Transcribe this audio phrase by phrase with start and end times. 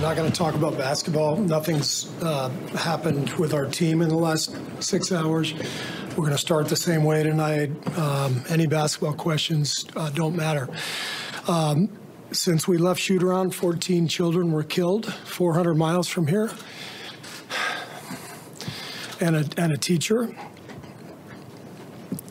[0.00, 1.36] Not going to talk about basketball.
[1.36, 5.54] Nothing's uh, happened with our team in the last six hours.
[6.10, 7.70] We're going to start the same way tonight.
[7.98, 10.68] Um, any basketball questions uh, don't matter.
[11.48, 11.88] Um,
[12.30, 16.50] since we left shoot around, 14 children were killed 400 miles from here,
[19.20, 20.36] and a, and a teacher.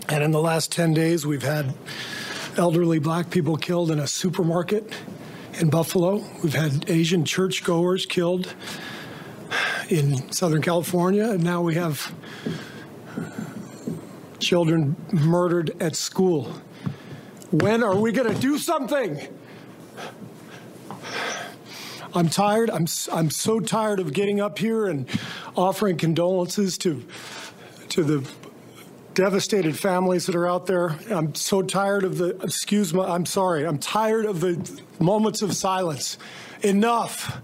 [0.08, 1.74] And in the last 10 days, we've had
[2.58, 4.94] elderly black people killed in a supermarket
[5.60, 6.24] in Buffalo.
[6.44, 8.54] We've had Asian churchgoers killed
[9.90, 12.14] in Southern California, and now we have
[14.40, 16.52] children murdered at school.
[17.52, 19.28] When are we going to do something?
[22.14, 22.70] I'm tired.
[22.70, 25.08] I'm, I'm so tired of getting up here and
[25.56, 27.04] offering condolences to,
[27.90, 28.30] to the
[29.16, 30.96] devastated families that are out there.
[31.10, 35.56] I'm so tired of the, excuse me, I'm sorry, I'm tired of the moments of
[35.56, 36.18] silence.
[36.62, 37.42] Enough.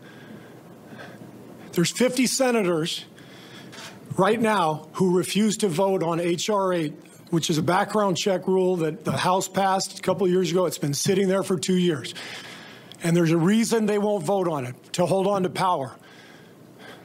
[1.72, 3.06] There's 50 senators
[4.18, 6.74] right now who refuse to vote on H.R.
[6.74, 6.94] 8,
[7.30, 10.66] which is a background check rule that the House passed a couple years ago.
[10.66, 12.14] It's been sitting there for two years.
[13.04, 15.96] And there's a reason they won't vote on it to hold on to power.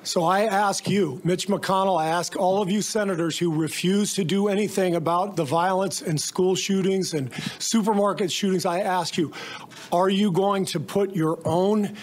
[0.06, 4.22] So I ask you, Mitch McConnell, I ask all of you senators who refuse to
[4.22, 9.32] do anything about the violence and school shootings and supermarket shootings, I ask you,
[9.90, 11.96] are you going to put your own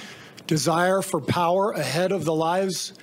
[0.47, 2.93] desire for power ahead of the lives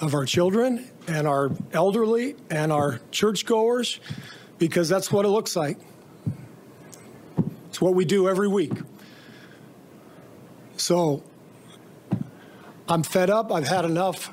[0.00, 3.98] of our children and our elderly and our churchgoers?
[4.58, 5.78] Because that's what it looks like.
[7.70, 8.74] It's what we do every week.
[10.76, 11.24] So
[12.88, 13.50] I'm fed up.
[13.50, 14.32] I've had enough.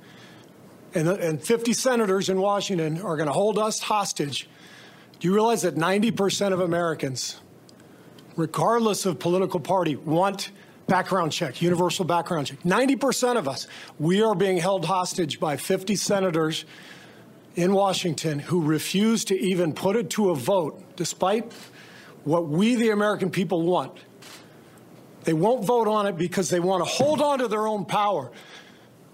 [0.93, 4.49] and, and 50 senators in Washington are going to hold us hostage.
[5.19, 7.39] Do you realize that 90% of Americans,
[8.35, 10.51] regardless of political party, want
[10.87, 12.59] background check, universal background check?
[12.63, 13.67] 90% of us,
[13.99, 16.65] we are being held hostage by 50 senators
[17.55, 21.51] in Washington who refuse to even put it to a vote, despite
[22.23, 23.97] what we, the American people, want.
[25.23, 28.31] They won't vote on it because they want to hold on to their own power.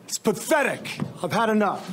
[0.07, 1.01] It's pathetic.
[1.21, 1.85] I've had enough.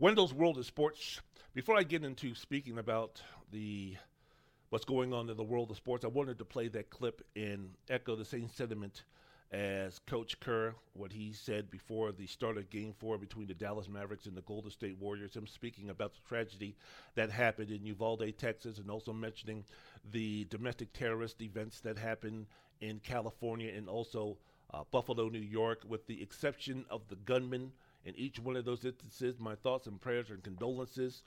[0.00, 1.20] Wendell's World of Sports.
[1.54, 3.96] Before I get into speaking about the
[4.70, 7.70] what's going on in the world of sports, I wanted to play that clip and
[7.88, 9.04] echo the same sentiment
[9.52, 13.88] as Coach Kerr, what he said before the start of Game Four between the Dallas
[13.88, 15.36] Mavericks and the Golden State Warriors.
[15.36, 16.74] Him speaking about the tragedy
[17.14, 19.64] that happened in Uvalde, Texas, and also mentioning
[20.10, 22.46] the domestic terrorist events that happened
[22.80, 24.36] in California and also
[24.72, 27.72] uh, Buffalo, New York, with the exception of the gunman.
[28.04, 31.22] In each one of those instances, my thoughts and prayers and condolences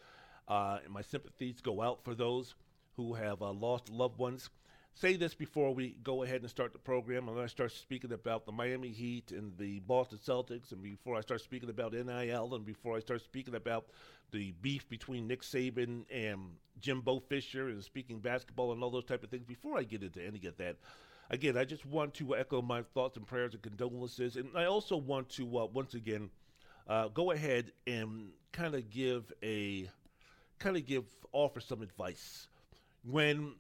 [0.48, 2.56] uh, and my sympathies go out for those
[2.96, 4.50] who have uh, lost loved ones.
[4.96, 7.26] Say this before we go ahead and start the program.
[7.26, 11.22] Going to start speaking about the Miami Heat and the Boston Celtics, and before I
[11.22, 13.88] start speaking about NIL, and before I start speaking about
[14.32, 16.42] the beef between Nick Saban and
[16.80, 20.22] Jimbo Fisher, and speaking basketball and all those type of things, before I get into
[20.22, 20.76] any of that,
[21.34, 24.36] again, I just want to echo my thoughts and prayers and condolences.
[24.36, 26.30] And I also want to, uh, once again,
[26.88, 29.90] uh, go ahead and kind of give a,
[30.60, 32.48] kind of give, offer some advice.
[33.04, 33.56] When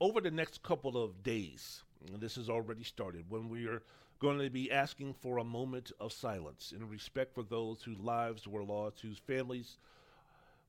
[0.00, 3.82] over the next couple of days, and this has already started, when we are
[4.18, 8.48] going to be asking for a moment of silence in respect for those whose lives
[8.48, 9.76] were lost, whose families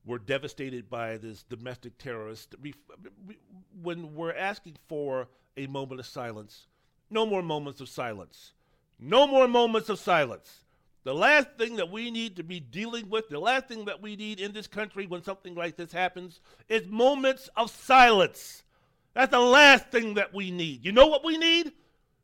[0.04, 2.54] were devastated by this domestic terrorist.
[3.82, 6.66] When we're asking for a moment of silence.
[7.10, 8.52] No more moments of silence.
[8.98, 10.64] No more moments of silence.
[11.04, 14.16] The last thing that we need to be dealing with, the last thing that we
[14.16, 18.62] need in this country when something like this happens, is moments of silence.
[19.14, 20.84] That's the last thing that we need.
[20.84, 21.72] You know what we need?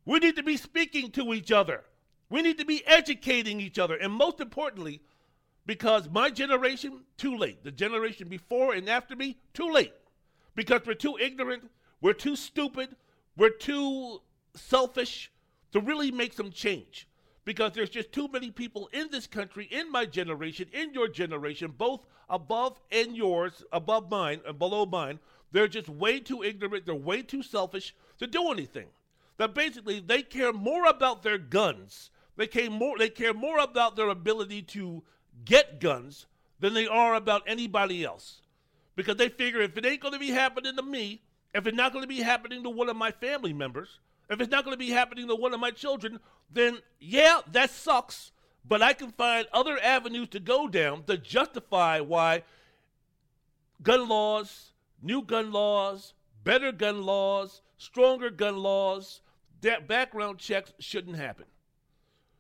[0.05, 1.83] We need to be speaking to each other.
[2.29, 3.97] We need to be educating each other.
[3.97, 5.01] And most importantly,
[5.67, 7.65] because my generation, too late.
[7.65, 9.95] The generation before and after me, too late.
[10.55, 11.71] Because we're too ignorant,
[12.01, 12.95] we're too stupid,
[13.37, 14.21] we're too
[14.55, 15.31] selfish
[15.73, 17.09] to really make some change
[17.45, 21.73] because there's just too many people in this country, in my generation, in your generation,
[21.77, 25.19] both above and yours, above mine and below mine.
[25.53, 26.87] They're just way too ignorant.
[26.87, 28.87] They're way too selfish to do anything.
[29.37, 32.99] That basically they care more about their guns They care more.
[32.99, 35.03] They care more about their ability to
[35.45, 36.27] get guns
[36.61, 38.43] than they are about anybody else,
[38.97, 41.23] because they figure if it ain't going to be happening to me,
[41.55, 44.51] if it's not going to be happening to one of my family members, if it's
[44.51, 46.19] not going to be happening to one of my children,
[46.51, 48.33] then yeah, that sucks.
[48.67, 52.43] But I can find other avenues to go down to justify why
[53.83, 54.73] gun laws,
[55.03, 59.21] new gun laws, better gun laws, stronger gun laws,
[59.61, 61.45] that background checks shouldn't happen.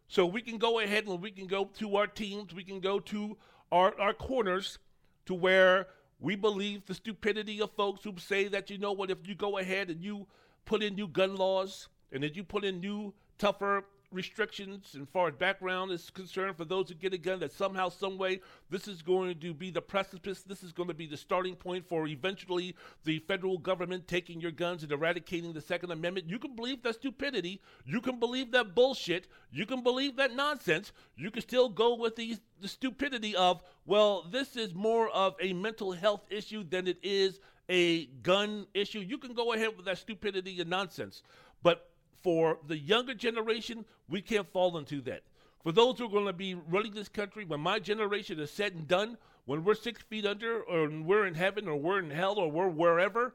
[0.08, 3.00] So we can go ahead and we can go to our teams, we can go
[3.00, 3.37] to
[3.70, 4.78] our, our corners
[5.26, 5.88] to where
[6.20, 9.58] we believe the stupidity of folks who say that, you know what, if you go
[9.58, 10.26] ahead and you
[10.64, 13.84] put in new gun laws and then you put in new, tougher
[14.14, 17.88] restrictions as far as background is concerned for those who get a gun that somehow
[17.88, 18.40] some way
[18.70, 20.43] this is going to be the precipice.
[20.43, 22.75] This is going to be the starting point for eventually
[23.05, 26.28] the federal government taking your guns and eradicating the second amendment.
[26.28, 27.61] You can believe that stupidity.
[27.84, 29.26] You can believe that bullshit.
[29.50, 30.93] You can believe that nonsense.
[31.16, 35.93] You can still go with the stupidity of well this is more of a mental
[35.93, 39.00] health issue than it is a gun issue.
[39.00, 41.22] You can go ahead with that stupidity and nonsense.
[41.62, 41.88] But
[42.25, 45.23] for the younger generation, we can't fall into that.
[45.62, 48.73] For those who are going to be running this country, when my generation is said
[48.73, 52.38] and done, when we're six feet under, or we're in heaven, or we're in hell,
[52.38, 53.35] or we're wherever,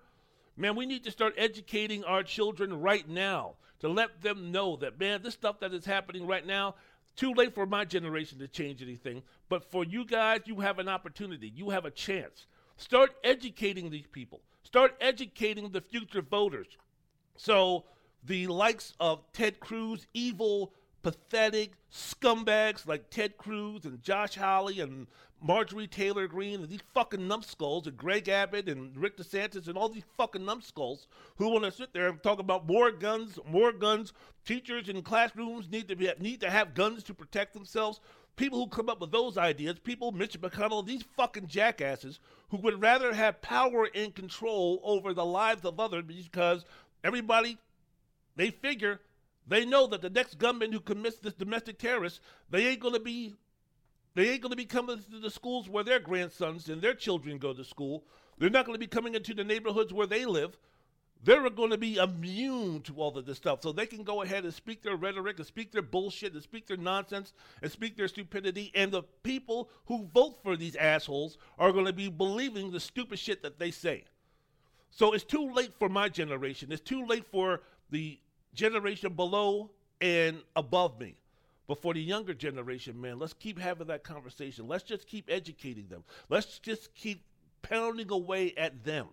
[0.58, 5.00] man, we need to start educating our children right now to let them know that,
[5.00, 6.76] man, this stuff that is happening right now,
[7.16, 9.22] too late for my generation to change anything.
[9.50, 12.48] But for you guys, you have an opportunity, you have a chance.
[12.78, 16.68] Start educating these people, start educating the future voters.
[17.38, 17.86] So,
[18.24, 25.08] the likes of Ted Cruz, evil, pathetic scumbags like Ted Cruz and Josh Hawley and
[25.42, 29.88] Marjorie Taylor Greene and these fucking numbskulls and Greg Abbott and Rick DeSantis and all
[29.88, 31.08] these fucking numbskulls
[31.38, 34.12] who want to sit there and talk about more guns, more guns.
[34.46, 38.02] Teachers in classrooms need to be need to have guns to protect themselves.
[38.36, 42.20] People who come up with those ideas, people, Mitch McConnell, these fucking jackasses
[42.50, 46.66] who would rather have power and control over the lives of others because
[47.04, 47.58] everybody
[48.40, 49.00] they figure
[49.48, 53.36] they know that the next gunman who commits this domestic terrorist, they ain't gonna be
[54.14, 57.54] they ain't gonna be coming to the schools where their grandsons and their children go
[57.54, 58.04] to school.
[58.38, 60.58] They're not gonna be coming into the neighborhoods where they live.
[61.22, 63.62] They're going to be immune to all of this stuff.
[63.62, 66.66] So they can go ahead and speak their rhetoric and speak their bullshit and speak
[66.66, 68.72] their nonsense and speak their stupidity.
[68.74, 73.20] And the people who vote for these assholes are going to be believing the stupid
[73.20, 74.06] shit that they say.
[74.92, 76.72] So it's too late for my generation.
[76.72, 78.18] It's too late for the
[78.54, 79.70] generation below
[80.02, 81.16] and above me.
[81.68, 84.68] But for the younger generation, man, let's keep having that conversation.
[84.68, 86.04] Let's just keep educating them.
[86.28, 87.24] Let's just keep
[87.62, 89.08] pounding away at them.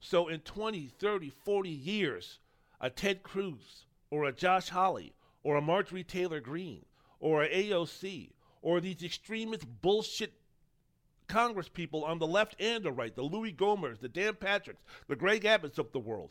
[0.00, 2.38] So in 20, 30, 40 years,
[2.80, 6.84] a Ted Cruz or a Josh Hawley or a Marjorie Taylor Greene
[7.20, 8.30] or a AOC
[8.62, 10.32] or these extremist bullshit
[11.28, 15.16] Congress people on the left and the right, the Louie Gohmerts, the Dan Patricks, the
[15.16, 16.30] Greg Abbotts of the world,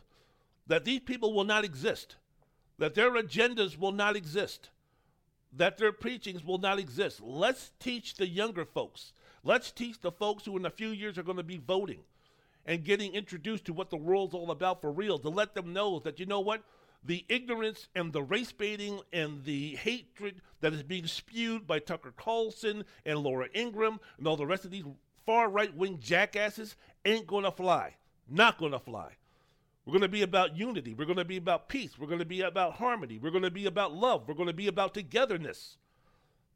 [0.68, 2.18] that these people will not exist
[2.78, 4.70] that their agendas will not exist,
[5.54, 7.22] that their preachings will not exist.
[7.22, 9.14] Let's teach the younger folks.
[9.44, 12.00] Let's teach the folks who in a few years are going to be voting
[12.66, 16.00] and getting introduced to what the world's all about for real to let them know
[16.00, 16.64] that, you know what?
[17.04, 22.14] The ignorance and the race baiting and the hatred that is being spewed by Tucker
[22.16, 24.86] Carlson and Laura Ingraham and all the rest of these
[25.26, 27.96] far right wing jackasses ain't going to fly.
[28.30, 29.14] Not going to fly.
[29.92, 30.94] We're going to be about unity.
[30.94, 32.00] We're going to be about peace.
[32.00, 33.20] We're going to be about harmony.
[33.22, 34.26] We're going to be about love.
[34.26, 35.76] We're going to be about togetherness.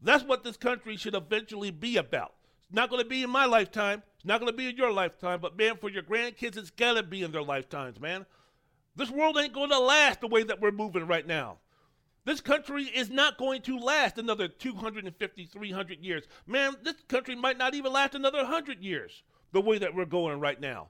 [0.02, 2.32] That's what this country should eventually be about.
[2.62, 4.04] It's not going to be in my lifetime.
[4.16, 5.42] It's not going to be in your lifetime.
[5.42, 8.26] But, man, for your grandkids, it's got to be in their lifetimes, man.
[8.96, 11.58] This world ain't going to last the way that we're moving right now.
[12.24, 16.24] This country is not going to last another 250, 300 years.
[16.48, 20.40] Man, this country might not even last another 100 years the way that we're going
[20.40, 20.88] right now.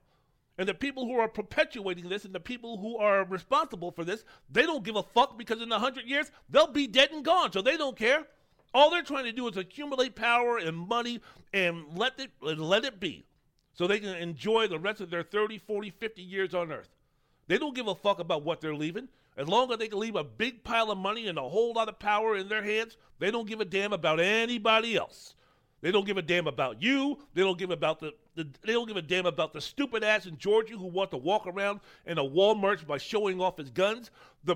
[0.57, 4.23] And the people who are perpetuating this and the people who are responsible for this,
[4.49, 7.51] they don't give a fuck because in a hundred years they'll be dead and gone,
[7.51, 8.25] so they don't care.
[8.73, 11.21] All they're trying to do is accumulate power and money
[11.53, 13.25] and let it let it be.
[13.73, 16.89] So they can enjoy the rest of their 30, 40, 50 years on earth.
[17.47, 19.09] They don't give a fuck about what they're leaving.
[19.37, 21.89] As long as they can leave a big pile of money and a whole lot
[21.89, 25.34] of power in their hands, they don't give a damn about anybody else.
[25.85, 27.19] They don't give a damn about you.
[27.35, 30.25] They don't give about the, the they don't give a damn about the stupid ass
[30.25, 34.09] in Georgia who wants to walk around in a Walmart by showing off his guns.
[34.43, 34.55] The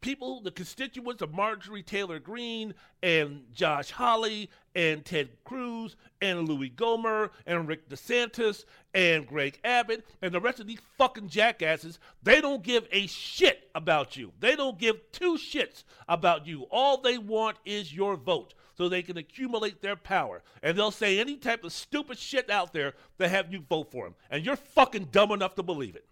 [0.00, 6.70] people, the constituents of Marjorie Taylor Greene and Josh Hawley and Ted Cruz and Louie
[6.70, 8.64] Gohmert and Rick DeSantis
[8.94, 13.68] and Greg Abbott and the rest of these fucking jackasses, they don't give a shit
[13.74, 14.32] about you.
[14.40, 16.62] They don't give two shits about you.
[16.70, 20.42] All they want is your vote so they can accumulate their power.
[20.60, 24.06] And they'll say any type of stupid shit out there to have you vote for
[24.06, 24.16] them.
[24.28, 26.04] And you're fucking dumb enough to believe it.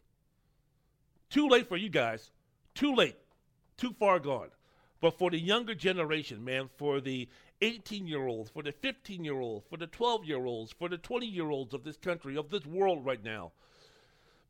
[1.31, 2.31] Too late for you guys.
[2.77, 3.17] Too late.
[3.77, 4.51] Too far gone.
[5.01, 7.29] But for the younger generation, man, for the
[7.61, 10.99] 18 year olds, for the 15 year olds, for the 12 year olds, for the
[10.99, 13.51] 20 year olds of this country, of this world right now,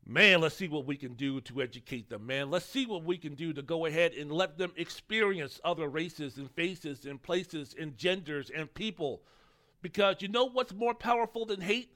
[0.05, 2.49] man, let's see what we can do to educate them, man.
[2.49, 6.37] Let's see what we can do to go ahead and let them experience other races
[6.37, 9.21] and faces and places and genders and people.
[9.81, 11.91] Because you know what's more powerful than hate?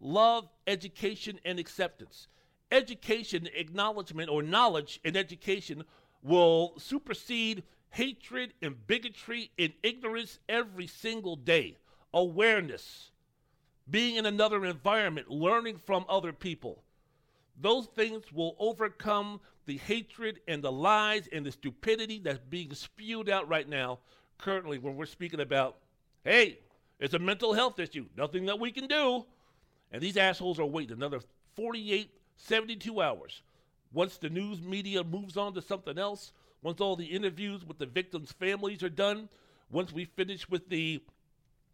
[0.00, 2.28] Love, education, and acceptance
[2.70, 5.84] education, acknowledgement, or knowledge and education
[6.22, 11.76] will supersede hatred and bigotry and ignorance every single day.
[12.12, 13.10] Awareness,
[13.88, 16.82] being in another environment, learning from other people.
[17.60, 23.28] Those things will overcome the hatred and the lies and the stupidity that's being spewed
[23.28, 23.98] out right now,
[24.38, 25.76] currently, when we're speaking about,
[26.24, 26.58] hey,
[27.00, 29.24] it's a mental health issue, nothing that we can do.
[29.92, 31.20] And these assholes are waiting another
[31.54, 33.42] 48 72 hours.
[33.92, 36.32] Once the news media moves on to something else,
[36.62, 39.28] once all the interviews with the victims' families are done,
[39.70, 41.02] once we finish with the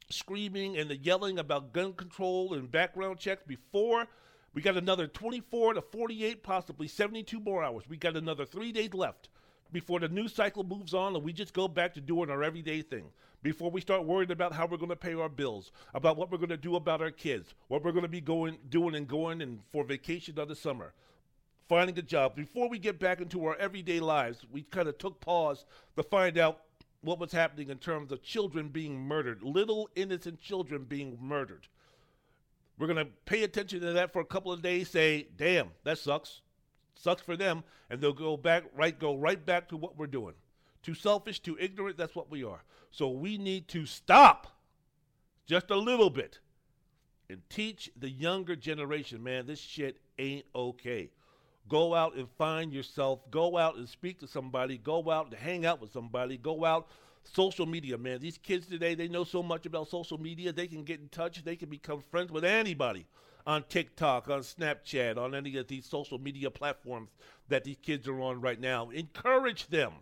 [0.09, 4.07] screaming and the yelling about gun control and background checks before,
[4.55, 7.85] we got another 24 to 48, possibly 72 more hours.
[7.89, 9.29] We got another three days left
[9.73, 12.83] before the news cycle moves on and we just go back to doing our everyday
[12.83, 13.07] thing.
[13.43, 16.39] Before we start worrying about how we're going to pay our bills, about what we're
[16.39, 19.41] going to do about our kids, what we're going to be going doing and going
[19.41, 20.93] and for vacation of the summer,
[21.69, 22.37] finding a job.
[22.37, 25.65] Before we get back into our everyday lives, we kind of took pause
[25.97, 26.61] to find out
[27.01, 31.67] what was happening in terms of children being murdered, little innocent children being murdered.
[32.83, 35.99] We're going to pay attention to that for a couple of days, say, damn, that
[35.99, 36.41] sucks.
[36.97, 40.35] Sucks for them, and they'll go back right go right back to what we're doing.
[40.83, 42.65] Too selfish, too ignorant, that's what we are.
[42.91, 44.49] So we need to stop
[45.47, 46.41] just a little bit
[47.31, 51.13] and teach the younger generation, man, this shit ain't okay.
[51.69, 53.21] Go out and find yourself.
[53.31, 54.77] Go out and speak to somebody.
[54.77, 56.37] Go out and hang out with somebody.
[56.37, 56.89] Go out
[57.25, 58.21] social media, man.
[58.21, 60.53] These kids today, they know so much about social media.
[60.53, 61.43] They can get in touch.
[61.45, 63.07] They can become friends with anybody
[63.47, 67.11] on TikTok, on Snapchat, on any of these social media platforms
[67.49, 68.91] that these kids are on right now.
[68.91, 69.93] Encourage them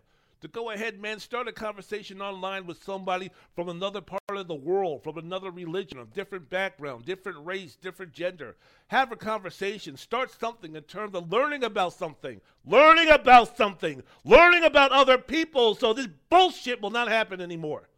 [0.41, 4.55] to go ahead, man, start a conversation online with somebody from another part of the
[4.55, 8.57] world, from another religion, a different background, different race, different gender.
[8.89, 9.97] Have a conversation.
[9.97, 15.75] Start something in terms of learning about something, learning about something, learning about other people
[15.75, 17.89] so this bullshit will not happen anymore.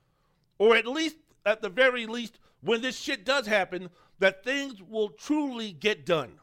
[0.59, 5.11] Or at least, at the very least, when this shit does happen, that things will
[5.11, 6.39] truly get done.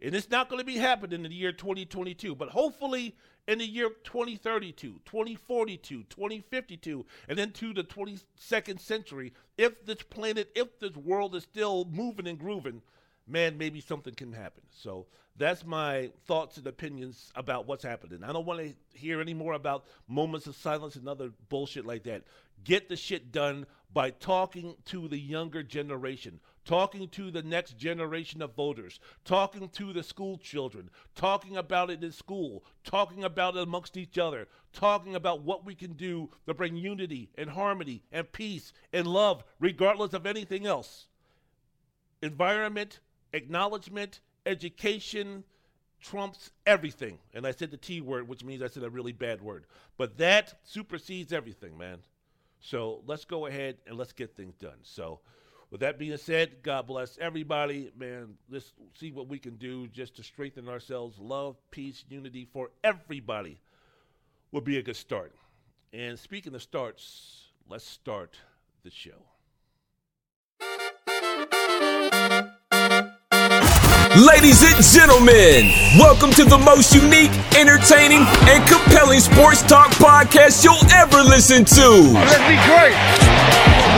[0.00, 3.16] And it's not going to be happening in the year 2022, but hopefully
[3.48, 10.78] in the year 2032, 2042, 2052, and into the 22nd century, if this planet, if
[10.78, 12.82] this world is still moving and grooving,
[13.26, 14.62] man, maybe something can happen.
[14.70, 18.22] So that's my thoughts and opinions about what's happening.
[18.22, 22.02] I don't want to hear any more about moments of silence and other bullshit like
[22.02, 22.24] that.
[22.64, 23.64] Get the shit done
[23.94, 29.90] by talking to the younger generation, talking to the next generation of voters, talking to
[29.94, 35.14] the school children, talking about it in school, talking about it amongst each other, talking
[35.14, 40.12] about what we can do to bring unity and harmony and peace and love, regardless
[40.12, 41.06] of anything else.
[42.20, 43.00] Environment,
[43.32, 45.44] acknowledgement, education
[46.02, 47.18] trumps everything.
[47.32, 49.64] And I said the T word, which means I said a really bad word.
[49.96, 52.00] But that supersedes everything, man.
[52.60, 54.78] So let's go ahead and let's get things done.
[54.82, 55.20] So,
[55.70, 57.92] with that being said, God bless everybody.
[57.96, 61.18] Man, let's see what we can do just to strengthen ourselves.
[61.18, 63.58] Love, peace, unity for everybody
[64.52, 65.32] would be a good start.
[65.92, 68.36] And speaking of starts, let's start
[68.82, 69.22] the show.
[74.18, 80.90] Ladies and gentlemen, welcome to the most unique, entertaining, and compelling sports talk podcast you'll
[80.92, 82.12] ever listen to.
[82.14, 83.27] Let's be great.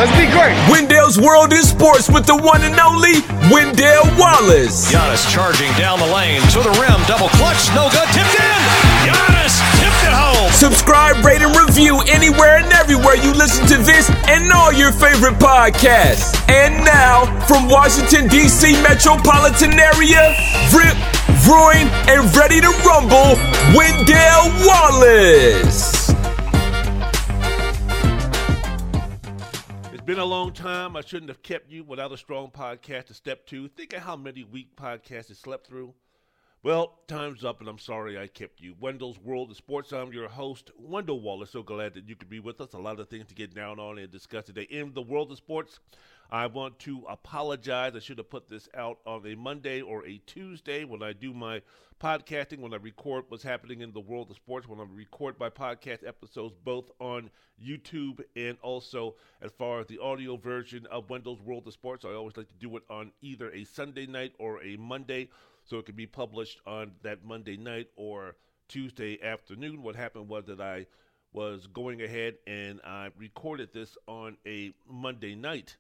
[0.01, 0.57] Let's be great.
[0.73, 3.21] Wendell's World in Sports with the one and only
[3.53, 4.89] Wendell Wallace.
[4.89, 8.61] Giannis charging down the lane to the rim, double clutch, no good, tipped in.
[9.05, 10.49] Giannis tipped it home.
[10.57, 15.37] Subscribe, rate, and review anywhere and everywhere you listen to this and all your favorite
[15.37, 16.33] podcasts.
[16.49, 18.81] And now, from Washington, D.C.
[18.81, 20.33] metropolitan area,
[20.73, 20.97] Rip,
[21.45, 23.37] Roaring, and ready to rumble,
[23.77, 25.90] Wendell Wallace.
[30.11, 30.97] Been a long time.
[30.97, 33.69] I shouldn't have kept you without a strong podcast to step two.
[33.69, 35.95] Think of how many weak podcasts you slept through.
[36.65, 38.75] Well, time's up, and I'm sorry I kept you.
[38.81, 39.93] Wendell's World of Sports.
[39.93, 41.51] I'm your host, Wendell Wallace.
[41.51, 42.73] So glad that you could be with us.
[42.73, 45.39] A lot of things to get down on and discuss today in the world of
[45.39, 45.79] sports.
[46.33, 47.97] I want to apologize.
[47.97, 51.35] I should have put this out on a Monday or a Tuesday when I do
[51.35, 51.61] my
[52.01, 55.51] podcasting, when I record what's happening in the world of sports, when I record my
[55.51, 61.41] podcast episodes both on YouTube and also as far as the audio version of Wendell's
[61.41, 62.05] World of Sports.
[62.05, 65.31] I always like to do it on either a Sunday night or a Monday
[65.65, 68.37] so it can be published on that Monday night or
[68.69, 69.83] Tuesday afternoon.
[69.83, 70.87] What happened was that I
[71.33, 75.77] was going ahead and I recorded this on a Monday night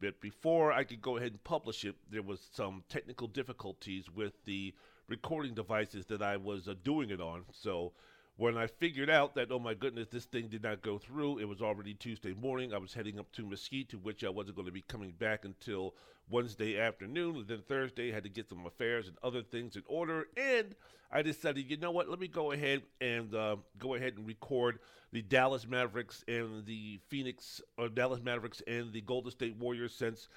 [0.00, 4.32] but before I could go ahead and publish it, there was some technical difficulties with
[4.44, 4.74] the
[5.08, 7.44] recording devices that I was uh, doing it on.
[7.52, 7.92] So
[8.38, 11.48] when I figured out that, oh my goodness, this thing did not go through, it
[11.48, 12.72] was already Tuesday morning.
[12.72, 15.44] I was heading up to Mesquite, to which I wasn't going to be coming back
[15.44, 15.96] until
[16.30, 17.34] Wednesday afternoon.
[17.34, 20.28] And then Thursday, I had to get some affairs and other things in order.
[20.36, 20.76] And
[21.10, 24.78] I decided, you know what, let me go ahead and uh, go ahead and record
[25.10, 30.28] the Dallas Mavericks and the Phoenix, or Dallas Mavericks and the Golden State Warriors since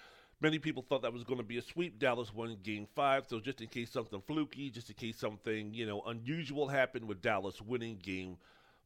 [0.42, 2.00] Many people thought that was going to be a sweep.
[2.00, 3.26] Dallas won game five.
[3.28, 7.22] So just in case something fluky, just in case something you know unusual happened with
[7.22, 8.38] Dallas winning game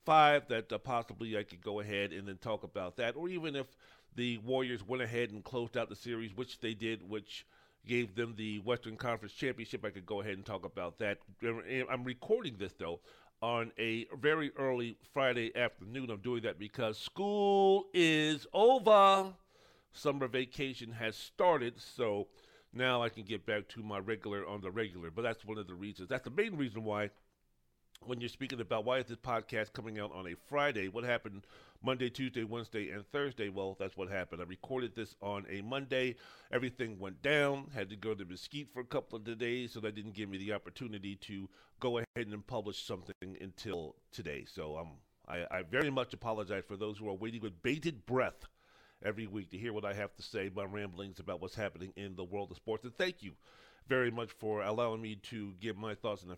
[0.06, 3.16] five, that uh, possibly I could go ahead and then talk about that.
[3.16, 3.68] Or even if
[4.16, 7.46] the Warriors went ahead and closed out the series, which they did, which
[7.88, 11.20] gave them the Western Conference Championship, I could go ahead and talk about that.
[11.90, 13.00] I'm recording this though
[13.42, 16.10] on a very early Friday afternoon.
[16.10, 19.34] I'm doing that because school is over
[19.96, 22.28] summer vacation has started, so
[22.74, 25.10] now I can get back to my regular on the regular.
[25.10, 26.10] But that's one of the reasons.
[26.10, 27.10] That's the main reason why
[28.04, 31.48] when you're speaking about why is this podcast coming out on a Friday, what happened
[31.82, 33.50] Monday, Tuesday, Wednesday, and Thursday?
[33.50, 34.42] Well, that's what happened.
[34.42, 36.16] I recorded this on a Monday.
[36.52, 37.68] Everything went down.
[37.74, 40.38] Had to go to Mesquite for a couple of days, so that didn't give me
[40.38, 41.50] the opportunity to
[41.80, 44.46] go ahead and publish something until today.
[44.48, 44.90] So um,
[45.28, 48.46] I, I very much apologize for those who are waiting with bated breath
[49.06, 52.16] every week to hear what I have to say, my ramblings about what's happening in
[52.16, 52.84] the world of sports.
[52.84, 53.34] And thank you
[53.88, 56.36] very much for allowing me to give my thoughts and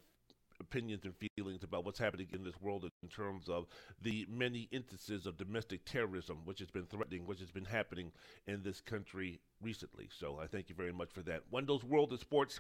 [0.59, 3.65] opinions and feelings about what's happening in this world in terms of
[4.01, 8.11] the many instances of domestic terrorism which has been threatening, which has been happening
[8.47, 10.09] in this country recently.
[10.17, 11.43] So I thank you very much for that.
[11.51, 12.59] Wendell's World of Sports.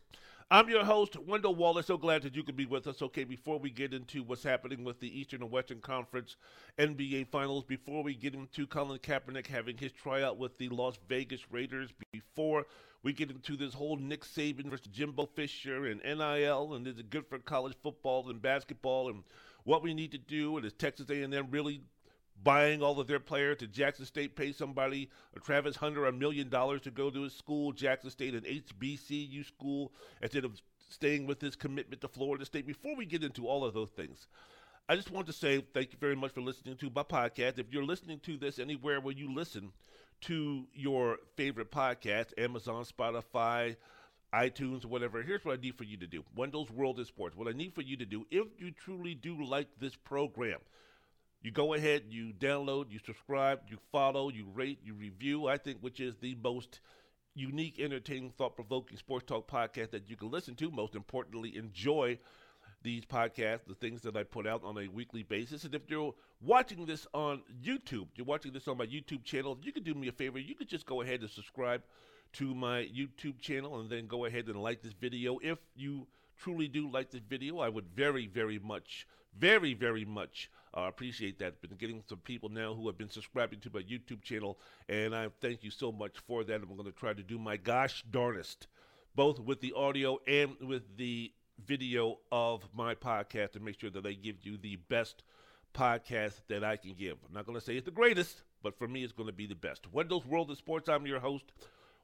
[0.49, 1.87] I'm your host, Wendell Wallace.
[1.87, 3.01] So glad that you could be with us.
[3.01, 6.37] Okay, before we get into what's happening with the Eastern and Western Conference
[6.79, 11.51] NBA Finals, before we get into Colin Kaepernick having his tryout with the Las Vegas
[11.51, 12.65] Raiders, before
[13.07, 17.09] we get into this whole Nick Saban versus Jimbo Fisher and NIL, and is it
[17.09, 19.23] good for college football and basketball, and
[19.63, 21.79] what we need to do, and is Texas A&M really
[22.43, 23.59] buying all of their players?
[23.59, 25.09] Did Jackson State pay somebody,
[25.41, 29.93] Travis Hunter, a million dollars to go to his school, Jackson State, an HBCU school,
[30.21, 32.67] instead of staying with his commitment to Florida State?
[32.67, 34.27] Before we get into all of those things,
[34.89, 37.57] I just want to say thank you very much for listening to my podcast.
[37.57, 39.71] If you're listening to this anywhere where you listen
[40.21, 43.75] to your favorite podcast, Amazon, Spotify,
[44.33, 45.23] iTunes, whatever.
[45.23, 47.35] Here's what I need for you to do Wendell's World of Sports.
[47.35, 50.59] What I need for you to do, if you truly do like this program,
[51.41, 55.79] you go ahead, you download, you subscribe, you follow, you rate, you review, I think,
[55.81, 56.81] which is the most
[57.35, 60.71] unique, entertaining, thought provoking sports talk podcast that you can listen to.
[60.71, 62.17] Most importantly, enjoy
[62.83, 65.63] these podcasts, the things that I put out on a weekly basis.
[65.63, 69.71] And if you're watching this on YouTube, you're watching this on my YouTube channel, you
[69.71, 70.39] could do me a favor.
[70.39, 71.81] You could just go ahead and subscribe
[72.33, 75.39] to my YouTube channel and then go ahead and like this video.
[75.41, 80.49] If you truly do like this video, I would very, very much, very, very much
[80.75, 81.61] uh, appreciate that.
[81.61, 85.29] Been getting some people now who have been subscribing to my YouTube channel, and I
[85.41, 86.61] thank you so much for that.
[86.61, 88.67] I'm going to try to do my gosh darnest,
[89.15, 91.31] both with the audio and with the
[91.65, 95.23] video of my podcast to make sure that I give you the best
[95.73, 97.17] podcast that I can give.
[97.27, 99.45] I'm not going to say it's the greatest, but for me, it's going to be
[99.47, 99.91] the best.
[99.91, 101.45] Wendell's World of Sports, I'm your host,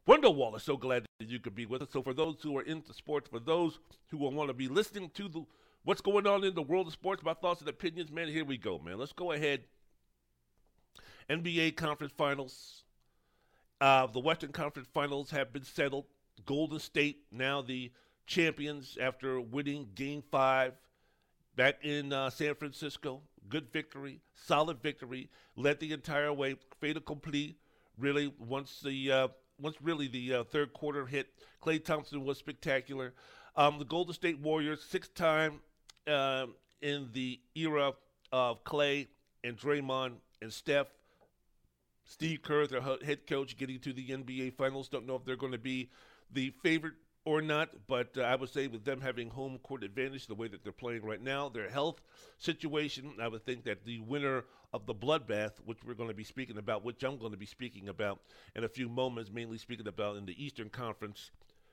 [0.06, 0.64] Wendell Wallace.
[0.64, 1.90] So glad that you could be with us.
[1.92, 5.12] So, for those who are into sports, for those who will want to be listening
[5.16, 5.46] to the
[5.84, 8.58] what's going on in the world of sports, my thoughts and opinions, man, here we
[8.58, 8.98] go, man.
[8.98, 9.62] Let's go ahead.
[11.30, 12.84] NBA Conference Finals.
[13.82, 16.06] Uh, the Western Conference Finals have been settled.
[16.46, 17.92] Golden State now the
[18.26, 20.74] champions after winning game five
[21.56, 23.22] back in uh, San Francisco.
[23.50, 27.58] Good victory, solid victory, led the entire way, fait accompli.
[27.98, 29.28] Really, once the uh,
[29.60, 31.28] once really the uh, third quarter hit,
[31.62, 33.14] Klay Thompson was spectacular.
[33.56, 35.60] Um, the Golden State Warriors, sixth time
[36.08, 37.94] um, in the era
[38.32, 39.08] of Klay
[39.44, 40.88] and Draymond and Steph,
[42.06, 44.90] Steve Kerr, their head coach, getting to the NBA Finals.
[44.90, 45.90] Don't know if they're going to be
[46.32, 50.28] the favorite or not, but uh, I would say with them having home court advantage,
[50.28, 52.02] the way that they're playing right now, their health
[52.38, 56.24] situation, I would think that the winner of the bloodbath, which we're going to be
[56.24, 58.20] speaking about, which I'm going to be speaking about
[58.56, 61.32] in a few moments, mainly speaking about in the Eastern Conference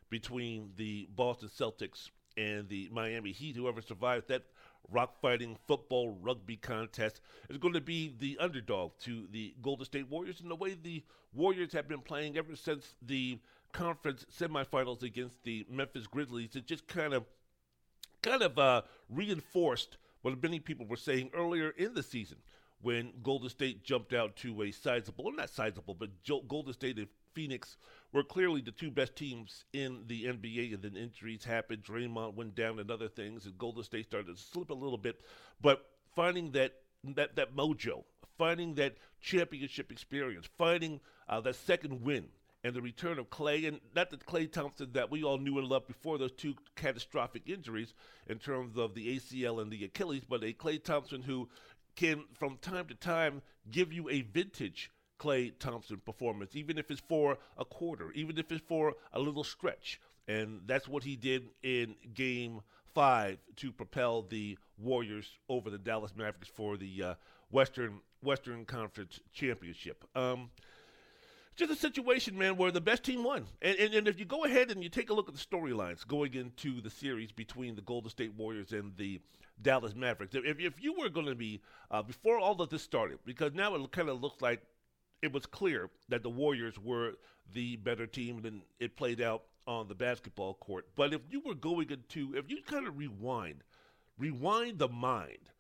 [0.09, 4.45] between the Boston Celtics and the Miami Heat, whoever survives that
[4.91, 10.09] rock fighting football rugby contest is going to be the underdog to the Golden State
[10.09, 10.41] Warriors.
[10.41, 13.39] In the way the Warriors have been playing ever since the
[13.73, 16.57] conference semifinals against the Memphis Grizzlies.
[16.57, 17.25] It just kind of
[18.23, 22.39] kind of uh, reinforced what many people were saying earlier in the season
[22.83, 26.11] when Golden State jumped out to a sizable, not sizable, but
[26.49, 27.77] Golden State and Phoenix
[28.13, 31.83] were clearly the two best teams in the NBA, and then injuries happened.
[31.85, 35.21] Draymond went down and other things, and Golden State started to slip a little bit.
[35.61, 38.05] But finding that that that mojo,
[38.37, 42.29] finding that championship experience, finding uh, that second win
[42.63, 45.69] and the return of Klay, and not the Klay Thompson that we all knew and
[45.69, 47.95] loved before those two catastrophic injuries
[48.27, 51.49] in terms of the ACL and the Achilles, but a Klay Thompson who
[51.97, 57.03] can, from time to time, give you a vintage Klay Thompson performance, even if it's
[57.09, 60.01] for a quarter, even if it's for a little stretch.
[60.27, 62.61] And that's what he did in game
[62.95, 67.15] five to propel the Warriors over the Dallas Mavericks for the uh,
[67.51, 70.05] Western Western Conference Championship.
[70.15, 70.51] Um,
[71.61, 73.47] just a situation, man, where the best team won.
[73.63, 76.07] And, and, and if you go ahead and you take a look at the storylines
[76.07, 79.21] going into the series between the Golden State Warriors and the
[79.61, 83.19] Dallas Mavericks, if, if you were going to be, uh, before all of this started,
[83.25, 84.63] because now it kind of looks like
[85.23, 87.13] it was clear that the Warriors were
[87.53, 90.87] the better team, and it played out on the basketball court.
[90.97, 93.63] But if you were going into, if you kind of rewind,
[94.19, 95.51] rewind the mind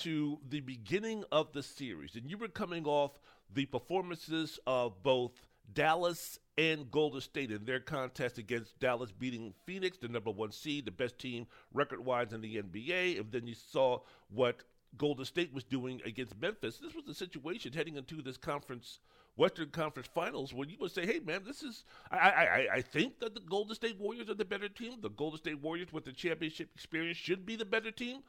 [0.00, 3.18] to the beginning of the series, and you were coming off
[3.52, 5.32] the performances of both
[5.72, 10.86] Dallas and Golden State in their contest against Dallas beating Phoenix, the number one seed,
[10.86, 13.20] the best team record wise in the NBA.
[13.20, 14.64] And then you saw what
[14.96, 16.78] Golden State was doing against Memphis.
[16.78, 19.00] This was the situation heading into this conference,
[19.36, 23.20] Western Conference Finals, where you would say, "Hey, man, this is." I, I, I think
[23.20, 25.00] that the Golden State Warriors are the better team.
[25.00, 28.22] The Golden State Warriors with the championship experience should be the better team.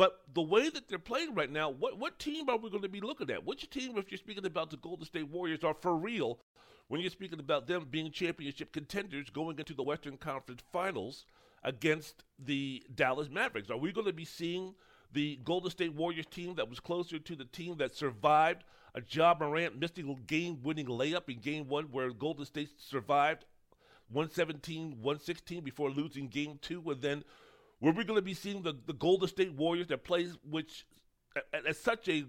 [0.00, 2.88] But the way that they're playing right now, what what team are we going to
[2.88, 3.44] be looking at?
[3.44, 6.38] Which team, if you're speaking about the Golden State Warriors, are for real
[6.88, 11.26] when you're speaking about them being championship contenders going into the Western Conference Finals
[11.64, 13.68] against the Dallas Mavericks?
[13.68, 14.74] Are we going to be seeing
[15.12, 19.34] the Golden State Warriors team that was closer to the team that survived a Ja
[19.38, 23.44] Morant missing game-winning layup in Game One, where Golden State survived
[24.08, 27.22] 117, 116 before losing Game Two, and then
[27.80, 30.86] were we going to be seeing the, the Golden State Warriors that plays which
[31.36, 32.24] at, at such a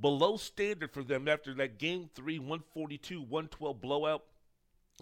[0.00, 4.24] below standard for them after that game three 142 112 blowout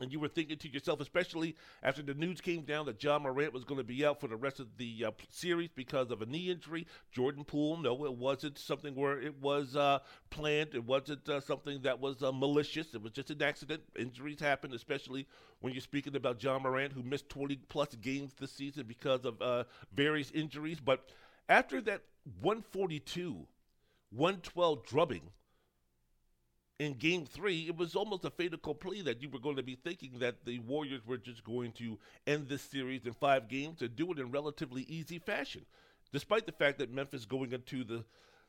[0.01, 3.53] and you were thinking to yourself, especially after the news came down that Ja Morant
[3.53, 6.27] was going to be out for the rest of the uh, series because of a
[6.27, 6.87] knee injury.
[7.11, 9.99] Jordan Poole, no, it wasn't something where it was uh,
[10.31, 10.75] planned.
[10.75, 12.95] It wasn't uh, something that was uh, malicious.
[12.95, 13.83] It was just an accident.
[13.99, 15.27] Injuries happen, especially
[15.61, 19.43] when you're speaking about Ja Morant, who missed 20 plus games this season because of
[19.43, 20.81] uh, various injuries.
[20.81, 21.05] But
[21.51, 22.03] after that
[22.41, 23.47] 142,
[24.11, 25.31] 112 drubbing
[26.79, 29.77] in game three, it was almost a fait accompli that you were going to be
[29.77, 33.95] thinking that the Warriors were just going to end this series in five games and
[33.95, 35.65] do it in relatively easy fashion.
[36.13, 38.05] Despite the fact that Memphis going into the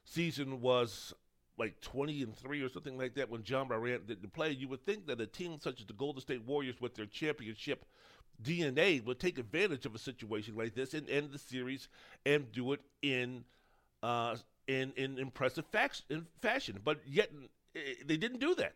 [0.05, 1.13] season was
[1.57, 4.85] like 20 and 3 or something like that when Ja Morant didn't play, you would
[4.85, 7.85] think that a team such as the Golden State Warriors with their championship
[8.41, 11.87] DNA would take advantage of a situation like this and end the series
[12.25, 13.43] and do it in
[14.01, 14.35] uh,
[14.67, 16.79] in in impressive fax- in fashion.
[16.83, 17.29] But yet
[17.73, 18.73] they didn't do that.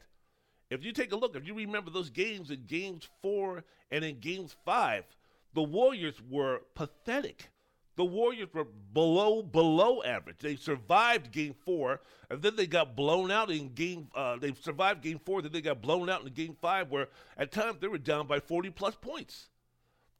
[0.69, 4.19] If you take a look, if you remember those games in games four and in
[4.19, 5.05] games five,
[5.53, 7.49] the Warriors were pathetic.
[7.95, 10.37] The Warriors were below below average.
[10.39, 14.09] They survived game four, and then they got blown out in game.
[14.13, 17.07] Uh, they survived game four, then they got blown out in game five, where
[17.37, 19.49] at times they were down by forty plus points.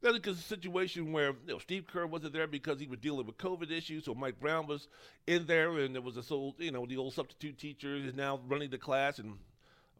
[0.00, 3.26] That's because a situation where you know, Steve Kerr wasn't there because he was dealing
[3.26, 4.86] with COVID issues, so Mike Brown was
[5.26, 8.40] in there, and there was this old, you know, the old substitute teacher is now
[8.46, 9.38] running the class, and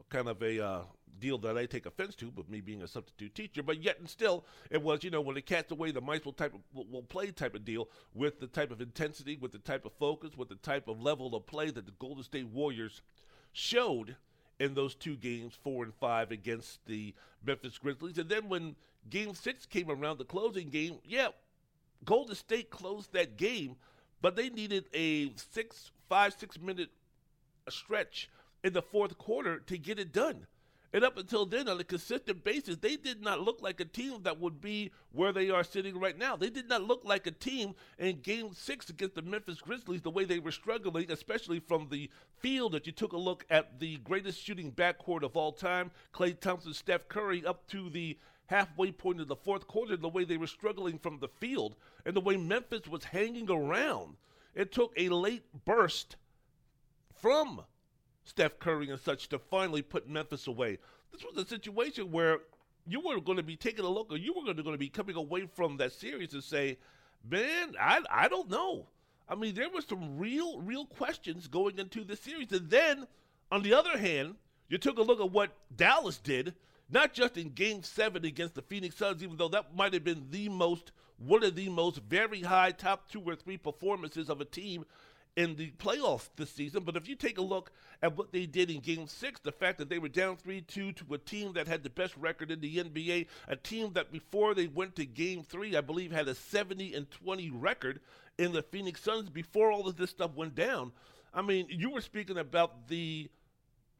[0.08, 0.80] kind of a uh,
[1.20, 3.62] deal that I take offense to, but me being a substitute teacher.
[3.62, 6.32] But yet and still, it was, you know, when they cast away, the mice will
[6.32, 9.84] type of, will play type of deal with the type of intensity, with the type
[9.84, 13.02] of focus, with the type of level of play that the Golden State Warriors
[13.52, 14.16] showed
[14.60, 18.18] in those two games, four and five against the Memphis Grizzlies.
[18.18, 18.74] And then when
[19.10, 21.28] game six came around, the closing game, yeah,
[22.04, 23.76] Golden State closed that game,
[24.20, 26.90] but they needed a six, five, six minute
[27.68, 28.30] stretch
[28.64, 30.46] in the fourth quarter to get it done.
[30.92, 34.22] And up until then, on a consistent basis, they did not look like a team
[34.22, 36.34] that would be where they are sitting right now.
[36.34, 40.10] They did not look like a team in game six against the Memphis Grizzlies, the
[40.10, 42.72] way they were struggling, especially from the field.
[42.72, 46.72] That you took a look at the greatest shooting backcourt of all time, Klay Thompson,
[46.72, 48.16] Steph Curry, up to the
[48.48, 52.16] halfway point of the fourth quarter, the way they were struggling from the field, and
[52.16, 54.16] the way Memphis was hanging around.
[54.54, 56.16] It took a late burst
[57.20, 57.62] from
[58.24, 60.78] Steph Curry and such to finally put Memphis away.
[61.12, 62.40] This was a situation where
[62.86, 65.16] you were going to be taking a look, or you were going to be coming
[65.16, 66.78] away from that series and say,
[67.22, 68.88] "Man, I I don't know."
[69.28, 73.06] I mean, there were some real real questions going into the series, and then
[73.52, 74.36] on the other hand,
[74.68, 76.54] you took a look at what Dallas did,
[76.90, 80.26] not just in Game Seven against the Phoenix Suns, even though that might have been
[80.30, 84.44] the most one of the most very high top two or three performances of a
[84.44, 84.84] team
[85.38, 86.82] in the playoffs this season.
[86.82, 87.70] But if you take a look
[88.02, 90.92] at what they did in game six, the fact that they were down 3 2
[90.92, 94.54] to a team that had the best record in the NBA, a team that before
[94.54, 98.00] they went to game three, I believe had a 70 and 20 record
[98.38, 100.92] in the Phoenix Suns before all of this stuff went down.
[101.32, 103.30] I mean, you were speaking about the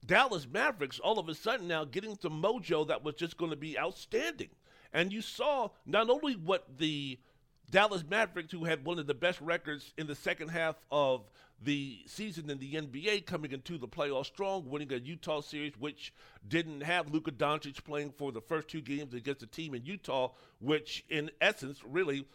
[0.05, 3.57] Dallas Mavericks all of a sudden now getting some mojo that was just going to
[3.57, 4.51] be outstanding.
[4.93, 7.19] And you saw not only what the
[7.71, 11.29] Dallas Mavericks, who had one of the best records in the second half of
[11.61, 16.15] the season in the NBA, coming into the playoffs strong, winning a Utah series, which
[16.47, 20.31] didn't have Luka Doncic playing for the first two games against a team in Utah,
[20.61, 22.27] which in essence, really,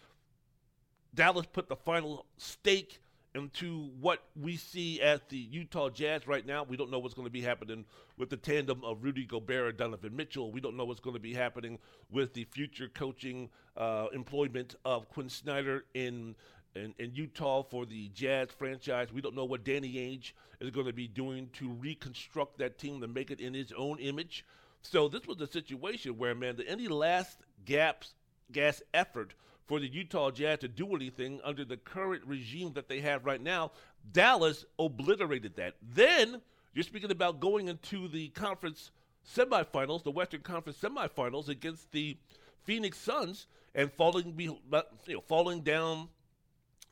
[1.15, 2.99] Dallas put the final stake
[3.35, 6.63] into what we see as the Utah Jazz right now.
[6.63, 7.85] We don't know what's going to be happening
[8.17, 10.51] with the tandem of Rudy Gobert and Donovan Mitchell.
[10.51, 11.79] We don't know what's going to be happening
[12.11, 16.35] with the future coaching uh, employment of Quin Snyder in,
[16.75, 19.11] in, in Utah for the Jazz franchise.
[19.11, 23.01] We don't know what Danny Ainge is going to be doing to reconstruct that team
[23.01, 24.45] to make it in his own image.
[24.83, 28.13] So this was a situation where, man, the, any last gaps,
[28.51, 29.33] gas effort–
[29.65, 33.41] for the Utah Jazz to do anything under the current regime that they have right
[33.41, 33.71] now.
[34.11, 35.75] Dallas obliterated that.
[35.81, 36.41] Then
[36.73, 38.91] you're speaking about going into the conference
[39.27, 42.17] semifinals, the Western Conference semifinals against the
[42.63, 44.59] Phoenix Suns, and falling, be, you
[45.07, 46.09] know, falling down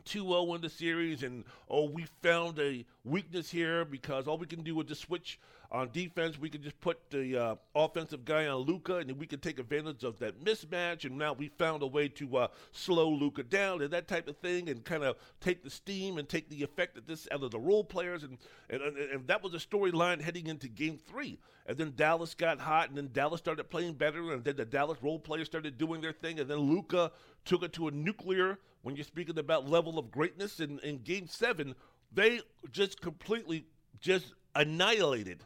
[0.05, 4.63] 2-0 in the series, and oh, we found a weakness here because all we can
[4.63, 5.39] do is just switch
[5.71, 9.41] on defense, we could just put the uh, offensive guy on Luka, and we could
[9.41, 11.05] take advantage of that mismatch.
[11.05, 14.35] And now we found a way to uh, slow Luka down and that type of
[14.37, 17.51] thing, and kind of take the steam and take the effect of this out of
[17.51, 18.23] the role players.
[18.23, 18.37] And
[18.69, 21.39] and, and that was a storyline heading into Game Three.
[21.65, 24.97] And then Dallas got hot, and then Dallas started playing better, and then the Dallas
[25.01, 27.11] role players started doing their thing, and then Luka
[27.45, 28.59] took it to a nuclear.
[28.81, 31.75] When you're speaking about level of greatness in, in Game Seven,
[32.11, 33.67] they just completely
[34.01, 35.45] just annihilated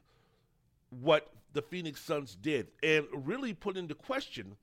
[0.89, 4.56] what the Phoenix Suns did and really put into question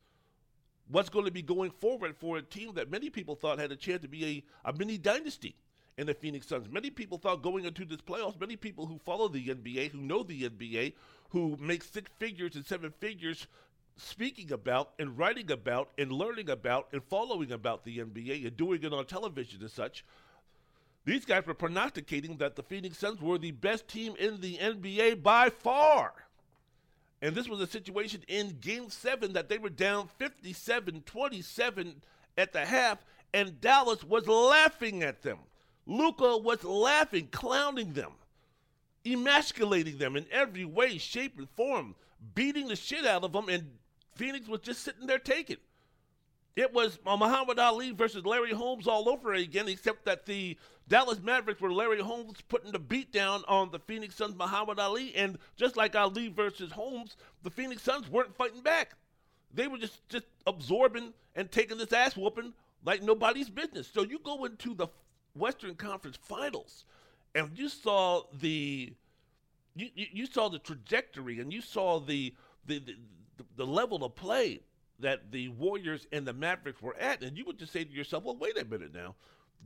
[0.89, 3.77] what's going to be going forward for a team that many people thought had a
[3.77, 5.57] chance to be a, a mini dynasty
[5.97, 6.69] in the Phoenix Suns.
[6.71, 10.23] Many people thought going into this playoffs, many people who follow the NBA, who know
[10.23, 10.95] the NBA,
[11.31, 13.47] who make six figures and seven figures
[13.97, 18.83] speaking about and writing about and learning about and following about the NBA and doing
[18.83, 20.05] it on television and such,
[21.05, 25.23] these guys were prognosticating that the Phoenix Suns were the best team in the NBA
[25.23, 26.13] by far.
[27.21, 32.03] And this was a situation in game seven that they were down 57 27
[32.37, 35.39] at the half, and Dallas was laughing at them.
[35.87, 38.13] Luka was laughing, clowning them,
[39.05, 41.95] emasculating them in every way, shape, and form,
[42.35, 43.71] beating the shit out of them, and
[44.15, 45.57] Phoenix was just sitting there taking.
[46.55, 51.21] It was uh, Muhammad Ali versus Larry Holmes all over again, except that the Dallas
[51.23, 55.39] Mavericks were Larry Holmes putting the beat down on the Phoenix Suns Muhammad Ali, and
[55.57, 58.93] just like Ali versus Holmes, the Phoenix Suns weren't fighting back.
[59.55, 62.53] They were just just absorbing and taking this ass whooping
[62.85, 63.89] like nobody's business.
[63.93, 64.89] So you go into the
[65.35, 66.85] Western Conference Finals,
[67.35, 68.93] and you saw the
[69.75, 72.35] you, you, you saw the trajectory, and you saw the
[72.67, 72.95] the, the
[73.57, 74.61] the level of play
[75.03, 78.25] that the Warriors and the Mavericks were at, and you would just say to yourself,
[78.25, 79.15] well, wait a minute now.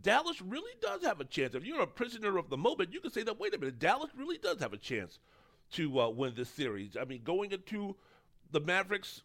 [0.02, 1.54] Dallas really does have a chance.
[1.54, 4.10] If you're a prisoner of the moment, you can say that, wait a minute, Dallas
[4.16, 5.18] really does have a chance
[5.72, 6.96] to uh, win this series.
[7.00, 7.96] I mean, going into
[8.50, 9.22] the Mavericks,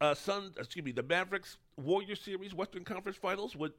[0.00, 3.72] uh, Sun, excuse me, the Mavericks Warrior series, Western Conference Finals, would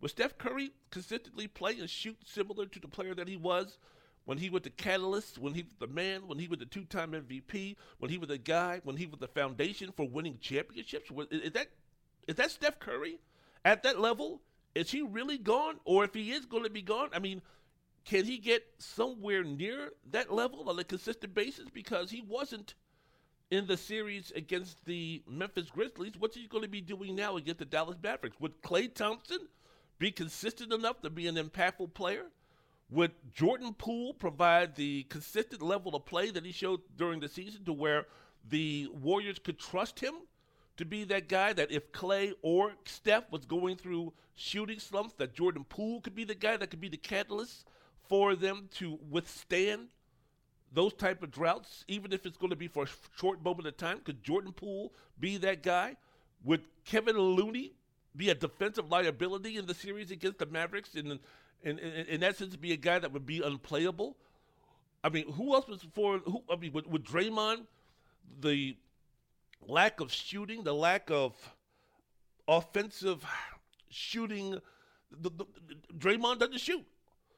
[0.00, 3.76] would Steph Curry consistently play and shoot similar to the player that he was
[4.24, 7.12] when he was the catalyst, when he was the man, when he was the two-time
[7.12, 11.10] MVP, when he was the guy, when he was the foundation for winning championships.
[11.30, 11.68] Is that
[12.28, 13.18] is that Steph Curry
[13.64, 14.42] at that level?
[14.74, 17.08] Is he really gone, or if he is going to be gone?
[17.12, 17.42] I mean,
[18.04, 21.68] can he get somewhere near that level on a consistent basis?
[21.72, 22.74] Because he wasn't
[23.50, 26.12] in the series against the Memphis Grizzlies.
[26.18, 28.38] What's he going to be doing now against the Dallas Mavericks?
[28.38, 29.48] Would Klay Thompson
[29.98, 32.26] be consistent enough to be an impactful player?
[32.90, 37.64] Would Jordan Poole provide the consistent level of play that he showed during the season
[37.64, 38.06] to where
[38.48, 40.14] the Warriors could trust him
[40.76, 45.34] to be that guy that if Klay or Steph was going through shooting slumps, that
[45.34, 47.66] Jordan Poole could be the guy that could be the catalyst
[48.08, 49.88] for them to withstand
[50.72, 53.76] those type of droughts, even if it's going to be for a short moment of
[53.76, 54.00] time?
[54.02, 55.96] Could Jordan Poole be that guy?
[56.44, 57.74] Would Kevin Looney
[58.16, 61.20] be a defensive liability in the series against the Mavericks and
[61.62, 64.16] in, in, in be a guy that would be unplayable?
[65.02, 66.18] I mean, who else was for?
[66.18, 67.66] Who I mean, with, would Draymond
[68.40, 68.76] the
[69.66, 71.34] lack of shooting, the lack of
[72.46, 73.24] offensive
[73.88, 74.58] shooting.
[75.10, 75.44] The, the,
[75.96, 76.84] Draymond doesn't shoot.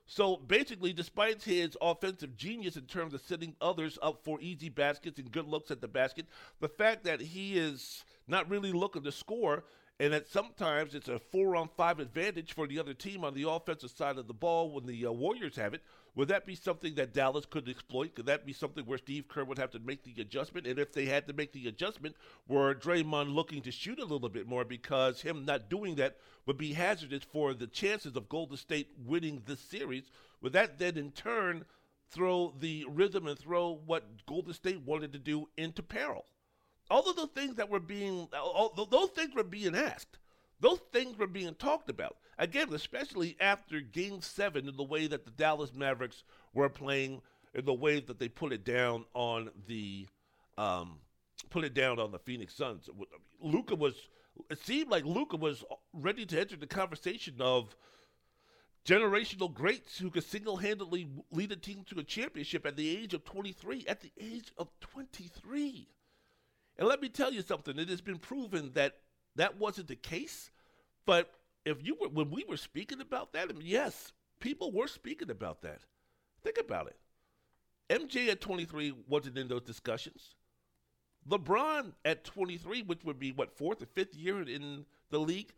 [0.06, 5.18] So basically, despite his offensive genius in terms of setting others up for easy baskets
[5.18, 6.26] and good looks at the basket,
[6.60, 9.64] the fact that he is not really looking to score
[10.00, 13.48] and that sometimes it's a four on five advantage for the other team on the
[13.48, 15.82] offensive side of the ball when the uh, Warriors have it.
[16.14, 18.14] Would that be something that Dallas could exploit?
[18.14, 20.66] Could that be something where Steve Kerr would have to make the adjustment?
[20.66, 22.16] And if they had to make the adjustment,
[22.48, 26.58] were Draymond looking to shoot a little bit more because him not doing that would
[26.58, 30.10] be hazardous for the chances of Golden State winning this series?
[30.42, 31.64] Would that then in turn
[32.10, 36.26] throw the rhythm and throw what Golden State wanted to do into peril?
[36.92, 40.18] All of the things that were being, all, those things were being asked.
[40.60, 42.18] Those things were being talked about.
[42.38, 47.22] Again, especially after game seven, in the way that the Dallas Mavericks were playing,
[47.54, 50.06] in the way that they put it down on the,
[50.58, 50.98] um,
[51.48, 52.90] put it down on the Phoenix Suns.
[53.40, 53.94] Luka was,
[54.50, 57.74] it seemed like Luka was ready to enter the conversation of
[58.84, 63.24] generational greats who could single-handedly lead a team to a championship at the age of
[63.24, 63.86] 23.
[63.88, 65.88] At the age of 23.
[66.78, 68.96] And let me tell you something, it has been proven that
[69.36, 70.50] that wasn't the case.
[71.06, 71.30] But
[71.64, 75.30] if you were, when we were speaking about that, I mean, yes, people were speaking
[75.30, 75.80] about that.
[76.42, 76.96] Think about it.
[77.88, 80.34] MJ at 23 wasn't in those discussions.
[81.28, 85.52] LeBron at 23, which would be what, fourth or fifth year in the league,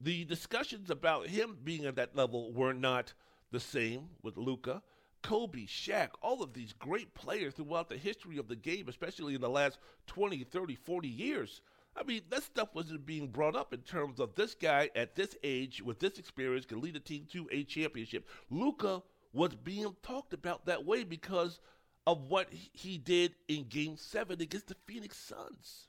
[0.00, 3.12] the discussions about him being at that level were not
[3.50, 4.82] the same with Luka.
[5.24, 9.40] Kobe, Shaq, all of these great players throughout the history of the game, especially in
[9.40, 11.62] the last 20, 30, 40 years.
[11.96, 15.34] I mean, that stuff wasn't being brought up in terms of this guy at this
[15.42, 18.28] age with this experience can lead a team to a championship.
[18.50, 21.58] Luka was being talked about that way because
[22.06, 25.88] of what he did in game seven against the Phoenix Suns.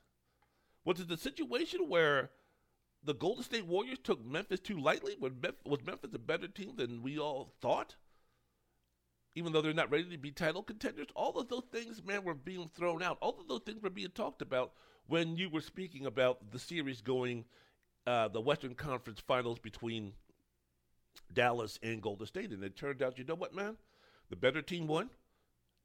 [0.86, 2.30] Was it the situation where
[3.04, 5.16] the Golden State Warriors took Memphis too lightly?
[5.20, 7.96] Was Memphis a better team than we all thought?
[9.36, 11.06] Even though they're not ready to be title contenders.
[11.14, 13.18] All of those things, man, were being thrown out.
[13.20, 14.72] All of those things were being talked about
[15.06, 17.44] when you were speaking about the series going,
[18.06, 20.14] uh, the Western Conference Finals between
[21.32, 22.50] Dallas and Golden State.
[22.50, 23.76] And it turned out, you know what, man?
[24.30, 25.10] The better team won,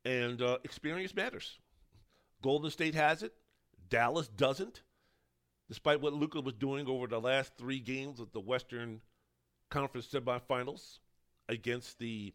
[0.05, 1.59] and uh, experience matters.
[2.41, 3.33] Golden State has it,
[3.89, 4.81] Dallas doesn't.
[5.67, 9.01] Despite what Luka was doing over the last three games of the Western
[9.69, 10.99] Conference semifinals
[11.47, 12.33] against the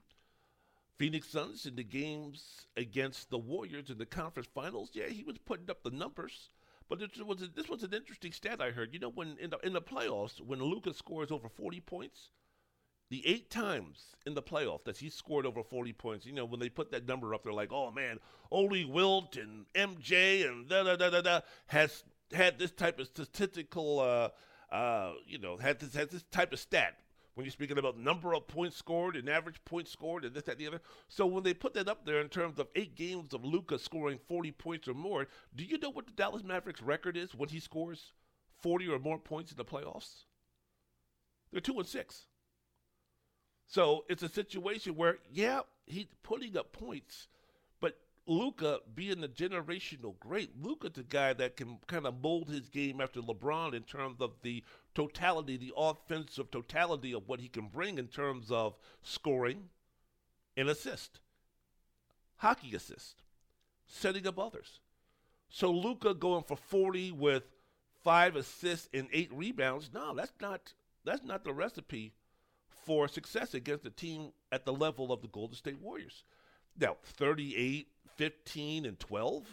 [0.98, 5.38] Phoenix Suns in the games against the Warriors in the conference finals, yeah, he was
[5.38, 6.50] putting up the numbers.
[6.88, 8.94] But this was a, this was an interesting stat I heard.
[8.94, 12.30] You know, when in the in the playoffs, when Lucas scores over forty points,
[13.10, 16.60] the eight times in the playoff that he scored over forty points, you know, when
[16.60, 18.18] they put that number up, they're like, oh man,
[18.52, 23.08] only Wilt and MJ and da da da da da has had this type of
[23.08, 27.00] statistical, uh, uh, you know, had this had this type of stat
[27.36, 30.52] when you're speaking about number of points scored and average points scored and this, that,
[30.52, 30.80] and the other.
[31.08, 34.18] So when they put that up there in terms of eight games of Luka scoring
[34.26, 37.60] 40 points or more, do you know what the Dallas Mavericks record is when he
[37.60, 38.14] scores
[38.62, 40.24] 40 or more points in the playoffs?
[41.52, 42.24] They're two and six.
[43.66, 47.28] So it's a situation where, yeah, he's putting up points,
[47.80, 52.70] but Luka being the generational great, Luka's the guy that can kind of mold his
[52.70, 54.64] game after LeBron in terms of the
[54.96, 59.68] totality, the offensive totality of what he can bring in terms of scoring
[60.56, 61.20] and assist,
[62.36, 63.22] hockey assist,
[63.86, 64.80] setting up others.
[65.50, 67.44] So Luka going for 40 with
[68.02, 70.72] five assists and eight rebounds, no, that's not
[71.04, 72.14] that's not the recipe
[72.84, 76.24] for success against a team at the level of the Golden State Warriors.
[76.80, 79.44] Now, 38 15 and 12.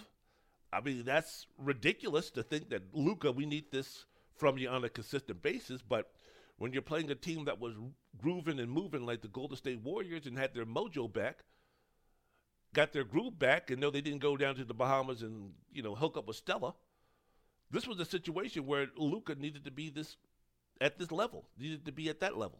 [0.71, 4.05] I mean, that's ridiculous to think that Luka we need this
[4.35, 5.81] from you on a consistent basis.
[5.81, 6.11] But
[6.57, 7.75] when you're playing a team that was
[8.17, 11.43] grooving and moving like the Golden State Warriors and had their mojo back,
[12.73, 15.81] got their groove back, and no, they didn't go down to the Bahamas and you
[15.81, 16.73] know hook up with Stella.
[17.71, 20.17] This was a situation where Luka needed to be this
[20.81, 22.59] at this level, needed to be at that level,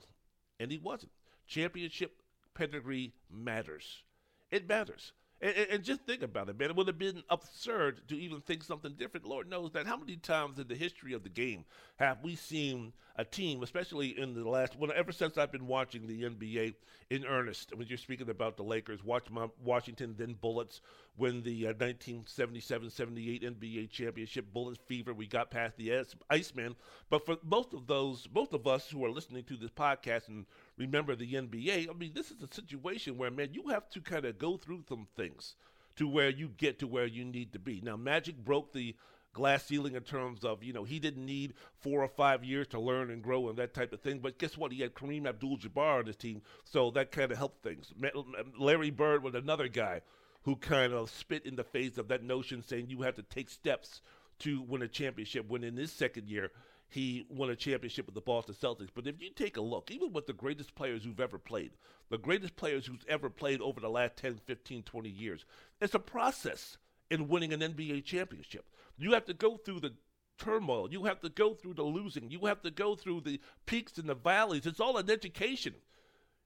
[0.59, 1.11] and he wasn't.
[1.47, 2.21] Championship
[2.53, 4.03] pedigree matters.
[4.49, 5.11] It matters.
[5.43, 6.69] And, and, just think about it, man.
[6.69, 9.25] It would have been absurd to even think something different.
[9.25, 9.85] Lord knows that.
[9.85, 11.65] How many times in the history of the game
[11.97, 16.07] have we seen a team, especially in the last, well, ever since I've been watching
[16.07, 16.75] the NBA
[17.09, 20.79] in earnest, when you're speaking about the Lakers, watch my Washington, then Bullets,
[21.17, 26.73] when the uh, 1977 78 NBA championship, Bullets fever, we got past the Iceman.
[27.09, 30.45] But for most of those, most of us who are listening to this podcast and
[30.77, 34.25] remember the NBA, I mean, this is a situation where, man, you have to kind
[34.25, 35.55] of go through some things
[35.95, 37.81] to where you get to where you need to be.
[37.81, 38.95] Now, Magic broke the
[39.33, 42.79] glass ceiling in terms of, you know, he didn't need four or five years to
[42.79, 44.19] learn and grow and that type of thing.
[44.19, 44.71] But guess what?
[44.71, 47.93] He had Kareem Abdul Jabbar on his team, so that kind of helped things.
[48.15, 50.01] Um, um, Larry Bird was another guy
[50.43, 53.49] who kind of spit in the face of that notion saying you have to take
[53.49, 54.01] steps
[54.39, 56.51] to win a championship when in his second year
[56.93, 58.89] he won a championship with the Boston Celtics.
[58.93, 61.71] But if you take a look, even with the greatest players who've ever played,
[62.09, 65.45] the greatest players who's ever played over the last 10, 15, 20 years,
[65.81, 66.77] it's a process
[67.09, 68.65] in winning an NBA championship.
[68.97, 69.93] You have to go through the
[70.37, 70.91] turmoil.
[70.91, 72.29] You have to go through the losing.
[72.29, 74.67] You have to go through the peaks and the valleys.
[74.67, 75.73] It's all an education.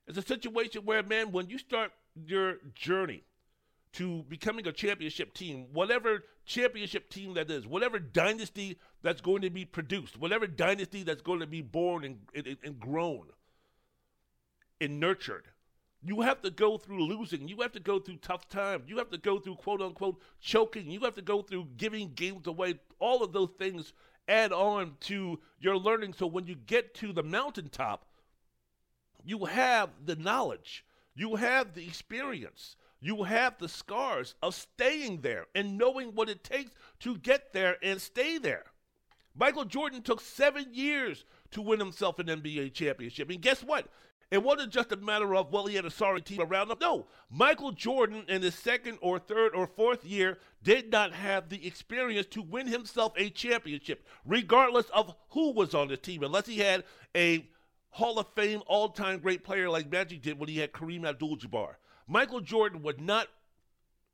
[0.07, 1.91] It's a situation where, man, when you start
[2.25, 3.23] your journey
[3.97, 9.49] to becoming a championship team, whatever championship team that is, whatever dynasty that's going to
[9.49, 13.25] be produced, whatever dynasty that's going to be born and, and, and grown
[14.79, 15.45] and nurtured,
[16.03, 17.47] you have to go through losing.
[17.47, 18.83] You have to go through tough times.
[18.87, 20.91] You have to go through quote unquote choking.
[20.91, 22.75] You have to go through giving games away.
[22.99, 23.93] All of those things
[24.27, 26.13] add on to your learning.
[26.13, 28.05] So when you get to the mountaintop,
[29.25, 30.85] you have the knowledge,
[31.15, 36.43] you have the experience, you have the scars of staying there and knowing what it
[36.43, 36.71] takes
[37.01, 38.63] to get there and stay there.
[39.35, 43.29] Michael Jordan took seven years to win himself an NBA championship.
[43.29, 43.87] And guess what?
[44.29, 46.77] It wasn't just a matter of, well, he had a sorry team around him.
[46.81, 51.65] No, Michael Jordan in his second or third or fourth year did not have the
[51.65, 56.59] experience to win himself a championship, regardless of who was on the team, unless he
[56.59, 56.83] had
[57.15, 57.47] a
[57.89, 61.37] Hall of Fame all time great player like Magic did when he had Kareem Abdul
[61.37, 61.75] Jabbar.
[62.07, 63.27] Michael Jordan was not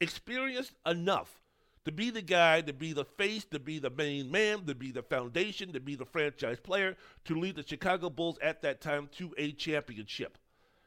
[0.01, 1.39] experienced enough
[1.85, 4.91] to be the guy, to be the face, to be the main man, to be
[4.91, 9.09] the foundation, to be the franchise player, to lead the Chicago Bulls at that time
[9.17, 10.37] to a championship.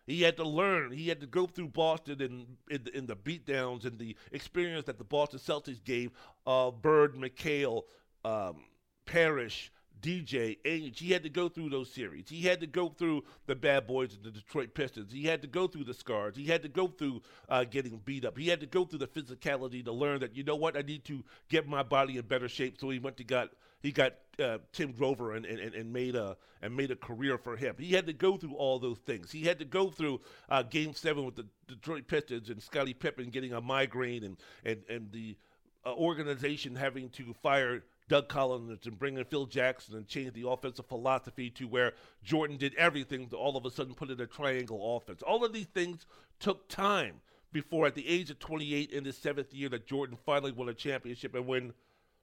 [0.06, 0.92] He had to learn.
[0.92, 4.98] He had to go through Boston and in, in the beatdowns and the experience that
[4.98, 6.12] the Boston Celtics gave
[6.46, 7.82] uh, Bird, McHale,
[8.24, 8.64] um,
[9.04, 12.28] Parish, DJ, Ainge, he had to go through those series.
[12.28, 15.12] He had to go through the bad boys of the Detroit Pistons.
[15.12, 16.36] He had to go through the scars.
[16.36, 18.36] He had to go through uh, getting beat up.
[18.36, 21.04] He had to go through the physicality to learn that you know what I need
[21.06, 22.78] to get my body in better shape.
[22.78, 23.50] So he went to got
[23.82, 27.56] he got uh, Tim Grover and, and, and made a and made a career for
[27.56, 27.76] him.
[27.78, 29.30] He had to go through all those things.
[29.30, 33.30] He had to go through uh, Game Seven with the Detroit Pistons and Scottie Pippen
[33.30, 35.36] getting a migraine and and and the
[35.84, 40.48] uh, organization having to fire Doug Collins and bring in Phil Jackson and change the
[40.48, 41.92] offensive philosophy to where
[42.22, 45.22] Jordan did everything to all of a sudden put in a triangle offense.
[45.22, 46.06] All of these things
[46.38, 47.20] took time
[47.52, 50.74] before, at the age of 28 in his seventh year, that Jordan finally won a
[50.74, 51.34] championship.
[51.34, 51.72] And when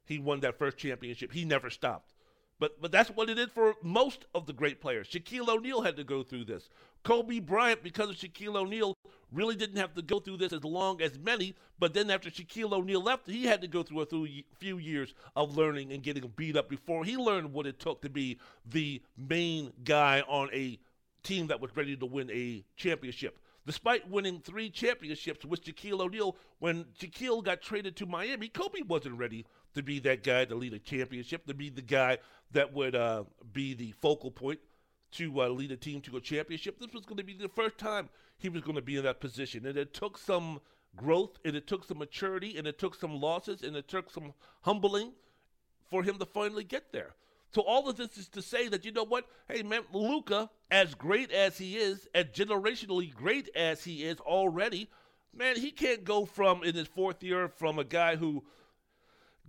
[0.06, 2.14] he won that first championship, he never stopped.
[2.60, 5.10] But but that's what it is for most of the great players.
[5.10, 6.70] Shaquille O'Neal had to go through this.
[7.04, 8.96] Kobe Bryant, because of Shaquille O'Neal,
[9.34, 11.56] really didn't have to go through this as long as many.
[11.80, 15.58] But then after Shaquille O'Neal left, he had to go through a few years of
[15.58, 19.74] learning and getting beat up before he learned what it took to be the main
[19.84, 20.80] guy on a
[21.24, 23.40] team that was ready to win a championship.
[23.66, 29.18] Despite winning three championships with Shaquille O'Neal, when Shaquille got traded to Miami, Kobe wasn't
[29.18, 32.18] ready to be that guy to lead a championship, to be the guy
[32.52, 33.24] that would uh,
[33.54, 34.60] be the focal point
[35.14, 36.80] to uh, lead a team to a championship.
[36.80, 39.20] This was going to be the first time he was going to be in that
[39.20, 39.66] position.
[39.66, 40.60] And it took some
[40.96, 44.34] growth, and it took some maturity, and it took some losses, and it took some
[44.62, 45.14] humbling
[45.90, 47.16] for him to finally get there.
[47.54, 49.28] So all of this is to say that you know what?
[49.48, 54.90] Hey man, Luka, as great as he is, as generationally great as he is already,
[55.36, 58.44] man, he can't go from in his fourth year from a guy who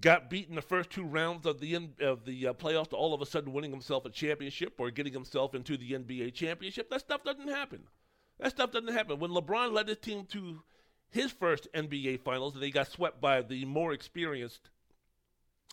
[0.05, 3.23] got beaten the first two rounds of the of the uh, playoffs to all of
[3.23, 6.91] a sudden winning himself a championship or getting himself into the NBA championship.
[6.91, 7.85] That stuff doesn't happen.
[8.39, 9.19] That stuff doesn't happen.
[9.19, 10.63] When LeBron led his team to
[11.11, 14.69] his first NBA Finals and they got swept by the more experienced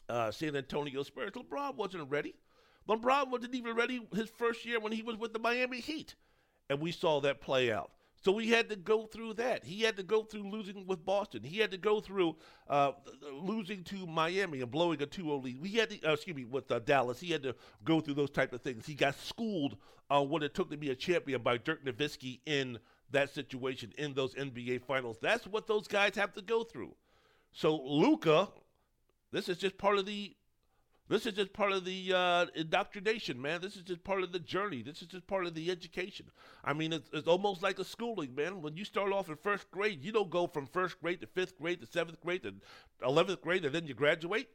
[0.08, 2.34] uh, San Antonio Spurs, LeBron wasn't ready.
[2.88, 6.16] LeBron wasn't even ready his first year when he was with the Miami Heat.
[6.70, 7.92] And we saw that play out.
[8.24, 9.66] So we had to go through that.
[9.66, 11.42] He had to go through losing with Boston.
[11.44, 12.36] He had to go through
[12.70, 12.92] uh,
[13.34, 15.60] losing to Miami and blowing a 2-0 lead.
[15.60, 17.20] We had to, uh, excuse me, with uh, Dallas.
[17.20, 18.86] He had to go through those type of things.
[18.86, 19.76] He got schooled
[20.12, 22.78] on what it took to be a champion by Dirk Nowitzki in
[23.10, 25.18] that situation in those NBA finals.
[25.20, 26.94] That's what those guys have to go through.
[27.54, 28.50] So Luka,
[29.32, 30.36] this is just part of the
[31.12, 33.60] this is just part of the uh, indoctrination, man.
[33.60, 34.82] This is just part of the journey.
[34.82, 36.28] This is just part of the education.
[36.64, 38.62] I mean, it's, it's, almost like a schooling, man.
[38.62, 41.60] When you start off in first grade, you don't go from first grade to fifth
[41.60, 42.54] grade to seventh grade to
[43.04, 44.48] eleventh grade, and then you graduate.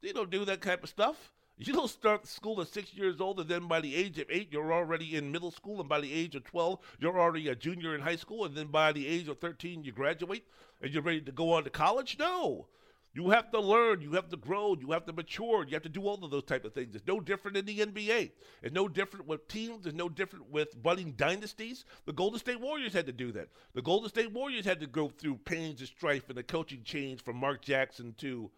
[0.00, 1.32] You don't do that type of stuff.
[1.58, 4.48] You don't start school at six years old, and then by the age of eight,
[4.50, 7.94] you're already in middle school, and by the age of 12, you're already a junior
[7.94, 10.44] in high school, and then by the age of 13, you graduate
[10.80, 12.16] and you're ready to go on to college?
[12.18, 12.66] No.
[13.14, 15.90] You have to learn, you have to grow, you have to mature, you have to
[15.90, 16.94] do all of those type of things.
[16.94, 18.30] It's no different in the NBA.
[18.62, 21.84] It's no different with teams, it's no different with budding dynasties.
[22.06, 23.48] The Golden State Warriors had to do that.
[23.74, 27.22] The Golden State Warriors had to go through pains and strife and a coaching change
[27.22, 28.50] from Mark Jackson to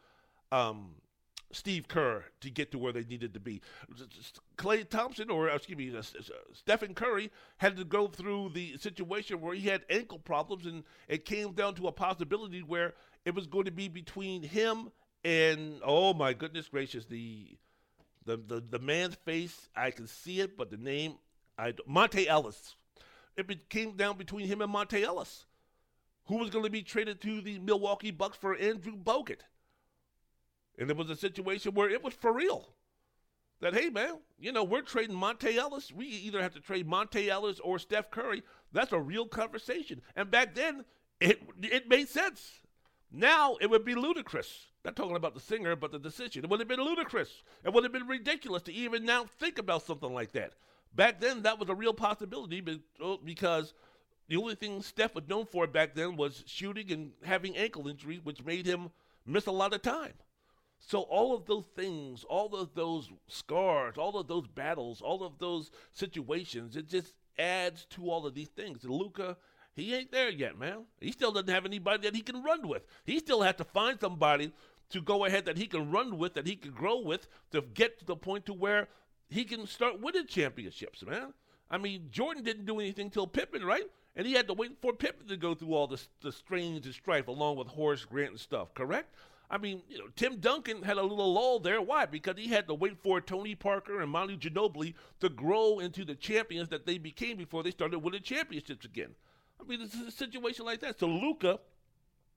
[0.53, 0.91] um,
[1.55, 3.61] Steve Kerr to get to where they needed to be.
[4.57, 5.93] Klay Thompson, or excuse me,
[6.53, 11.25] Stephen Curry, had to go through the situation where he had ankle problems, and it
[11.25, 12.95] came down to a possibility where
[13.25, 14.91] it was going to be between him
[15.25, 17.57] and oh my goodness gracious, the
[18.25, 21.17] the the, the man's face I can see it, but the name
[21.59, 22.77] I Monta Ellis.
[23.37, 25.47] It came down between him and Monta Ellis,
[26.27, 29.41] who was going to be traded to the Milwaukee Bucks for Andrew Bogut.
[30.79, 32.69] And it was a situation where it was for real.
[33.61, 35.91] That hey man, you know we're trading Monta Ellis.
[35.91, 38.43] We either have to trade Monta Ellis or Steph Curry.
[38.73, 40.03] That's a real conversation.
[40.15, 40.85] And back then,
[41.21, 42.61] it it made sense.
[43.17, 44.67] Now it would be ludicrous.
[44.85, 46.45] Not talking about the singer, but the decision.
[46.45, 47.43] It would have been ludicrous.
[47.65, 50.55] It would have been ridiculous to even now think about something like that.
[50.95, 52.63] Back then, that was a real possibility
[53.01, 53.73] oh, because
[54.29, 58.21] the only thing Steph was known for back then was shooting and having ankle injuries,
[58.25, 58.91] which made him
[59.25, 60.15] miss a lot of time.
[60.81, 65.39] So all of those things, all of those scars, all of those battles, all of
[65.39, 68.85] those situations, it just adds to all of these things.
[68.85, 69.37] Luka,
[69.75, 70.85] he ain't there yet, man.
[71.01, 72.83] He still doesn't have anybody that he can run with.
[73.05, 74.53] He still has to find somebody
[74.91, 77.99] to go ahead that he can run with, that he can grow with, to get
[77.99, 78.89] to the point to where
[79.29, 81.33] he can start winning championships, man.
[81.71, 83.85] I mean, Jordan didn't do anything till Pippen, right?
[84.15, 86.95] And he had to wait for Pippen to go through all the, the strains and
[86.95, 89.15] strife along with Horace Grant and stuff, correct?
[89.51, 91.83] I mean, you know, Tim Duncan had a little lull there.
[91.83, 92.07] Why?
[92.07, 96.15] Because he had to wait for Tony Parker and Manu Ginobili to grow into the
[96.15, 99.15] champions that they became before they started winning championships again.
[99.61, 100.99] I mean, it's a situation like that.
[100.99, 101.59] So Luka,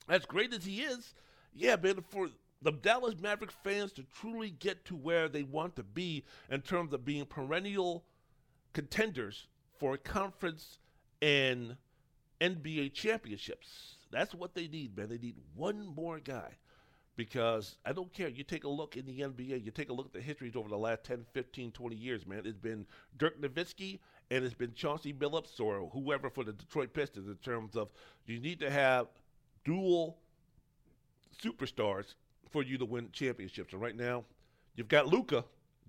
[0.07, 1.13] as great as he is,
[1.53, 2.30] yeah, man, for
[2.61, 6.93] the Dallas Mavericks fans to truly get to where they want to be in terms
[6.93, 8.03] of being perennial
[8.74, 9.47] contenders
[9.80, 10.80] for conference
[11.22, 11.78] and
[12.41, 13.95] NBA championships.
[14.11, 15.09] That's what they need, man.
[15.09, 16.57] They need one more guy
[17.15, 18.30] because I don't care.
[18.30, 20.70] You take a look in the NBA, you take a look at the histories over
[20.70, 22.43] the last 10, 15, 20 years, man.
[22.45, 22.86] It's been
[23.18, 23.99] Dirk Nowitzki
[24.30, 27.89] and it's been Chauncey Billups or whoever for the Detroit Pistons in terms of
[28.25, 29.07] you need to have
[29.63, 30.17] dual
[31.41, 32.13] superstars
[32.49, 33.73] for you to win championships.
[33.73, 34.25] And right now,
[34.75, 35.45] you've got Luka,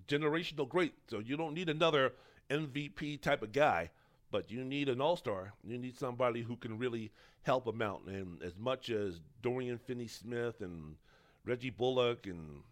[0.07, 0.95] generational great.
[1.09, 2.13] So you don't need another
[2.51, 3.91] MVP type of guy,
[4.31, 5.53] but you need an all star.
[5.65, 7.11] You need somebody who can really
[7.43, 8.03] help him out.
[8.07, 10.97] And as much as Dorian Finney Smith and
[11.45, 12.63] Reggie Bullock and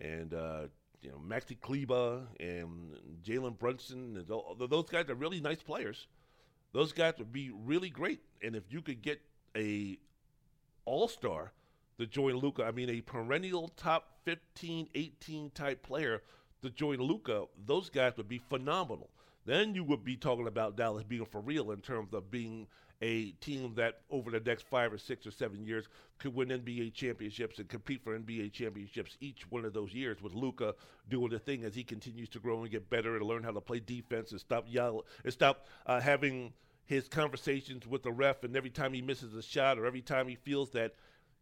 [0.00, 0.66] and uh,
[1.06, 4.16] you know Maxi Kleber and Jalen Brunson.
[4.16, 6.08] And those guys are really nice players.
[6.72, 8.20] Those guys would be really great.
[8.42, 9.20] And if you could get
[9.56, 9.98] a
[10.84, 11.52] All Star
[11.98, 16.22] to join Luka, I mean a perennial top 15, 18 type player
[16.62, 19.08] to join Luka, those guys would be phenomenal.
[19.44, 22.66] Then you would be talking about Dallas being for real in terms of being
[23.02, 25.86] a team that over the next five or six or seven years
[26.18, 30.34] could win NBA championships and compete for NBA championships each one of those years with
[30.34, 30.74] Luka
[31.08, 33.60] doing the thing as he continues to grow and get better and learn how to
[33.60, 36.52] play defense and stop yell and stop uh, having
[36.86, 40.26] his conversations with the ref and every time he misses a shot or every time
[40.28, 40.94] he feels that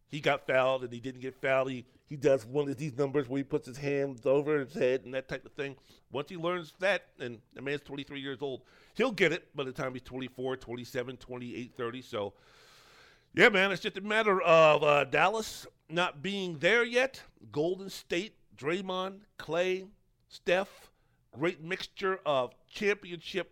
[0.07, 1.69] he got fouled and he didn't get fouled.
[1.69, 5.01] He, he does one of these numbers where he puts his hands over his head
[5.03, 5.75] and that type of thing.
[6.11, 8.61] Once he learns that, and the man's 23 years old,
[8.95, 12.01] he'll get it by the time he's 24, 27, 28, 30.
[12.01, 12.33] So,
[13.33, 17.21] yeah, man, it's just a matter of uh, Dallas not being there yet.
[17.51, 19.87] Golden State, Draymond, Klay,
[20.29, 20.89] Steph,
[21.31, 23.51] great mixture of championship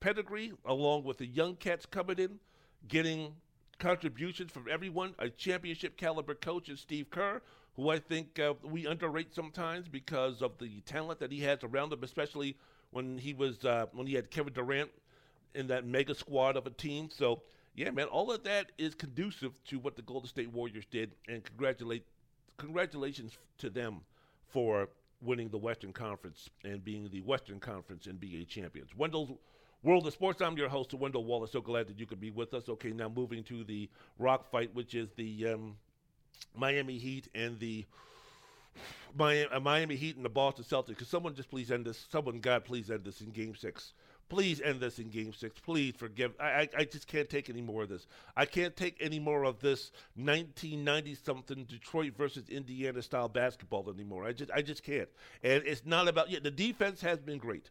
[0.00, 2.38] pedigree along with the young cats coming in,
[2.86, 3.34] getting
[3.78, 5.14] contributions from everyone.
[5.18, 7.40] A championship caliber coach is Steve Kerr,
[7.74, 11.92] who I think uh, we underrate sometimes because of the talent that he has around
[11.92, 12.56] him, especially
[12.90, 14.90] when he was uh, when he had Kevin Durant
[15.54, 17.08] in that mega squad of a team.
[17.10, 17.42] So
[17.74, 21.44] yeah, man, all of that is conducive to what the Golden State Warriors did, and
[21.44, 22.04] congratulate
[22.56, 24.00] congratulations to them
[24.48, 24.88] for
[25.20, 28.90] winning the Western Conference and being the Western Conference NBA champions.
[28.96, 29.30] Wendell's
[29.82, 30.42] World of Sports.
[30.42, 31.52] I'm your host, Wendell Wallace.
[31.52, 32.68] So glad that you could be with us.
[32.68, 35.76] Okay, now moving to the rock fight, which is the um,
[36.56, 37.84] Miami Heat and the
[39.16, 40.98] Miami, uh, Miami Heat and the Boston Celtics.
[40.98, 42.06] Could someone just please end this?
[42.10, 43.94] Someone, God, please end this in Game Six.
[44.28, 45.58] Please end this in Game Six.
[45.60, 46.34] Please forgive.
[46.38, 48.06] I, I, I just can't take any more of this.
[48.36, 54.26] I can't take any more of this 1990 something Detroit versus Indiana style basketball anymore.
[54.26, 55.08] I just I just can't.
[55.42, 56.30] And it's not about.
[56.30, 57.70] Yeah, the defense has been great.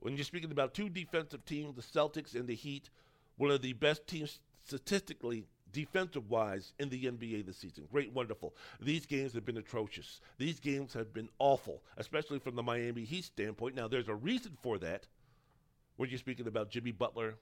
[0.00, 2.90] When you're speaking about two defensive teams, the Celtics and the Heat,
[3.38, 5.46] one of the best teams statistically
[5.76, 7.86] defensive wise in the NBA this season.
[7.92, 8.54] Great, wonderful.
[8.80, 10.22] These games have been atrocious.
[10.38, 13.74] These games have been awful, especially from the Miami Heat standpoint.
[13.74, 15.06] Now, there's a reason for that.
[15.98, 17.34] When you're speaking about Jimmy Butler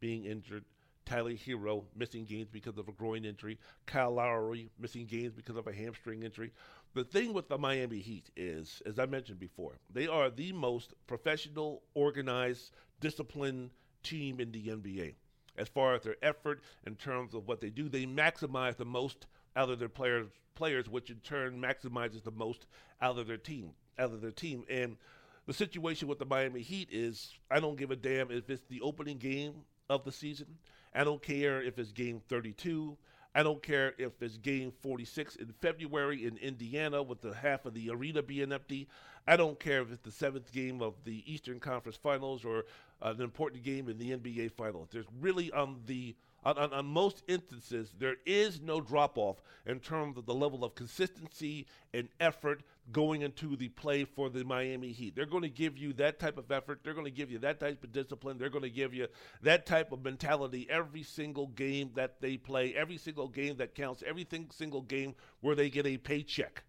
[0.00, 0.64] being injured,
[1.04, 5.66] Tyler Herro missing games because of a groin injury, Kyle Lowry missing games because of
[5.66, 6.52] a hamstring injury.
[6.94, 10.94] The thing with the Miami Heat is, as I mentioned before, they are the most
[11.06, 12.70] professional, organized,
[13.00, 13.72] disciplined
[14.02, 15.16] team in the NBA.
[15.56, 19.26] As far as their effort in terms of what they do, they maximize the most
[19.56, 22.66] out of their players, players, which in turn maximizes the most
[23.00, 24.64] out of their team, out of their team.
[24.68, 24.96] And
[25.46, 28.80] the situation with the Miami Heat is, I don't give a damn if it's the
[28.80, 29.54] opening game
[29.88, 30.46] of the season.
[30.94, 32.96] I don't care if it's game 32.
[33.34, 37.74] I don't care if it's game 46 in February in Indiana with the half of
[37.74, 38.88] the arena being empty.
[39.26, 42.64] I don't care if it's the seventh game of the Eastern Conference Finals or
[43.04, 44.88] Uh, an important game in the NBA Finals.
[44.90, 49.80] There's really on the on, on, on, most instances, there is no drop off in
[49.80, 54.92] terms of the level of consistency and effort going into the play for the Miami
[54.92, 55.16] Heat.
[55.16, 56.80] They're going to give you that type of effort.
[56.84, 58.36] They're going to give you that type of discipline.
[58.36, 59.08] They're going to give you
[59.42, 64.02] that type of mentality every single game that they play, every single game that counts,
[64.06, 66.64] every single game where they get a paycheck.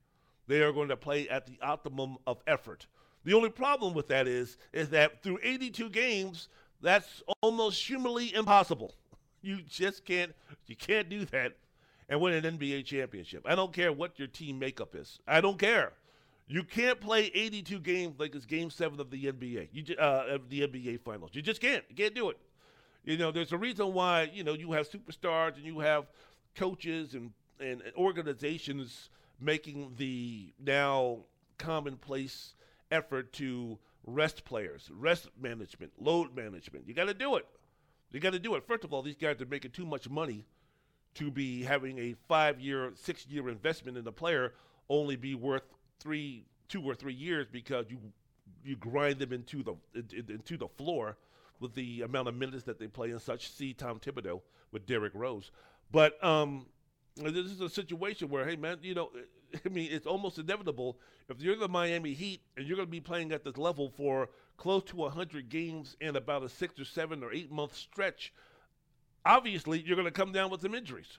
[0.48, 2.88] They are going to play at the optimum of effort.
[3.26, 6.48] The only problem with that is is that through 82 games,
[6.82, 8.94] that's almost humanly impossible.
[9.42, 10.34] You just can't
[10.66, 11.56] you can't do that
[12.10, 13.44] and win an NBA championship.
[13.46, 15.20] I don't care what your team makeup is.
[15.28, 15.94] I don't care.
[16.48, 19.70] You can't play 82 games like it's Game Seven of the NBA.
[19.72, 21.30] You uh, of the NBA Finals.
[21.34, 21.84] You just can't.
[21.90, 22.38] You can't do it.
[23.04, 26.06] You know, there's a reason why you know you have superstars and you have
[26.56, 29.10] coaches and and organizations
[29.40, 31.20] making the now
[31.60, 32.56] commonplace
[32.92, 36.88] effort to rest players, rest management, load management.
[36.88, 37.46] You got to do it.
[38.12, 38.66] You got to do it.
[38.68, 40.46] First of all, these guys are making too much money
[41.16, 44.54] to be having a five-year, six-year investment in a player
[44.90, 45.64] only be worth
[46.00, 47.98] three, two or three years because you
[48.64, 51.18] you grind them into the into the floor
[51.60, 53.52] with the amount of minutes that they play and such.
[53.52, 55.52] See Tom Thibodeau with Derrick Rose,
[55.92, 56.66] but um,
[57.16, 59.10] this is a situation where, hey man, you know,
[59.66, 60.98] I mean, it's almost inevitable
[61.30, 64.30] if you're the Miami Heat and you're going to be playing at this level for
[64.58, 68.34] close to 100 games in about a six or seven or eight month stretch.
[69.26, 71.18] Obviously, you're going to come down with some injuries.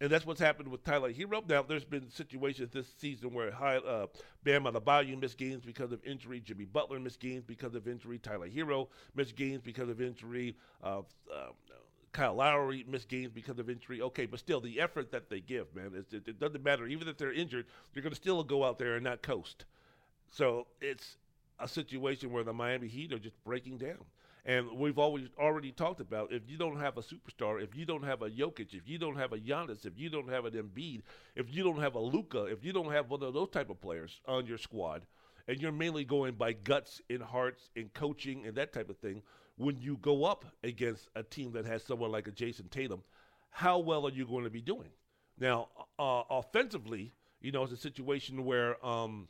[0.00, 1.46] And that's what's happened with Tyler Herro.
[1.46, 4.06] Now, there's been situations this season where high, uh,
[4.44, 6.40] Bam Adebayo missed games because of injury.
[6.40, 8.18] Jimmy Butler missed games because of injury.
[8.18, 10.56] Tyler Herro missed games because of injury.
[10.82, 11.50] Uh, uh,
[12.12, 14.02] Kyle Lowry missed games because of injury.
[14.02, 16.86] Okay, but still, the effort that they give, man, it, it doesn't matter.
[16.86, 19.64] Even if they're injured, they're going to still go out there and not coast.
[20.30, 21.16] So it's
[21.58, 24.04] a situation where the Miami Heat are just breaking down.
[24.46, 28.04] And we've always already talked about if you don't have a superstar, if you don't
[28.04, 31.02] have a Jokic, if you don't have a Giannis, if you don't have an Embiid,
[31.36, 33.80] if you don't have a Luka, if you don't have one of those type of
[33.80, 35.02] players on your squad,
[35.46, 39.22] and you're mainly going by guts and hearts and coaching and that type of thing,
[39.60, 43.02] when you go up against a team that has someone like a Jayson Tatum,
[43.50, 44.88] how well are you going to be doing?
[45.38, 49.28] Now, uh, offensively, you know, it's a situation where um,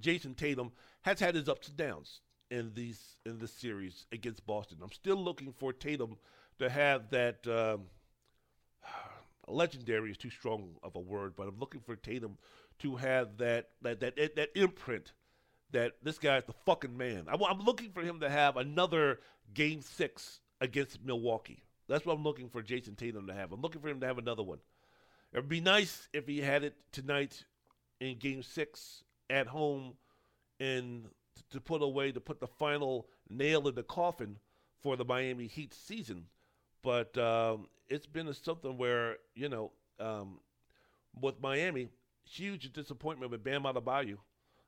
[0.00, 4.78] Jayson Tatum has had his ups and downs in these in this series against Boston.
[4.82, 6.16] I'm still looking for Tatum
[6.58, 7.46] to have that.
[7.46, 7.84] Um,
[9.46, 12.36] legendary is too strong of a word, but I'm looking for Tatum
[12.80, 15.12] to have that that that that imprint
[15.72, 17.24] that this guy's the fucking man.
[17.28, 19.20] I'm, I'm looking for him to have another
[19.54, 21.62] game six against Milwaukee.
[21.88, 23.52] That's what I'm looking for Jayson Tatum to have.
[23.52, 24.58] I'm looking for him to have another one.
[25.32, 27.44] It would be nice if he had it tonight
[28.00, 29.94] in game six at home
[30.60, 31.06] and
[31.50, 34.36] to put away, to put the final nail in the coffin
[34.82, 36.26] for the Miami Heat season.
[36.82, 40.40] But um, it's been a, something where, you know, um,
[41.20, 41.88] with Miami,
[42.24, 44.18] huge disappointment with Bam Adebayo.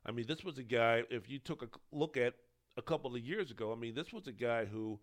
[0.05, 1.03] I mean, this was a guy.
[1.09, 2.35] If you took a look at
[2.77, 4.99] a couple of years ago, I mean, this was a guy who,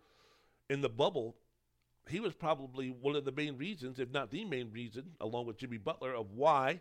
[0.71, 1.37] in the bubble,
[2.09, 5.59] he was probably one of the main reasons, if not the main reason, along with
[5.59, 6.81] Jimmy Butler, of why,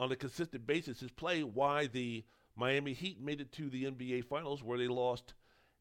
[0.00, 2.24] on a consistent basis, his play, why the
[2.54, 5.34] Miami Heat made it to the NBA Finals, where they lost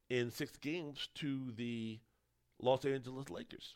[0.09, 1.99] in six games to the
[2.61, 3.75] Los Angeles Lakers.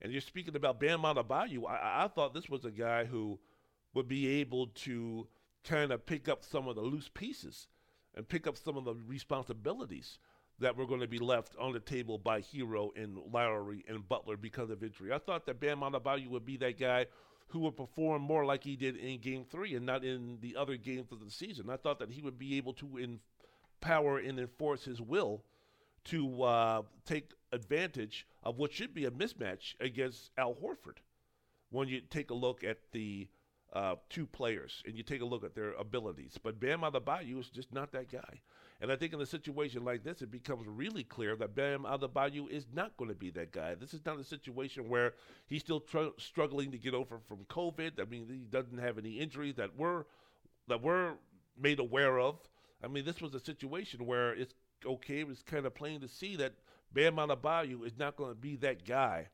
[0.00, 1.68] And you're speaking about Bam Adebayo.
[1.68, 3.38] I, I thought this was a guy who
[3.94, 5.26] would be able to
[5.64, 7.68] kind of pick up some of the loose pieces
[8.14, 10.18] and pick up some of the responsibilities
[10.60, 14.36] that were going to be left on the table by Herro and Lowry and Butler
[14.36, 15.12] because of injury.
[15.12, 17.06] I thought that Bam Adebayo would be that guy
[17.48, 20.76] who would perform more like he did in Game Three and not in the other
[20.76, 21.70] games of the season.
[21.70, 23.18] I thought that he would be able to
[23.80, 25.44] empower and enforce his will
[26.04, 30.98] to uh, take advantage of what should be a mismatch against Al Horford.
[31.70, 33.28] When you take a look at the
[33.72, 37.48] uh, two players and you take a look at their abilities, but Bam Adebayo is
[37.48, 38.40] just not that guy.
[38.80, 42.48] And I think in a situation like this, it becomes really clear that Bam Adebayo
[42.48, 43.74] is not going to be that guy.
[43.74, 45.14] This is not a situation where
[45.48, 48.00] he's still tr- struggling to get over from COVID.
[48.00, 50.06] I mean, he doesn't have any injuries that were
[50.68, 51.14] that were
[51.60, 52.36] made aware of.
[52.82, 54.54] I mean, this was a situation where it's
[54.86, 55.22] okay.
[55.22, 56.54] It's kind of plain to see that
[56.92, 59.28] Bam Adebayo is not going to be that guy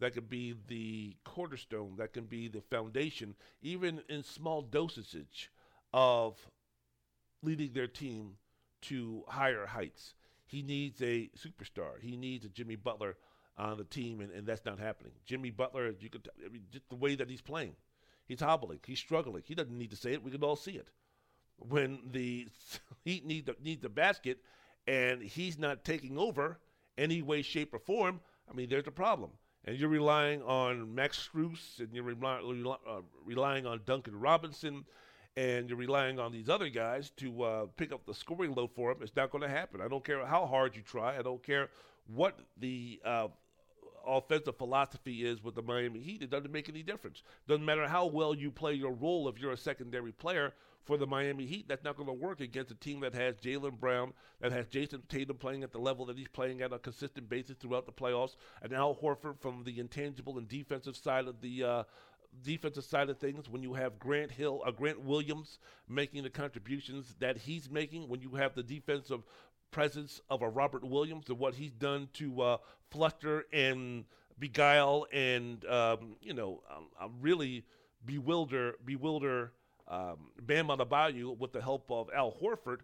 [0.00, 5.48] that could be the cornerstone, that can be the foundation, even in small dosages
[5.92, 6.36] of
[7.42, 8.36] leading their team
[8.82, 10.14] to higher heights.
[10.46, 12.00] He needs a superstar.
[12.00, 13.16] He needs a Jimmy Butler
[13.56, 15.12] on the team, and, and that's not happening.
[15.26, 17.76] Jimmy Butler, you could, I mean, just the way that he's playing,
[18.26, 19.42] he's hobbling, he's struggling.
[19.46, 20.22] He doesn't need to say it.
[20.24, 20.90] We can all see it.
[21.58, 22.48] When the
[23.04, 24.38] Heat need the, need the basket,
[24.86, 26.58] and he's not taking over
[26.98, 28.20] any way, shape, or form.
[28.50, 29.30] I mean, there's a problem.
[29.64, 32.40] And you're relying on Max Strus, and you're rely,
[32.88, 34.84] uh, relying on Duncan Robinson,
[35.36, 38.92] and you're relying on these other guys to uh, pick up the scoring load for
[38.92, 39.80] them, it's not going to happen.
[39.80, 41.18] I don't care how hard you try.
[41.18, 41.68] I don't care
[42.08, 43.28] what the uh,
[44.06, 46.22] offensive philosophy is with the Miami Heat.
[46.22, 47.22] It doesn't make any difference.
[47.46, 50.54] Doesn't matter how well you play your role if you're a secondary player
[50.84, 51.68] for the Miami Heat.
[51.68, 55.02] That's not going to work against a team that has Jaylen Brown, that has Jayson
[55.08, 58.36] Tatum playing at the level that he's playing at a consistent basis throughout the playoffs,
[58.62, 61.82] and Al Horford from the intangible and defensive side of the uh,
[62.42, 65.58] defensive side of things, when you have Grant Hill, uh, Grant Williams
[65.88, 69.22] making the contributions that he's making, when you have the defensive
[69.70, 72.56] presence of a Robert Williams and what he's done to uh,
[72.90, 74.04] fluster and
[74.38, 76.62] beguile and um, you know
[77.00, 77.64] um, really
[78.04, 79.52] bewilder bewilder
[79.90, 82.78] um, Bam Adebayo with the help of Al Horford.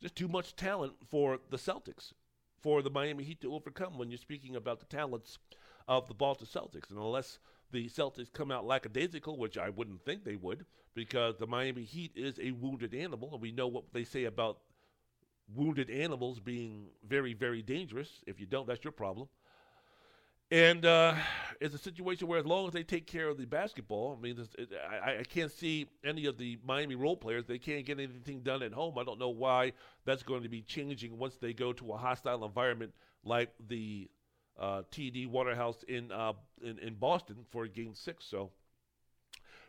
[0.00, 2.12] Just too much talent for the Celtics,
[2.60, 3.98] for the Miami Heat to overcome.
[3.98, 5.38] When you're speaking about the talents
[5.86, 7.38] of the Boston Celtics, and unless
[7.70, 10.64] the Celtics come out lackadaisical, which I wouldn't think they would,
[10.94, 14.58] because the Miami Heat is a wounded animal, and we know what they say about
[15.54, 18.08] wounded animals being very, very dangerous.
[18.26, 19.28] If you don't, that's your problem.
[20.52, 21.14] And uh,
[21.62, 24.38] it's a situation where, as long as they take care of the basketball, I mean,
[24.58, 24.70] it,
[25.02, 27.46] I, I, can't see any of the Miami role players.
[27.46, 28.98] They can't get anything done at home.
[28.98, 29.72] I don't know why
[30.04, 32.92] that's going to be changing once they go to a hostile environment
[33.24, 34.10] like the
[34.60, 38.26] uh, TD Waterhouse in, uh, in in Boston for Game Six.
[38.26, 38.50] So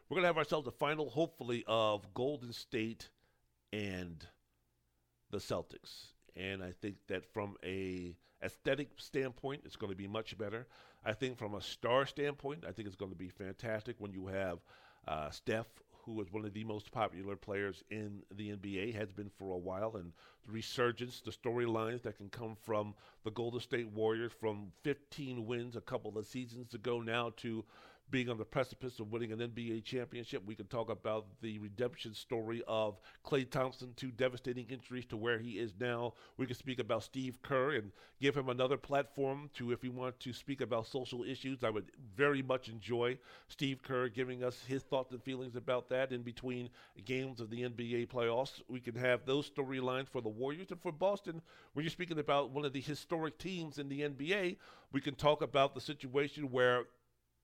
[0.09, 3.07] we're gonna have ourselves a final, hopefully, of Golden State
[3.71, 4.27] and
[5.31, 6.12] the Celtics.
[6.35, 10.67] And I think that from a aesthetic standpoint, it's going to be much better.
[11.05, 14.27] I think from a star standpoint, I think it's going to be fantastic when you
[14.27, 14.59] have
[15.07, 15.67] uh, Steph,
[16.05, 19.57] who is one of the most popular players in the NBA, has been for a
[19.57, 20.11] while, and
[20.45, 25.75] the resurgence, the storylines that can come from the Golden State Warriors from 15 wins
[25.75, 27.63] a couple of seasons ago now to
[28.13, 30.43] being on the precipice of winning an NBA championship.
[30.45, 35.39] We can talk about the redemption story of Klay Thompson, two devastating injuries to where
[35.39, 36.13] he is now.
[36.37, 37.91] We can speak about Steve Kerr and
[38.21, 41.63] give him another platform to, if we want to speak about social issues.
[41.63, 46.11] I would very much enjoy Steve Kerr giving us his thoughts and feelings about that
[46.11, 46.69] in between
[47.05, 48.61] games of the NBA playoffs.
[48.69, 51.41] We can have those storylines for the Warriors and for Boston.
[51.73, 54.57] When you're speaking about one of the historic teams in the NBA,
[54.91, 56.83] we can talk about the situation where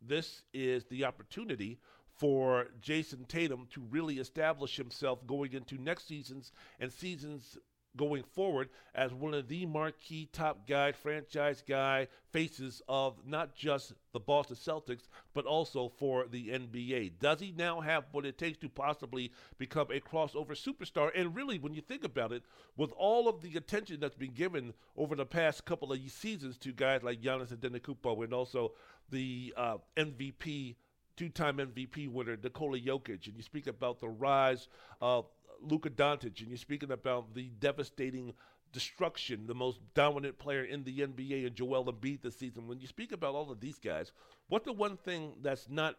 [0.01, 1.79] this is the opportunity
[2.17, 7.57] for Jayson Tatum to really establish himself going into next seasons and seasons
[7.97, 13.93] going forward as one of the marquee top guy, franchise guy faces of not just
[14.13, 17.13] the Boston Celtics, but also for the NBA.
[17.19, 21.11] Does he now have what it takes to possibly become a crossover superstar?
[21.15, 22.43] And really, when you think about it,
[22.77, 26.71] with all of the attention that's been given over the past couple of seasons to
[26.71, 28.73] guys like Giannis Antetokounmpo and also
[29.09, 30.75] the uh, MVP
[31.19, 34.69] two-time MVP winner Nikola Jokic, and you speak about the rise
[35.01, 35.25] of
[35.61, 38.33] Luka Doncic, and you're speaking about the devastating
[38.71, 42.67] destruction, the most dominant player in the NBA, and Joel Embiid this season.
[42.67, 44.11] When you speak about all of these guys,
[44.47, 45.95] what's the one thing that's not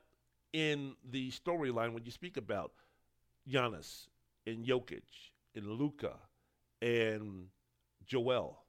[0.52, 2.72] in the storyline when you speak about
[3.48, 4.06] Giannis
[4.46, 5.02] and Jokic
[5.54, 6.14] and Luka
[6.80, 7.46] and
[8.06, 8.62] Joel?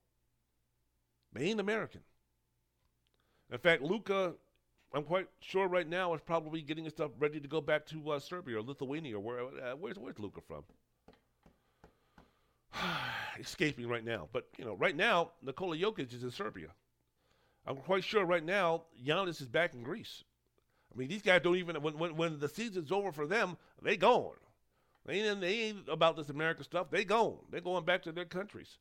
[1.34, 2.02] They ain't American.
[3.52, 4.34] In fact, Luka,
[4.94, 8.12] I'm quite sure right now is probably getting his stuff ready to go back to
[8.12, 9.18] uh, Serbia or Lithuania.
[9.18, 10.64] Or where, uh, where's where's Luka from?
[13.40, 16.68] Escaping right now, but you know, right now Nikola Jokic is in Serbia.
[17.66, 20.24] I'm quite sure right now Giannis is back in Greece.
[20.94, 23.98] I mean, these guys don't even when when, when the season's over for them, they
[23.98, 24.36] gone.
[25.06, 26.92] They ain't, they ain't about this American stuff.
[26.92, 27.40] They gone.
[27.50, 28.78] They're going back to their countries.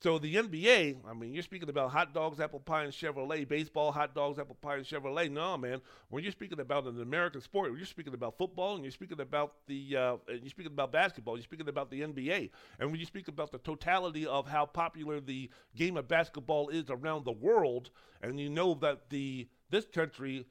[0.00, 3.90] So the NBA, I mean, you're speaking about hot dogs, apple pie, and Chevrolet, baseball,
[3.90, 5.28] hot dogs, apple pie, and Chevrolet.
[5.28, 5.80] No, man.
[6.08, 9.54] When you're speaking about an American sport, you're speaking about football, and you're speaking about
[9.66, 13.26] the, uh, you're speaking about basketball, you're speaking about the NBA, and when you speak
[13.26, 17.90] about the totality of how popular the game of basketball is around the world,
[18.22, 20.46] and you know that the this country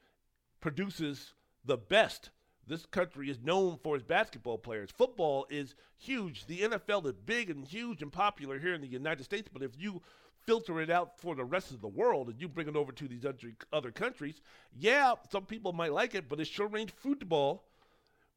[0.60, 1.32] produces
[1.64, 2.30] the best
[2.68, 4.90] this country is known for its basketball players.
[4.90, 6.46] Football is huge.
[6.46, 9.72] The NFL is big and huge and popular here in the United States, but if
[9.78, 10.02] you
[10.46, 13.08] filter it out for the rest of the world and you bring it over to
[13.08, 13.24] these
[13.72, 14.40] other countries,
[14.78, 17.64] yeah, some people might like it, but it's sure ain't football.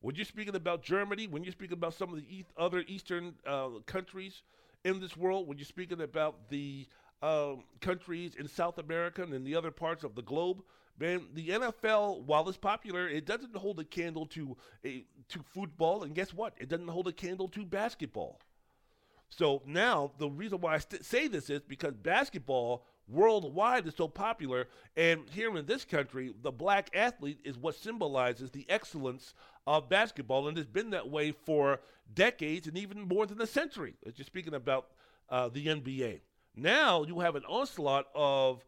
[0.01, 3.69] When you're speaking about Germany, when you're speaking about some of the other Eastern uh,
[3.85, 4.41] countries
[4.83, 6.87] in this world, when you're speaking about the
[7.21, 10.63] uh, countries in South America and in the other parts of the globe,
[11.01, 16.03] Man, the NFL, while it's popular, it doesn't hold a candle to a to football,
[16.03, 16.53] and guess what?
[16.59, 18.39] It doesn't hold a candle to basketball.
[19.27, 24.07] So now the reason why I st- say this is because basketball worldwide is so
[24.07, 29.33] popular, and here in this country, the black athlete is what symbolizes the excellence
[29.65, 31.79] of basketball, and it's been that way for
[32.13, 33.95] decades and even more than a century.
[34.13, 34.89] Just speaking about
[35.29, 36.19] uh, the NBA.
[36.55, 38.63] Now you have an onslaught of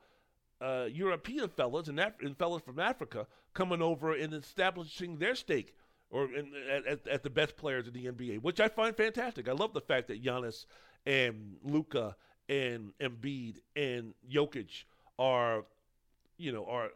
[0.62, 5.76] uh, European fellas and, Af- and fellas from Africa coming over and establishing their stake
[6.10, 6.52] or in,
[6.88, 9.50] at, at, the best players in the NBA, which I find fantastic.
[9.50, 10.66] I love the fact that Giannis
[11.06, 12.16] and Luka
[12.48, 14.84] and Embiid and Jokic
[15.18, 15.66] are,
[16.38, 16.90] you know, are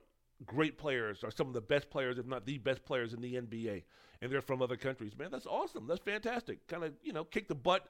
[0.45, 3.35] great players, are some of the best players, if not the best players in the
[3.35, 3.83] NBA,
[4.21, 5.17] and they're from other countries.
[5.17, 5.87] Man, that's awesome.
[5.87, 6.67] That's fantastic.
[6.67, 7.87] Kind of, you know, kick the butt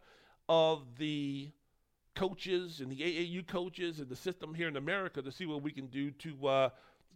[0.48, 1.52] of the
[2.18, 5.72] coaches and the AAU coaches and the system here in America to see what we
[5.72, 6.70] can do to uh,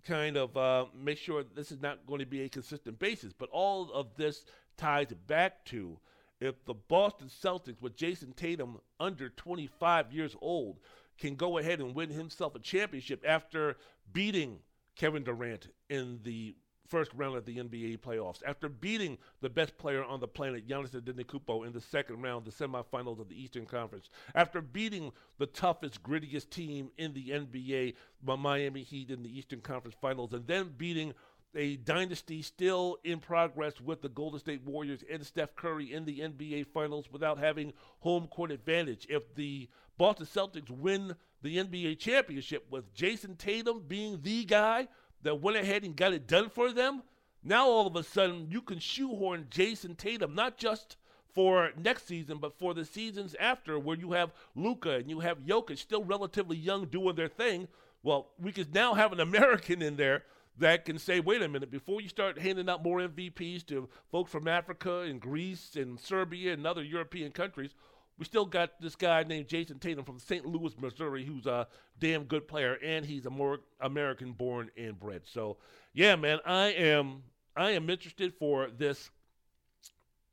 [0.06, 3.34] kind of uh, make sure this is not going to be a consistent basis.
[3.34, 4.45] But all of this
[4.78, 5.97] ties back to
[6.39, 10.80] if the Boston Celtics with Jayson Tatum under 25 years old
[11.18, 13.78] can go ahead and win himself a championship after
[14.14, 14.60] beating
[14.95, 16.56] Kevin Durant in the
[16.92, 18.44] first round of the NBA playoffs.
[18.46, 22.52] After beating the best player on the planet, Giannis Antetokounmpo, in the second round, the
[22.52, 24.10] semifinals of the Eastern Conference.
[24.36, 29.62] After beating the toughest, grittiest team in the NBA, the Miami Heat, in the Eastern
[29.62, 31.14] Conference Finals, and then beating
[31.56, 36.20] a dynasty still in progress with the Golden State Warriors and Steph Curry in the
[36.20, 39.08] NBA Finals without having home court advantage.
[39.10, 44.88] If the Boston Celtics win the NBA championship with Jayson Tatum being the guy
[45.24, 47.04] that went ahead and got it done for them.
[47.44, 50.98] Now all of a sudden you can shoehorn Jayson Tatum not just
[51.34, 55.40] for next season, but for the seasons after, where you have Luka and you have
[55.40, 57.68] Jokic still relatively young doing their thing.
[58.04, 60.24] Well, we could now have an American in there
[60.58, 64.32] that can say, wait a minute, before you start handing out more MVPs to folks
[64.32, 67.74] from Africa and Greece and Serbia and other European countries,
[68.22, 70.46] we still got this guy named Jayson Tatum from St.
[70.46, 71.68] Louis, Missouri, who's a
[71.98, 75.24] damn good player, and he's a more American born and bred.
[75.26, 75.58] So,
[75.92, 77.24] yeah, man, I am
[77.58, 79.10] I am interested for this.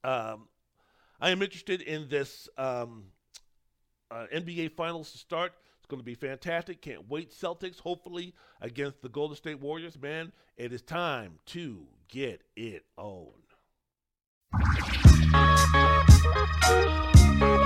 [0.04, 0.48] Um,
[1.18, 3.04] I am interested in this um,
[4.10, 5.54] uh, NBA Finals to start.
[5.78, 6.82] It's going to be fantastic.
[6.82, 7.30] Can't wait.
[7.32, 9.98] Celtics, hopefully against the Golden State Warriors.
[9.98, 13.32] Man, it is time to get it on.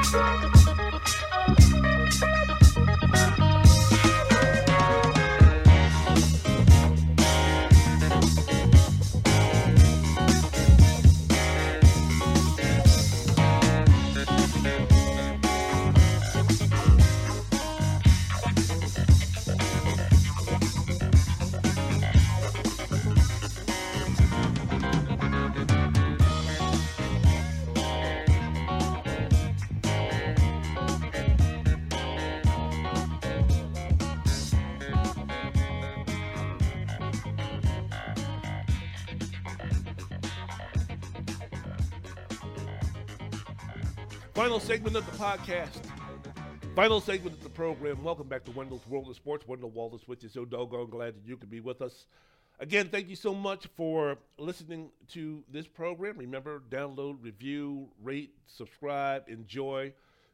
[0.02, 0.71] Final
[44.62, 45.80] segment of the podcast.
[46.76, 48.00] Final segment of the program.
[48.04, 49.44] Welcome back to Wendell's World of Sports.
[49.48, 50.28] Wendell Wallace with you.
[50.28, 52.06] So doggone glad that you could be with us.
[52.60, 56.16] Again, thank you so much for listening to this program.
[56.16, 59.92] Remember, download, review, rate, subscribe, enjoy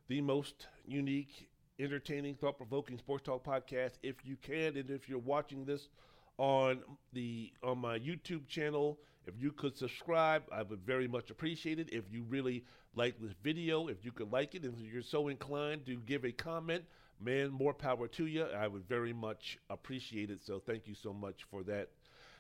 [0.09, 1.49] the most unique,
[1.79, 4.77] entertaining, thought provoking sports talk podcast if you can.
[4.77, 5.89] And if you're watching this
[6.37, 6.81] on
[7.15, 8.99] the on my YouTube channel,
[9.29, 11.91] if you could subscribe, I would very much appreciate it.
[11.93, 12.65] If you really
[12.95, 16.33] like this video, if you could like it, if you're so inclined to give a
[16.33, 16.85] comment,
[17.21, 18.45] man, more power to you.
[18.45, 20.41] I would very much appreciate it.
[20.45, 21.89] So thank you so much for that.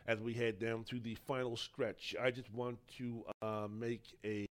[0.06, 4.46] As we head down to the final stretch, I just want to uh, make a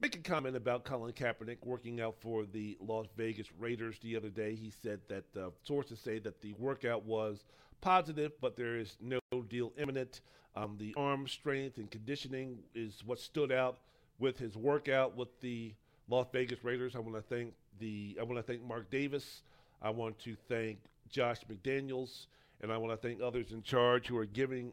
[0.00, 4.30] make a comment about Colin Kaepernick working out for the Las Vegas Raiders the other
[4.30, 4.54] day.
[4.54, 7.44] He said that uh, sources say that the workout was
[7.82, 10.22] positive, but there is no deal imminent.
[10.56, 13.78] Um, the arm strength and conditioning is what stood out
[14.18, 15.74] with his workout with the
[16.08, 16.96] Las Vegas Raiders.
[16.96, 19.42] I want to thank the I want to thank Mark Davis.
[19.82, 20.78] I want to thank
[21.10, 22.26] Josh McDaniels,
[22.62, 24.72] and I want to thank others in charge who are giving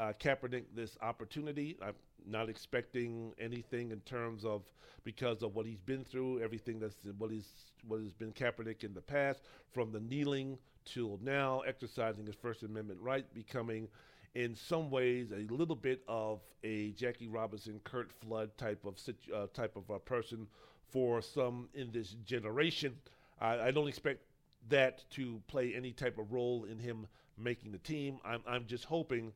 [0.00, 1.76] uh, Kaepernick this opportunity.
[1.82, 1.94] I'm
[2.28, 4.62] not expecting anything in terms of
[5.04, 7.48] because of what he's been through, everything that's what he's
[7.86, 9.40] what has been Kaepernick in the past,
[9.72, 13.88] from the kneeling till now, exercising his First Amendment right, becoming
[14.34, 18.96] in some ways a little bit of a Jackie Robinson, Curt Flood type of
[19.34, 20.46] uh, type of a person
[20.90, 22.96] for some in this generation.
[23.40, 24.22] I, I, don't expect
[24.68, 27.06] that to play any type of role in him
[27.36, 28.18] making the team.
[28.24, 29.32] I'm, I'm just hoping,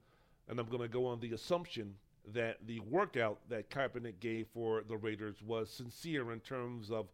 [0.49, 1.95] and I'm going to go on the assumption
[2.33, 7.07] that the workout that Kaepernick gave for the Raiders was sincere in terms of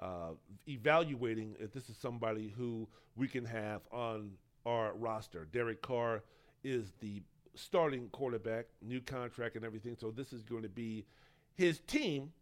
[0.00, 0.30] uh,
[0.68, 2.86] evaluating if this is somebody who
[3.16, 4.32] we can have on
[4.64, 5.46] our roster.
[5.52, 6.22] Derek Carr
[6.64, 7.22] is the
[7.54, 9.96] starting quarterback, new contract and everything.
[9.98, 11.04] So this is going to be
[11.54, 12.32] his team.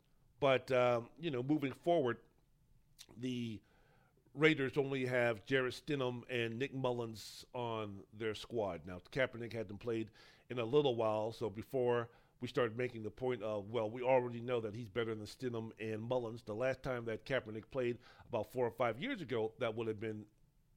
[0.41, 2.19] But um, you know, moving forward,
[3.21, 3.61] the
[4.35, 8.83] Raiders only have Jarrett Stidham and Nick Mullens on their squad.
[8.87, 10.09] Now Kaepernick hadn't played
[10.51, 12.09] in a little while, so before
[12.41, 15.71] we started making the point of, well, we already know that he's better than Stidham
[15.79, 16.43] and Mullens.
[16.45, 17.99] The last time that Kaepernick played
[18.29, 20.25] about four or five years ago, that would have been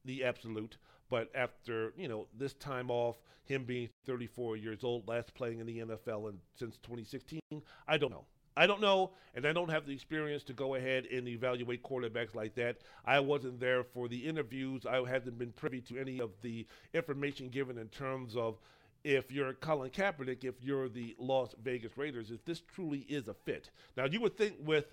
[0.06, 0.78] the absolute.
[1.10, 5.66] But after you know this time off, him being 34 years old, last playing in
[5.66, 7.40] the NFL and since 2016,
[7.88, 8.26] I don't know.
[8.56, 12.36] I don't know, and I don't have the experience to go ahead and evaluate quarterbacks
[12.36, 12.78] like that.
[13.04, 14.86] I wasn't there for the interviews.
[14.86, 18.60] I hadn't been privy to any of the information given in terms of
[19.04, 23.34] if you're Colin Kaepernick, if you're the Las Vegas Raiders, if this truly is a
[23.34, 23.70] fit.
[23.98, 24.86] Now, you would think with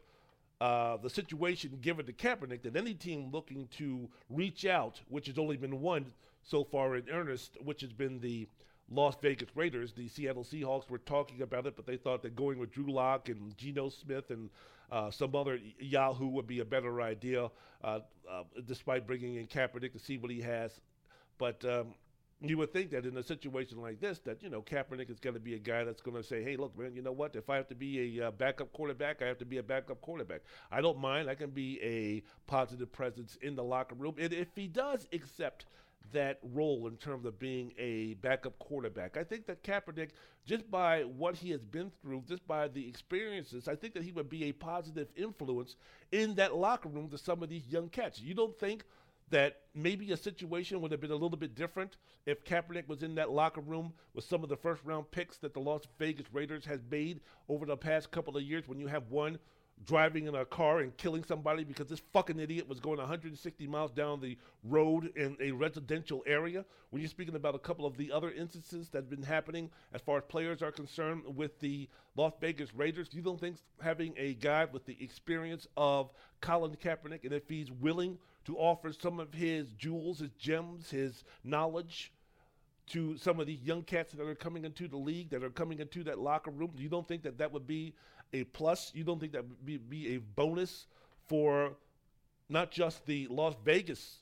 [0.60, 5.38] uh, the situation given to Kaepernick that any team looking to reach out, which has
[5.38, 6.06] only been one
[6.42, 8.46] so far in earnest, which has been the
[8.90, 9.92] Las Vegas Raiders.
[9.92, 13.28] The Seattle Seahawks were talking about it, but they thought that going with Drew Lock
[13.28, 14.50] and Geno Smith and
[14.90, 17.48] uh, some other Yahoo would be a better idea,
[17.84, 20.80] uh, uh, despite bringing in Kaepernick to see what he has.
[21.38, 21.94] But um,
[22.42, 25.34] you would think that in a situation like this, that you know Kaepernick is going
[25.34, 27.36] to be a guy that's going to say, "Hey, look, man, you know what?
[27.36, 30.00] If I have to be a uh, backup quarterback, I have to be a backup
[30.00, 30.42] quarterback.
[30.70, 31.28] I don't mind.
[31.28, 35.66] I can be a positive presence in the locker room, and if he does accept."
[36.12, 39.16] That role in terms of being a backup quarterback.
[39.16, 40.08] I think that Kaepernick,
[40.44, 44.10] just by what he has been through, just by the experiences, I think that he
[44.10, 45.76] would be a positive influence
[46.10, 48.18] in that locker room to some of these young cats.
[48.18, 48.84] You don't think
[49.30, 53.14] that maybe a situation would have been a little bit different if Kaepernick was in
[53.14, 56.64] that locker room with some of the first round picks that the Las Vegas Raiders
[56.64, 59.38] has made over the past couple of years when you have one
[59.86, 63.90] driving in a car and killing somebody because this fucking idiot was going 160 miles
[63.90, 66.64] down the road in a residential area.
[66.90, 70.02] When you're speaking about a couple of the other instances that have been happening as
[70.02, 74.34] far as players are concerned with the Las Vegas Raiders, you don't think having a
[74.34, 79.32] guy with the experience of Colin Kaepernick and if he's willing to offer some of
[79.32, 82.12] his jewels, his gems, his knowledge
[82.88, 85.78] to some of these young cats that are coming into the league, that are coming
[85.78, 86.72] into that locker room?
[86.76, 87.94] You don't think that that would be
[88.32, 88.90] a plus?
[88.94, 90.86] You don't think that would be, be a bonus
[91.28, 91.72] for
[92.48, 94.18] not just the Las Vegas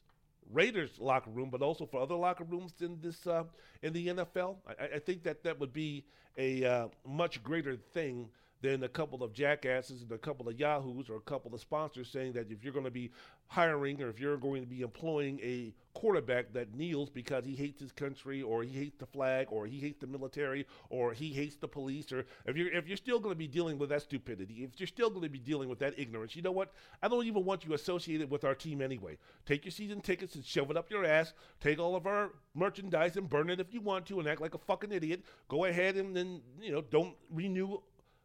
[0.53, 3.45] Raiders locker room, but also for other locker rooms in this uh,
[3.83, 4.57] in the NFL?
[4.66, 6.05] I, I, think that that would be
[6.37, 8.29] a uh, much greater thing
[8.61, 12.09] than a couple of jackasses and a couple of yahoos or a couple of sponsors
[12.09, 13.11] saying that if you're going to be
[13.47, 17.81] hiring or if you're going to be employing a quarterback that kneels because he hates
[17.81, 21.57] his country or he hates the flag or he hates the military or he hates
[21.57, 24.65] the police or if you're if you're still going to be dealing with that stupidity
[24.65, 26.73] if you're still going to be dealing with that ignorance you know what?
[27.03, 29.19] I don't even want you associated with our team anyway.
[29.45, 31.33] Take your season tickets and shove it up your ass.
[31.61, 34.55] Take all of our merchandise and burn it if you want to and act like
[34.55, 35.25] a fucking idiot.
[35.49, 37.81] Go ahead and then you know don't renew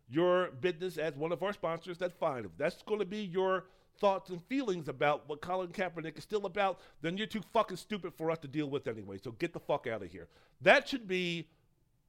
[0.10, 2.46] your business as one of our sponsors, that's fine.
[2.46, 3.66] If that's going to be your
[4.00, 8.14] thoughts and feelings about what Colin Kaepernick is still about, then you're too fucking stupid
[8.18, 9.18] for us to deal with anyway.
[9.24, 10.28] So get the fuck out of here.
[10.62, 11.48] That should be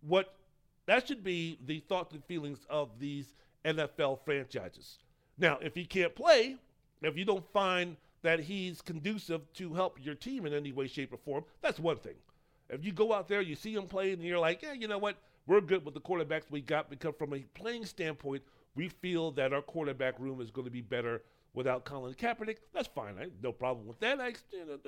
[0.00, 0.34] what
[0.86, 3.34] that should be the thoughts and feelings of these
[3.64, 4.98] NFL franchises.
[5.38, 6.56] Now, if he can't play,
[7.02, 11.12] if you don't find that he's conducive to help your team in any way, shape,
[11.12, 12.14] or form, that's one thing.
[12.68, 14.98] If you go out there, you see him play, and you're like, yeah, you know
[14.98, 15.16] what?
[15.46, 18.42] We're good with the quarterbacks we got because from a playing standpoint,
[18.74, 21.22] we feel that our quarterback room is going to be better
[21.52, 22.56] without Colin Kaepernick.
[22.72, 23.14] That's fine.
[23.18, 24.20] I no problem with that.
[24.20, 24.78] I, you know,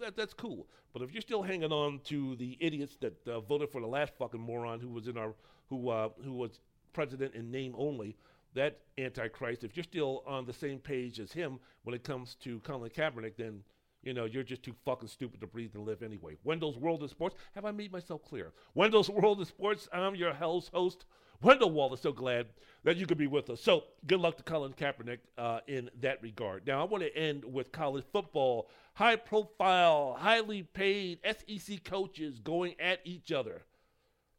[0.00, 0.66] that, that's cool.
[0.92, 4.12] But if you're still hanging on to the idiots that uh, voted for the last
[4.18, 5.34] fucking moron who was in our
[5.68, 6.60] who uh, who was
[6.92, 8.16] president in name only,
[8.54, 12.60] that antichrist, if you're still on the same page as him when it comes to
[12.60, 13.62] Colin Kaepernick, then
[14.04, 16.36] you know, you're just too fucking stupid to breathe and live anyway.
[16.44, 17.36] Wendell's World of Sports.
[17.54, 18.52] Have I made myself clear?
[18.74, 19.88] Wendell's World of Sports.
[19.92, 21.06] I'm your hell's host,
[21.42, 22.02] Wendell Wallace.
[22.02, 22.46] So glad
[22.84, 23.60] that you could be with us.
[23.60, 26.66] So good luck to Colin Kaepernick uh, in that regard.
[26.66, 28.68] Now, I want to end with college football.
[28.94, 33.62] High profile, highly paid SEC coaches going at each other.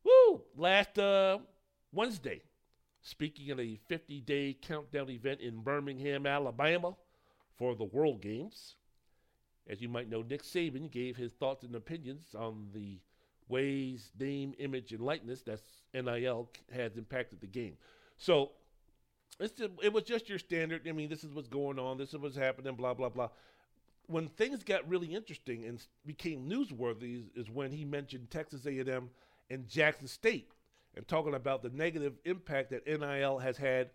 [0.03, 0.43] Woo!
[0.55, 1.39] Last uh,
[1.91, 2.43] Wednesday,
[3.01, 6.95] speaking at a 50 day countdown event in Birmingham, Alabama
[7.57, 8.75] for the World Games.
[9.67, 12.99] As you might know, Nick Saban gave his thoughts and opinions on the
[13.47, 15.63] ways name, image, and likeness that's
[15.93, 17.77] NIL has impacted the game.
[18.17, 18.51] So
[19.39, 20.87] just, it was just your standard.
[20.87, 21.97] I mean, this is what's going on.
[21.97, 22.75] This is what's happening.
[22.75, 23.29] Blah blah blah.
[24.07, 29.09] When things got really interesting and became newsworthy is when he mentioned Texas A&M
[29.49, 30.51] and Jackson State
[30.95, 33.89] and talking about the negative impact that NIL has had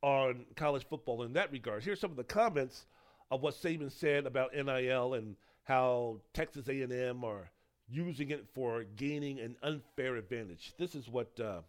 [0.00, 1.84] on college football in that regard.
[1.84, 2.86] Here's some of the comments
[3.32, 7.50] of what Saban said about NIL and how Texas A&M are
[7.88, 10.74] using it for gaining an unfair advantage.
[10.78, 11.62] This is what uh,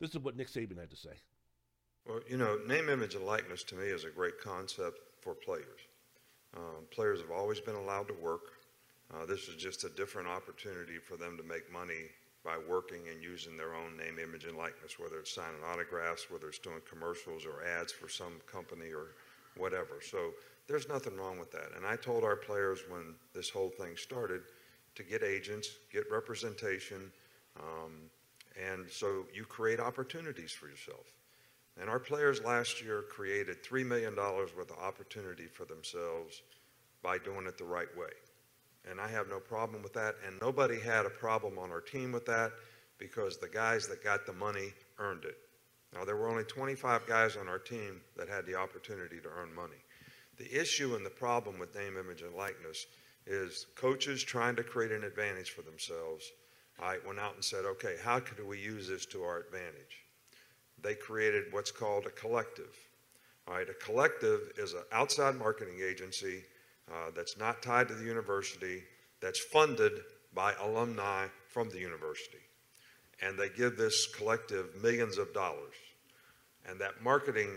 [0.00, 1.16] this is what Nick Saban had to say.
[2.06, 5.80] Well, you know, name, image, and likeness to me is a great concept for players.
[6.54, 8.42] Um, players have always been allowed to work.
[9.12, 12.10] Uh, this is just a different opportunity for them to make money
[12.44, 16.48] by working and using their own name, image, and likeness, whether it's signing autographs, whether
[16.48, 19.14] it's doing commercials or ads for some company or
[19.56, 20.00] whatever.
[20.02, 20.32] So
[20.68, 21.70] there's nothing wrong with that.
[21.76, 24.42] And I told our players when this whole thing started
[24.94, 27.10] to get agents, get representation,
[27.58, 27.92] um,
[28.60, 31.06] and so you create opportunities for yourself.
[31.80, 36.42] And our players last year created $3 million worth of opportunity for themselves
[37.02, 38.10] by doing it the right way
[38.90, 40.16] and I have no problem with that.
[40.26, 42.52] And nobody had a problem on our team with that
[42.98, 45.36] because the guys that got the money earned it.
[45.94, 49.54] Now, there were only 25 guys on our team that had the opportunity to earn
[49.54, 49.76] money.
[50.38, 52.86] The issue and the problem with name, image, and likeness
[53.26, 56.30] is coaches trying to create an advantage for themselves.
[56.80, 60.04] I went out and said, okay, how could we use this to our advantage?
[60.80, 62.74] They created what's called a collective.
[63.48, 66.44] All right, a collective is an outside marketing agency
[66.88, 68.82] uh, that's not tied to the university,
[69.20, 69.92] that's funded
[70.34, 72.38] by alumni from the university.
[73.20, 75.74] And they give this collective millions of dollars.
[76.68, 77.50] And that marketing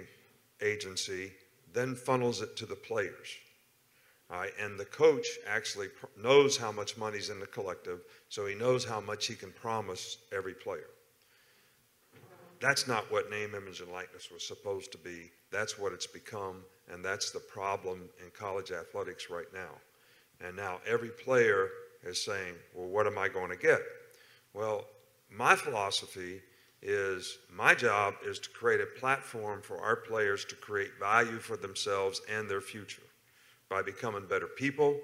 [0.61, 1.31] agency
[1.73, 3.29] then funnels it to the players.
[4.59, 7.99] And the coach actually knows how much money's in the collective,
[8.29, 10.87] so he knows how much he can promise every player.
[12.61, 15.31] That's not what name, image, and likeness was supposed to be.
[15.51, 19.79] That's what it's become, and that's the problem in college athletics right now.
[20.45, 21.69] And now every player
[22.05, 23.81] is saying, well, what am I going to get?
[24.53, 24.85] Well,
[25.29, 26.41] my philosophy
[26.81, 31.55] is my job is to create a platform for our players to create value for
[31.55, 33.03] themselves and their future
[33.69, 34.99] by becoming better people,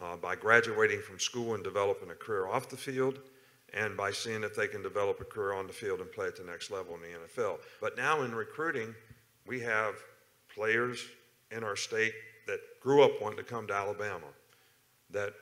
[0.00, 3.20] uh, by graduating from school and developing a career off the field,
[3.72, 6.36] and by seeing if they can develop a career on the field and play at
[6.36, 7.58] the next level in the NFL.
[7.80, 8.94] But now in recruiting,
[9.46, 9.94] we have
[10.52, 11.06] players
[11.50, 12.12] in our state
[12.46, 14.26] that grew up wanting to come to Alabama
[15.10, 15.32] that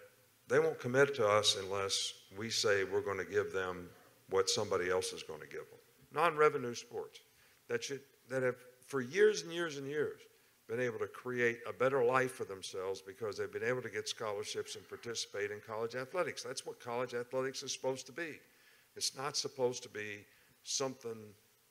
[0.48, 3.88] they won't commit to us unless we say we're going to give them
[4.30, 5.77] what somebody else is going to give them.
[6.12, 7.20] Non-revenue sports
[7.68, 8.56] that should that have
[8.86, 10.20] for years and years and years
[10.68, 14.08] been able to create a better life for themselves because they've been able to get
[14.08, 16.42] scholarships and participate in college athletics.
[16.42, 18.38] That's what college athletics is supposed to be.
[18.94, 20.26] It's not supposed to be
[20.64, 21.16] something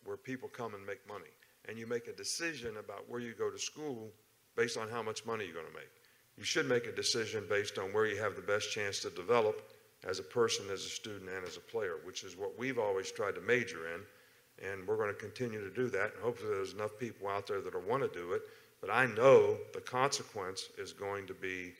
[0.04, 1.30] where people come and make money
[1.68, 4.12] and you make a decision about where you go to school
[4.56, 5.92] based on how much money you're going to make.
[6.38, 9.70] You should make a decision based on where you have the best chance to develop
[10.08, 13.12] as a person, as a student, and as a player, which is what we've always
[13.12, 14.02] tried to major in.
[14.64, 16.14] And we're going to continue to do that.
[16.14, 18.42] And hopefully, there's enough people out there that want to do it.
[18.82, 21.74] But I know the consequence is going to be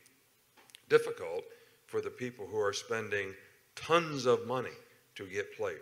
[0.90, 1.44] difficult
[1.86, 3.34] for the people who are spending
[3.76, 4.76] tons of money
[5.16, 5.82] to get players.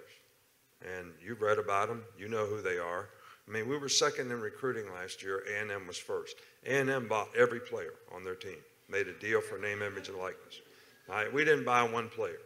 [0.81, 3.09] And you've read about them, you know who they are.
[3.47, 5.43] I mean, we were second in recruiting last year.
[5.47, 6.35] A&M was first.
[6.65, 8.57] A&M bought every player on their team,
[8.89, 10.61] made a deal for name, image, and likeness.
[11.09, 12.39] All right, we didn't buy one player.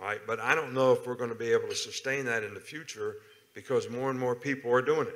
[0.00, 2.44] All right, but I don't know if we're going to be able to sustain that
[2.44, 3.16] in the future
[3.58, 5.14] because more and more people are doing it.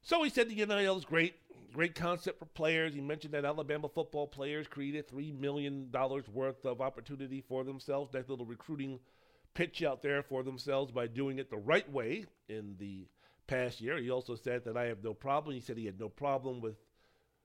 [0.00, 1.34] So he said the NIL is great,
[1.72, 2.94] great concept for players.
[2.94, 5.90] He mentioned that Alabama football players created $3 million
[6.32, 8.12] worth of opportunity for themselves.
[8.12, 9.00] That little recruiting
[9.54, 13.06] pitch out there for themselves by doing it the right way in the
[13.46, 13.98] past year.
[13.98, 15.54] He also said that I have no problem.
[15.54, 16.76] He said he had no problem with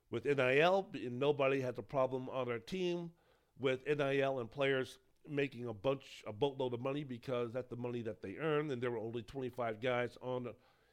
[0.10, 3.12] with NIL, and nobody has a problem on our team
[3.60, 5.00] with NIL and players
[5.30, 8.72] making a bunch, a boatload of money because that's the money that they earn.
[8.72, 10.48] And there were only 25 guys on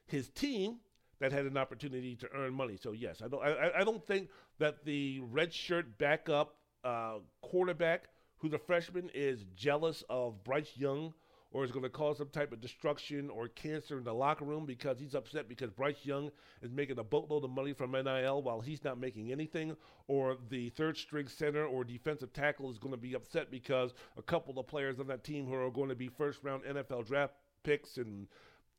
[0.06, 0.77] his team
[1.20, 2.77] that had an opportunity to earn money.
[2.81, 4.28] So yes, I don't, I, I don't think
[4.59, 8.05] that the red shirt backup uh, quarterback,
[8.39, 11.15] who's a freshman, is jealous of Bryce Young
[11.55, 14.66] or is going to cause some type of destruction or cancer in the locker room
[14.66, 18.60] because he's upset because Bryce Young is making a boatload of money from NIL while
[18.60, 19.76] he's not making anything,
[20.09, 24.22] or the third string center or defensive tackle is going to be upset because a
[24.22, 27.35] couple of players on that team who are going to be first round NFL draft
[27.62, 28.26] picks and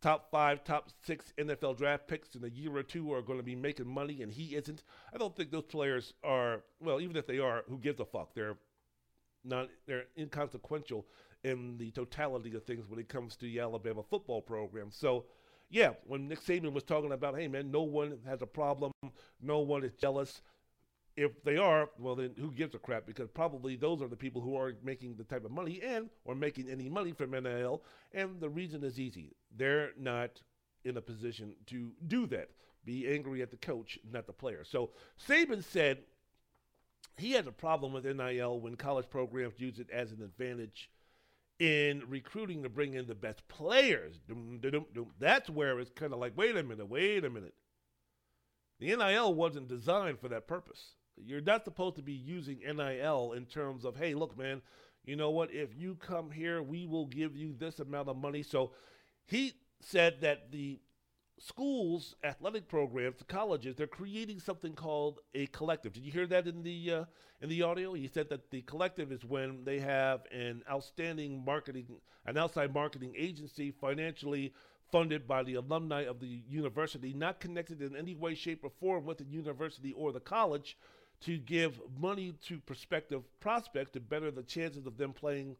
[0.01, 3.43] top five, top six NFL draft picks in a year or two are going to
[3.43, 4.83] be making money and he isn't.
[5.13, 8.35] I don't think those players are, well, even if they are, who gives a fuck?
[8.35, 8.57] They're
[9.45, 11.05] not, they're inconsequential
[11.45, 14.87] in the totality of things when it comes to the Alabama football program.
[14.89, 15.25] So,
[15.69, 18.91] yeah, when Nick Saban was talking about, hey, man, no one has a problem,
[19.41, 20.41] no one is jealous.
[21.15, 23.05] If they are, well, then who gives a crap?
[23.05, 26.33] Because probably those are the people who are making the type of money and or
[26.33, 27.83] making any money from NIL.
[28.11, 30.41] And the reason is easy: they're not
[30.83, 32.49] in a position to do that.
[32.83, 34.63] Be angry at the coach, not the player.
[34.65, 34.89] So
[35.25, 35.99] Saban said
[37.17, 40.89] he has a problem with NIL when college programs use it as an advantage
[41.59, 44.19] in recruiting to bring in the best players.
[45.19, 47.53] That's where it's kind of like, wait a minute, wait a minute.
[48.79, 50.95] The NIL wasn't designed for that purpose.
[51.17, 54.61] You're not supposed to be using NIL in terms of, hey, look, man,
[55.05, 55.53] you know what?
[55.53, 58.43] If you come here, we will give you this amount of money.
[58.43, 58.71] So
[59.25, 60.81] he said that the
[61.39, 65.93] schools, athletic programs, colleges, they're creating something called a collective.
[65.93, 67.05] Did you hear that in the uh,
[67.41, 67.93] in the audio?
[67.93, 71.87] He said that the collective is when they have an outstanding marketing,
[72.25, 74.53] an outside marketing agency, financially
[74.91, 79.05] funded by the alumni of the university, not connected in any way, shape, or form
[79.05, 80.77] with the university or the college,
[81.21, 85.55] to give money to prospective prospects to better the chances of them playing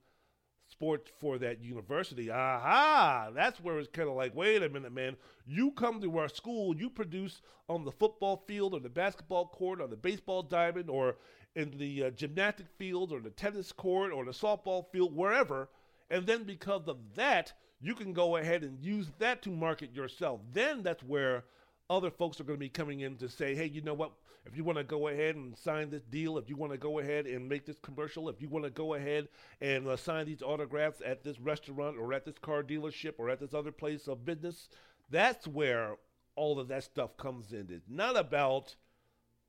[0.67, 2.29] sports for that university.
[2.29, 3.29] Aha!
[3.33, 5.15] That's where it's kind of like, wait a minute, man.
[5.45, 9.81] You come to our school, you produce on the football field or the basketball court
[9.81, 11.15] or the baseball diamond or
[11.55, 15.69] in the uh, gymnastic field or the tennis court or the softball field, wherever.
[16.09, 20.41] And then because of that, you can go ahead and use that to market yourself.
[20.53, 21.45] Then that's where
[21.89, 24.11] other folks are going to be coming in to say, hey, you know what?
[24.45, 26.99] If you want to go ahead and sign this deal, if you want to go
[26.99, 29.27] ahead and make this commercial, if you want to go ahead
[29.59, 33.39] and uh, sign these autographs at this restaurant or at this car dealership or at
[33.39, 34.69] this other place of business,
[35.09, 35.95] that's where
[36.35, 37.67] all of that stuff comes in.
[37.69, 38.76] It's not about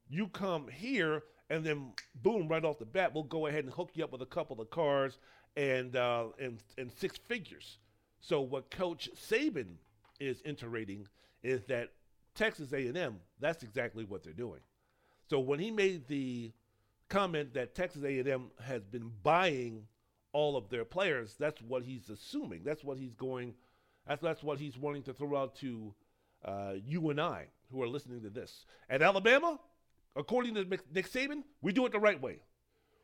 [0.09, 3.91] you come here and then boom, right off the bat, we'll go ahead and hook
[3.95, 5.19] you up with a couple of cars
[5.57, 7.79] and uh, and and six figures.
[8.21, 9.77] So what Coach Saban
[10.19, 11.07] is iterating
[11.43, 11.93] is that
[12.35, 14.61] Texas A&M, that's exactly what they're doing.
[15.29, 16.53] So when he made the
[17.09, 19.87] comment that Texas A&M has been buying
[20.33, 22.63] all of their players, that's what he's assuming.
[22.65, 23.55] That's what he's going.
[24.07, 25.95] That's that's what he's wanting to throw out to
[26.45, 28.65] uh, you and I who are listening to this.
[28.89, 29.59] At Alabama,
[30.15, 32.41] according to Nick Saban, we do it the right way.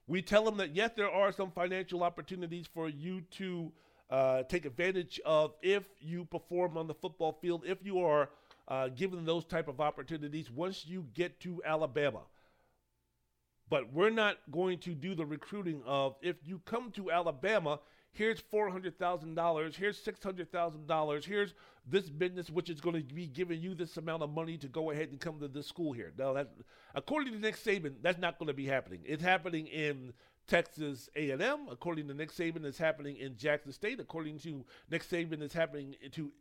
[0.06, 3.72] We tell them that yes, there are some financial opportunities for you to
[4.10, 8.28] uh, take advantage of if you perform on the football field, if you are
[8.72, 12.20] uh, given those type of opportunities once you get to Alabama.
[13.68, 17.80] But we're not going to do the recruiting of if you come to Alabama,
[18.12, 21.52] here's $400,000, here's $600,000, here's
[21.86, 24.90] this business which is going to be giving you this amount of money to go
[24.90, 26.14] ahead and come to this school here.
[26.16, 26.48] Now, that,
[26.94, 29.00] according to Nick Saban, that's not going to be happening.
[29.04, 30.14] It's happening in
[30.46, 31.66] Texas A&M.
[31.70, 34.00] According to Nick Saban, it's happening in Jackson State.
[34.00, 36.32] According to Nick Saban, it's happening to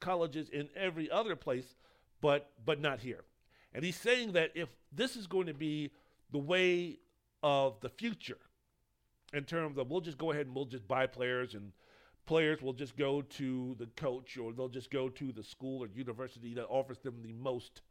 [0.00, 1.76] colleges in every other place,
[2.20, 3.24] but but not here.
[3.72, 5.92] And he's saying that if this is going to be
[6.32, 6.98] the way
[7.42, 8.38] of the future,
[9.32, 11.72] in terms of we'll just go ahead and we'll just buy players and
[12.26, 15.88] players will just go to the coach or they'll just go to the school or
[15.88, 17.82] university that offers them the most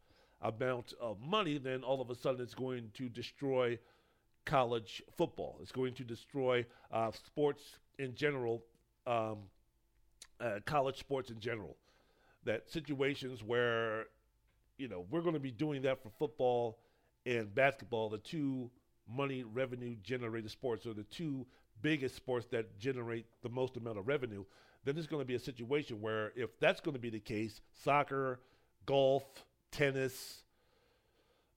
[0.42, 3.78] amount of money, then all of a sudden it's going to destroy
[4.46, 5.60] college football.
[5.62, 7.64] It's going to destroy uh, sports
[7.98, 8.64] in general,
[9.06, 9.40] um,
[10.40, 11.76] uh, college sports in general
[12.50, 14.06] that situations where,
[14.78, 16.80] you know, we're going to be doing that for football
[17.26, 18.72] and basketball, the two
[19.08, 21.46] money revenue generated sports, or the two
[21.82, 24.44] biggest sports that generate the most amount of revenue,
[24.84, 27.62] then there's going to be a situation where if that's going to be the case,
[27.84, 28.40] soccer,
[28.88, 29.24] golf,
[29.72, 30.44] tennis,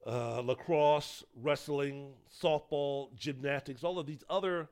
[0.07, 2.13] uh, lacrosse, wrestling,
[2.43, 4.69] softball, gymnastics, all of these other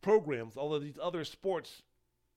[0.00, 1.82] programs, all of these other sports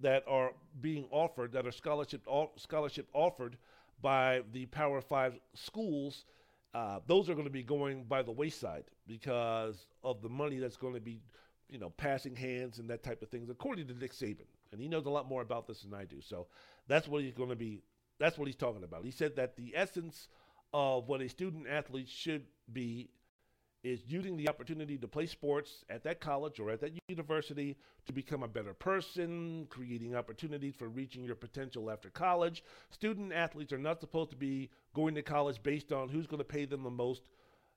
[0.02, 0.52] that are
[0.82, 3.58] being offered, that are scholarship scholarship offered
[4.02, 6.26] by the Power Five schools,
[6.74, 10.78] uh, those are going to be going by the wayside because of the money that's
[10.78, 11.22] going to be,
[11.70, 14.88] you know, passing hands and that type of things, according to Nick Saban, and he
[14.88, 16.22] knows a lot more about this than I do.
[16.22, 16.48] So
[16.88, 17.84] that's what he's going to be.
[18.20, 19.04] That's what he's talking about.
[19.04, 20.28] He said that the essence
[20.74, 23.10] of what a student athlete should be
[23.84, 27.76] is using the opportunity to play sports at that college or at that university
[28.06, 32.64] to become a better person, creating opportunities for reaching your potential after college.
[32.92, 36.44] Student athletes are not supposed to be going to college based on who's going to
[36.44, 37.24] pay them the most,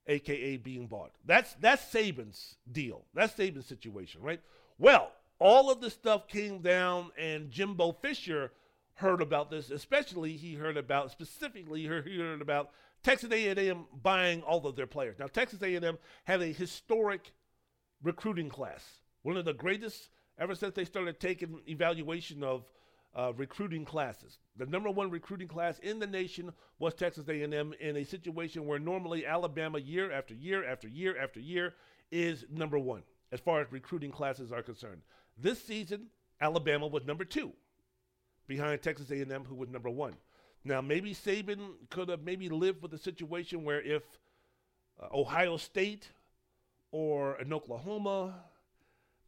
[0.07, 1.13] aka being bought.
[1.25, 3.05] That's that's Saban's deal.
[3.15, 4.41] That's Saban's situation, right?
[4.79, 8.53] Well, all of this stuff came down and Jimbo Fisher
[8.95, 12.71] heard about this, especially he heard about specifically he heard about
[13.05, 15.19] Texas A&M buying all of their players.
[15.19, 17.33] Now Texas A&M had a historic
[18.03, 18.83] recruiting class,
[19.23, 20.09] one of the greatest
[20.39, 22.65] ever since they started taking evaluation of
[23.15, 24.39] uh, recruiting classes.
[24.57, 28.81] The number one recruiting class in the nation was Texas A&M in a situation where
[28.81, 31.75] normally Alabama year after year after year after year
[32.11, 35.03] is number one as far as recruiting classes are concerned.
[35.39, 36.07] This season,
[36.41, 37.53] Alabama was number two
[38.47, 40.15] behind Texas A&M, who was number one.
[40.65, 44.03] Now, maybe Saban could have maybe lived with a situation where if
[45.01, 46.09] uh, Ohio State
[46.91, 48.35] or an Oklahoma,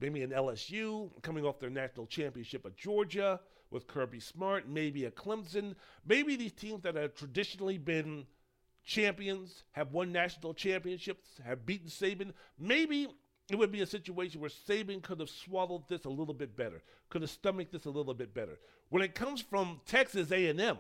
[0.01, 3.41] maybe an LSU coming off their national championship at Georgia
[3.71, 5.75] with Kirby Smart, maybe a Clemson,
[6.07, 8.27] maybe these teams that have traditionally been
[8.85, 13.09] champions, have won national championships, have beaten Saban, maybe
[13.51, 16.83] it would be a situation where Saban could have swallowed this a little bit better,
[17.11, 18.59] could have stomached this a little bit better.
[18.89, 20.79] When it comes from Texas A&M,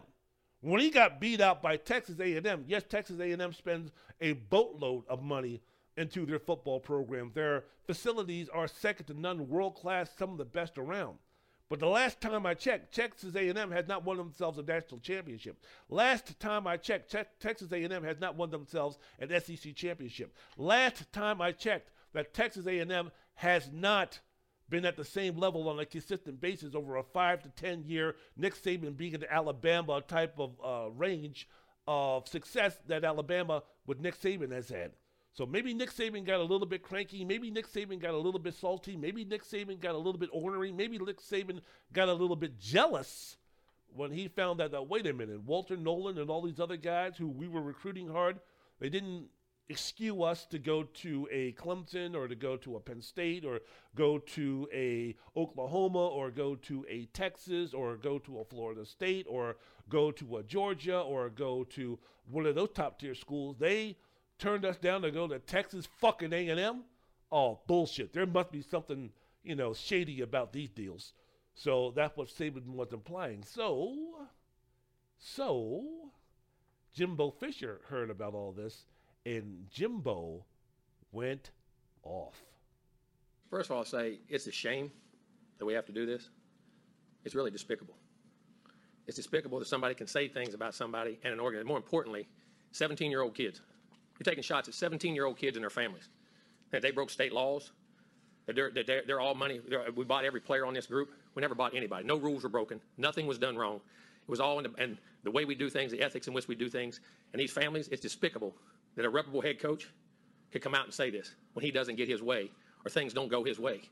[0.66, 5.22] when he got beat out by Texas A&M, yes, Texas A&M spends a boatload of
[5.22, 5.62] money
[5.96, 7.30] into their football program.
[7.34, 11.18] Their facilities are second to none, world class, some of the best around.
[11.68, 15.56] But the last time I checked, Texas A&M has not won themselves a national championship.
[15.88, 20.32] Last time I checked, Texas A&M has not won themselves an SEC championship.
[20.56, 24.20] Last time I checked, that Texas A&M has not
[24.68, 28.16] been at the same level on a consistent basis over a five to ten year
[28.36, 31.48] Nick Saban being in the Alabama type of uh, range
[31.86, 34.92] of success that Alabama with Nick Saban has had.
[35.32, 37.24] So maybe Nick Saban got a little bit cranky.
[37.24, 38.96] Maybe Nick Saban got a little bit salty.
[38.96, 40.72] Maybe Nick Saban got a little bit ornery.
[40.72, 41.60] Maybe Nick Saban
[41.92, 43.36] got a little bit jealous
[43.94, 47.16] when he found that, uh, wait a minute, Walter Nolen and all these other guys
[47.16, 48.40] who we were recruiting hard,
[48.78, 49.28] they didn't
[49.68, 53.60] excuse us to go to a Clemson or to go to a Penn State or
[53.96, 59.26] go to a Oklahoma or go to a Texas or go to a Florida State
[59.28, 59.56] or
[59.88, 61.98] go to a Georgia or go to
[62.30, 63.56] one of those top tier schools.
[63.58, 63.96] They
[64.38, 66.84] turned us down to go to Texas fucking A&M.
[67.32, 68.12] Oh, bullshit.
[68.12, 69.10] There must be something,
[69.42, 71.12] you know, shady about these deals.
[71.54, 73.42] So that's what Saban was implying.
[73.42, 73.96] So,
[75.18, 75.84] so
[76.94, 78.84] Jimbo Fisher heard about all this
[79.26, 80.44] and Jimbo
[81.10, 81.50] went
[82.04, 82.40] off.
[83.50, 84.90] First of all, I'll say it's a shame
[85.58, 86.30] that we have to do this.
[87.24, 87.96] It's really despicable.
[89.06, 91.66] It's despicable that somebody can say things about somebody and an organization.
[91.66, 92.28] More importantly,
[92.72, 93.60] 17 year old kids.
[94.18, 96.08] You're taking shots at 17 year old kids and their families.
[96.70, 97.72] That they broke state laws.
[98.46, 99.60] That they're, they're, they're all money.
[99.68, 101.10] They're, we bought every player on this group.
[101.34, 102.06] We never bought anybody.
[102.06, 102.80] No rules were broken.
[102.96, 103.76] Nothing was done wrong.
[103.76, 106.46] It was all in the, and the way we do things, the ethics in which
[106.46, 107.00] we do things.
[107.32, 108.54] And these families, it's despicable
[108.96, 109.88] that a reputable head coach
[110.52, 112.50] could come out and say this when he doesn't get his way
[112.84, 113.82] or things don't go his way.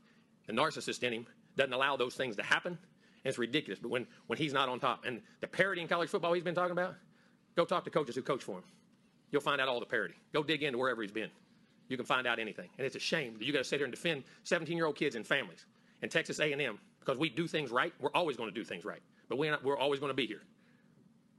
[0.47, 1.26] The narcissist in him
[1.56, 2.78] doesn't allow those things to happen, and
[3.24, 3.78] it's ridiculous.
[3.78, 6.55] But when, when he's not on top, and the parity in college football he's been
[6.55, 6.94] talking about,
[7.56, 8.64] go talk to coaches who coach for him.
[9.31, 10.14] You'll find out all the parity.
[10.32, 11.31] Go dig into wherever he's been.
[11.89, 12.68] You can find out anything.
[12.78, 15.26] And it's a shame that you got to sit here and defend 17-year-old kids and
[15.26, 15.66] families
[16.02, 17.93] in Texas A&M because we do things right.
[18.01, 20.26] We're always going to do things right, but we're, not, we're always going to be
[20.26, 20.43] here.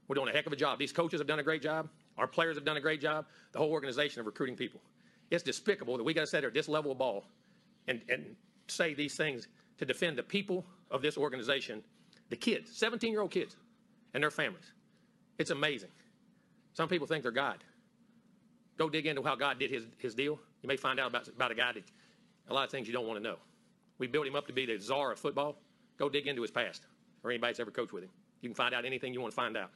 [0.07, 0.77] We're doing a heck of a job.
[0.77, 1.89] These coaches have done a great job.
[2.17, 3.25] Our players have done a great job.
[3.51, 4.81] The whole organization of recruiting people.
[5.31, 7.25] It's despicable that we got to sit there at this level of ball
[7.87, 8.35] and, and
[8.67, 9.47] say these things
[9.77, 11.83] to defend the people of this organization,
[12.29, 13.55] the kids, 17 year old kids,
[14.13, 14.71] and their families.
[15.37, 15.89] It's amazing.
[16.73, 17.63] Some people think they're God.
[18.77, 20.39] Go dig into how God did his, his deal.
[20.61, 21.83] You may find out about, about a guy that
[22.49, 23.37] a lot of things you don't want to know.
[23.97, 25.57] We built him up to be the czar of football.
[25.97, 26.83] Go dig into his past
[27.23, 28.09] or anybody that's ever coached with him.
[28.41, 29.71] You can find out anything you want to find out,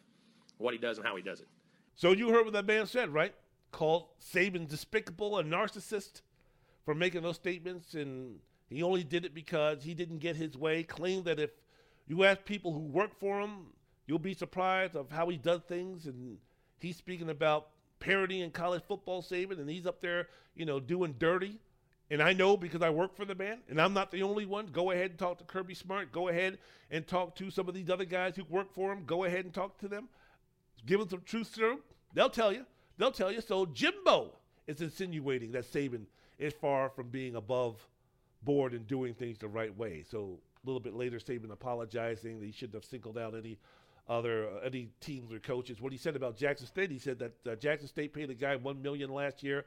[0.58, 1.48] what he does and how he does it.
[2.00, 3.36] So you heard what that man said, right?
[3.74, 6.22] Called Saban despicable, a narcissist
[6.86, 8.40] for making those statements, and
[8.70, 10.84] he only did it because he didn't get his way.
[10.84, 11.50] Claimed that if
[12.08, 13.74] you ask people who work for him,
[14.08, 16.38] you'll be surprised of how he does things, and
[16.80, 17.68] he's speaking about
[18.00, 21.60] parody in college football, Saban, and he's up there, you know, doing dirty.
[22.10, 24.68] And I know because I work for the man, and I'm not the only one.
[24.68, 26.14] Go ahead and talk to Kirby Smart.
[26.14, 26.60] Go ahead
[26.92, 29.04] and talk to some of these other guys who work for him.
[29.06, 30.08] Go ahead and talk to them.
[30.86, 31.80] Give them some truth serum.
[32.14, 32.66] They'll tell you.
[32.98, 33.42] They'll tell you.
[33.42, 34.34] So Jimbo
[34.68, 36.06] is insinuating that Saban
[36.38, 37.86] is far from being above
[38.44, 40.04] board and doing things the right way.
[40.10, 43.58] So a little bit later, Saban apologizing that he shouldn't have singled out any
[44.08, 45.82] other uh, any teams or coaches.
[45.82, 48.56] What he said about Jackson State, he said that uh, Jackson State paid a guy
[48.56, 49.66] one million last year,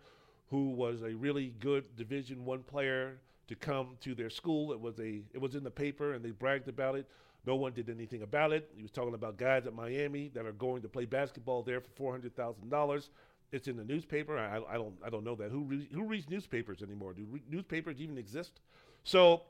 [0.51, 3.19] who was a really good Division One player
[3.49, 4.73] to come to their school.
[4.73, 7.07] It was a it was in the paper and they bragged about it.
[7.45, 8.71] No one did anything about it.
[8.77, 11.91] He was talking about guys at Miami that are going to play basketball there for
[11.97, 13.11] four hundred thousand dollars.
[13.51, 14.39] It's in the newspaper.
[14.39, 15.51] I, I, don't I don't know that.
[15.51, 17.13] Who re- who reads newspapers anymore?
[17.13, 18.61] Do re- newspapers even exist?
[19.05, 19.43] So,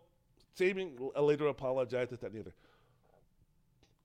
[0.58, 2.10] Saban later apologized.
[2.10, 2.52] That, that, neither.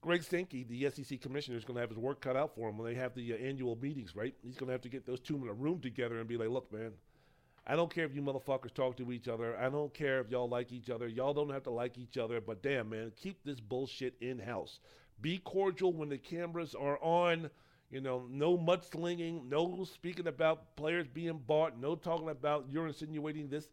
[0.00, 2.78] Greg Sankey, the SEC commissioner, is going to have his work cut out for him
[2.78, 4.34] when they have the uh, annual meetings, right?
[4.44, 6.50] He's going to have to get those two in a room together and be like,
[6.50, 6.92] look, man,
[7.70, 9.54] I don't care if you motherfuckers talk to each other.
[9.58, 11.06] I don't care if y'all like each other.
[11.06, 14.78] Y'all don't have to like each other, but damn, man, keep this bullshit in house.
[15.20, 17.50] Be cordial when the cameras are on.
[17.90, 23.48] You know, no mudslinging, no speaking about players being bought, no talking about you're insinuating
[23.48, 23.68] this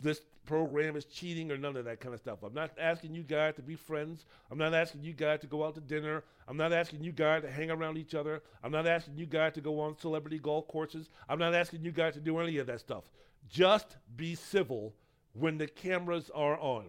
[0.00, 2.42] this program is cheating or none of that kind of stuff.
[2.42, 4.24] I'm not asking you guys to be friends.
[4.50, 6.24] I'm not asking you guys to go out to dinner.
[6.46, 8.42] I'm not asking you guys to hang around each other.
[8.64, 11.10] I'm not asking you guys to go on celebrity golf courses.
[11.28, 13.04] I'm not asking you guys to do any of that stuff.
[13.50, 14.94] Just be civil
[15.34, 16.86] when the cameras are on.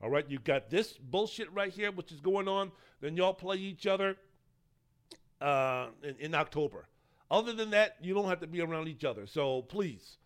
[0.00, 2.70] All right, you got this bullshit right here, which is going on.
[3.00, 4.16] Then y'all play each other
[5.40, 6.86] uh, in, in October.
[7.30, 9.26] Other than that, you don't have to be around each other.
[9.26, 10.18] So please,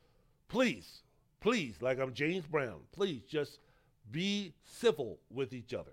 [0.48, 1.01] please,
[1.42, 3.58] please, like I'm James Brown, please just
[4.10, 5.90] be civil with each other.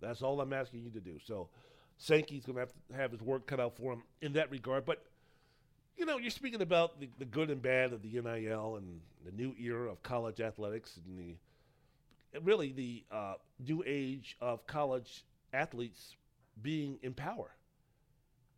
[0.00, 1.18] That's all I'm asking you to do.
[1.24, 1.48] So
[1.96, 4.84] Sankey's going to have to have his work cut out for him in that regard.
[4.84, 5.02] But,
[5.96, 9.32] you know, you're speaking about the, the good and bad of the NIL and the
[9.32, 11.36] new era of college athletics and the
[12.42, 13.34] really the uh,
[13.66, 16.14] new age of college athletes
[16.62, 17.50] being in power.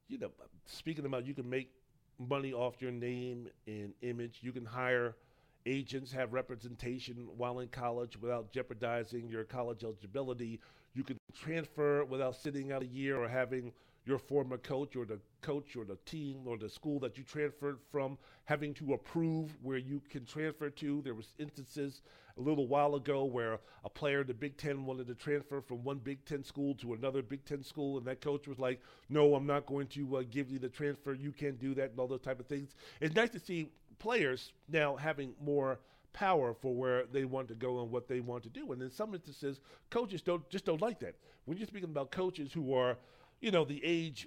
[0.08, 0.30] You know,
[0.66, 1.70] speaking about you can make
[2.18, 4.40] money off your name and image.
[4.42, 5.14] You can hire–
[5.66, 10.60] agents have representation while in college without jeopardizing your college eligibility.
[10.94, 13.72] You can transfer without sitting out a year or having
[14.04, 17.78] your former coach or the coach or the team or the school that you transferred
[17.90, 21.00] from having to approve where you can transfer to.
[21.02, 22.02] There was instances
[22.36, 25.84] a little while ago where a player in the Big Ten wanted to transfer from
[25.84, 29.34] one Big Ten school to another Big Ten school, and that coach was like, "No,
[29.34, 31.12] I'm not going to uh, give you the transfer.
[31.12, 32.74] You can't do that," and all those type of things.
[33.00, 33.68] It's nice to see
[34.02, 35.78] players now having more
[36.12, 38.72] power for where they want to go and what they want to do.
[38.72, 39.60] And in some instances,
[39.90, 41.14] coaches don't just don't like that.
[41.44, 42.96] When you're speaking about coaches who are,
[43.40, 44.26] you know, the age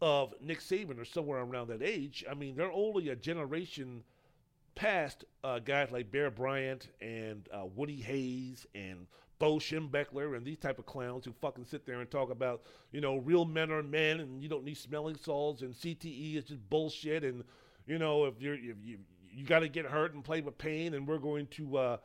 [0.00, 4.04] of Nick Saban or somewhere around that age, I mean, they're only a generation
[4.74, 9.06] past uh, guys like Bear Bryant and uh, Woody Hayes and
[9.38, 13.00] Bo Schembechler and these type of clowns who fucking sit there and talk about, you
[13.00, 16.68] know, real men are men and you don't need smelling salts and CTE is just
[16.68, 17.44] bullshit and
[17.86, 18.98] you know if you're if you
[19.34, 21.96] you got to get hurt and play with pain, and we're going to, uh,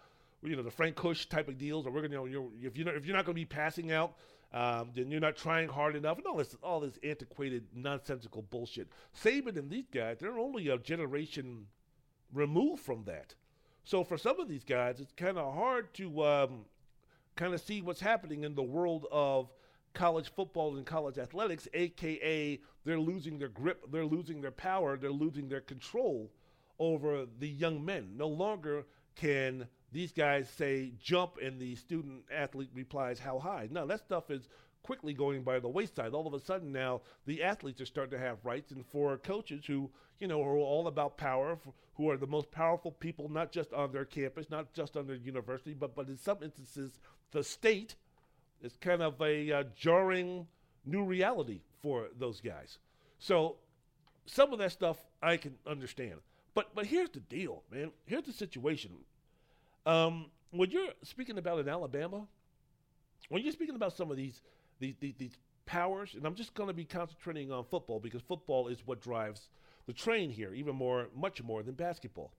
[0.41, 2.77] you know, the Frank Kush type of deals, or we're going to, you know, if
[2.77, 4.15] you're not, if you're not going to be passing out,
[4.53, 8.87] um, then you're not trying hard enough, and all this all this antiquated, nonsensical bullshit.
[9.23, 11.67] Saban and these guys, they're only a generation
[12.33, 13.35] removed from that.
[13.83, 16.65] So for some of these guys, it's kind of hard to um,
[17.35, 19.49] kind of see what's happening in the world of
[19.93, 25.11] college football and college athletics, aka they're losing their grip, they're losing their power, they're
[25.11, 26.31] losing their control
[26.79, 28.13] over the young men.
[28.15, 28.85] No longer
[29.15, 33.67] can these guys say jump and the student athlete replies how high.
[33.71, 34.47] No, that stuff is
[34.83, 36.13] quickly going by the wayside.
[36.13, 39.65] All of a sudden now the athletes are starting to have rights and for coaches
[39.65, 39.89] who,
[40.19, 41.59] you know, are all about power,
[41.95, 45.15] who are the most powerful people not just on their campus, not just on their
[45.15, 46.99] university, but but in some instances
[47.31, 47.95] the state
[48.61, 50.47] is kind of a uh, jarring
[50.85, 52.77] new reality for those guys.
[53.17, 53.57] So
[54.25, 56.19] some of that stuff I can understand.
[56.53, 57.91] But but here's the deal, man.
[58.05, 58.91] Here's the situation.
[59.85, 62.27] Um, when you're speaking about in Alabama,
[63.29, 64.41] when you're speaking about some of these
[64.79, 68.67] these these, these powers, and I'm just going to be concentrating on football because football
[68.67, 69.49] is what drives
[69.85, 72.31] the train here, even more, much more than basketball.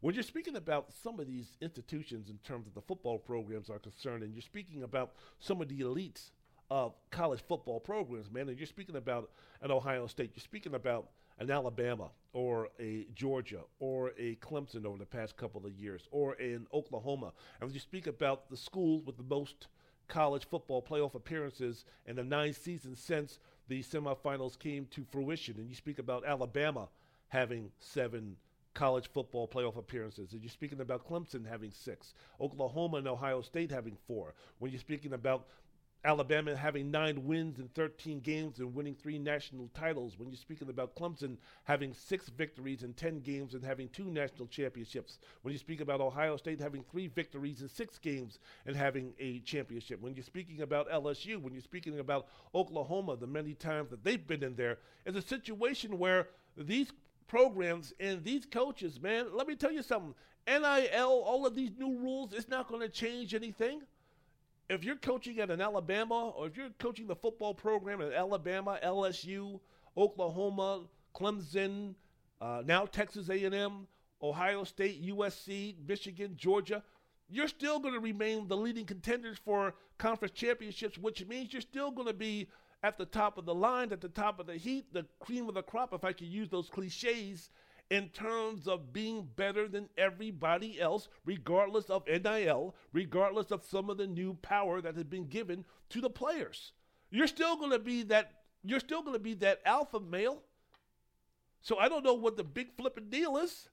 [0.00, 3.78] When you're speaking about some of these institutions in terms of the football programs are
[3.78, 6.30] concerned, and you're speaking about some of the elites
[6.70, 8.48] of college football programs, man.
[8.48, 9.30] And you're speaking about
[9.62, 11.08] an Ohio State, you're speaking about
[11.38, 16.34] an Alabama or a Georgia or a Clemson over the past couple of years or
[16.34, 17.32] in Oklahoma.
[17.60, 19.68] And when you speak about the schools with the most
[20.08, 23.38] college football playoff appearances in the nine seasons since
[23.68, 25.56] the semifinals came to fruition.
[25.58, 26.88] And you speak about Alabama
[27.28, 28.36] having seven
[28.74, 30.32] college football playoff appearances.
[30.32, 34.34] And you're speaking about Clemson having six, Oklahoma and Ohio State having four.
[34.58, 35.46] When you're speaking about
[36.04, 40.18] Alabama having nine wins in 13 games and winning three national titles.
[40.18, 44.48] When you're speaking about Clemson having six victories in 10 games and having two national
[44.48, 45.18] championships.
[45.42, 49.38] When you speak about Ohio State having three victories in six games and having a
[49.40, 50.02] championship.
[50.02, 54.26] When you're speaking about LSU, when you're speaking about Oklahoma, the many times that they've
[54.26, 56.92] been in there, it's a situation where these
[57.28, 60.14] programs and these coaches, man, let me tell you something.
[60.46, 63.80] NIL, all of these new rules, it's not going to change anything
[64.68, 68.78] if you're coaching at an Alabama or if you're coaching the football program at Alabama,
[68.82, 69.60] LSU,
[69.96, 70.84] Oklahoma,
[71.14, 71.94] Clemson,
[72.40, 73.86] uh, now Texas A&M,
[74.22, 76.82] Ohio State, USC, Michigan, Georgia,
[77.28, 81.90] you're still going to remain the leading contenders for conference championships, which means you're still
[81.90, 82.48] going to be
[82.82, 85.54] at the top of the line, at the top of the heat, the cream of
[85.54, 87.50] the crop, if I could use those cliches
[87.90, 93.98] in terms of being better than everybody else, regardless of NIL, regardless of some of
[93.98, 96.72] the new power that has been given to the players.
[97.10, 98.32] You're still going to be that.
[98.64, 100.42] You're still going to be that alpha male.
[101.60, 103.68] So I don't know what the big flipping deal is.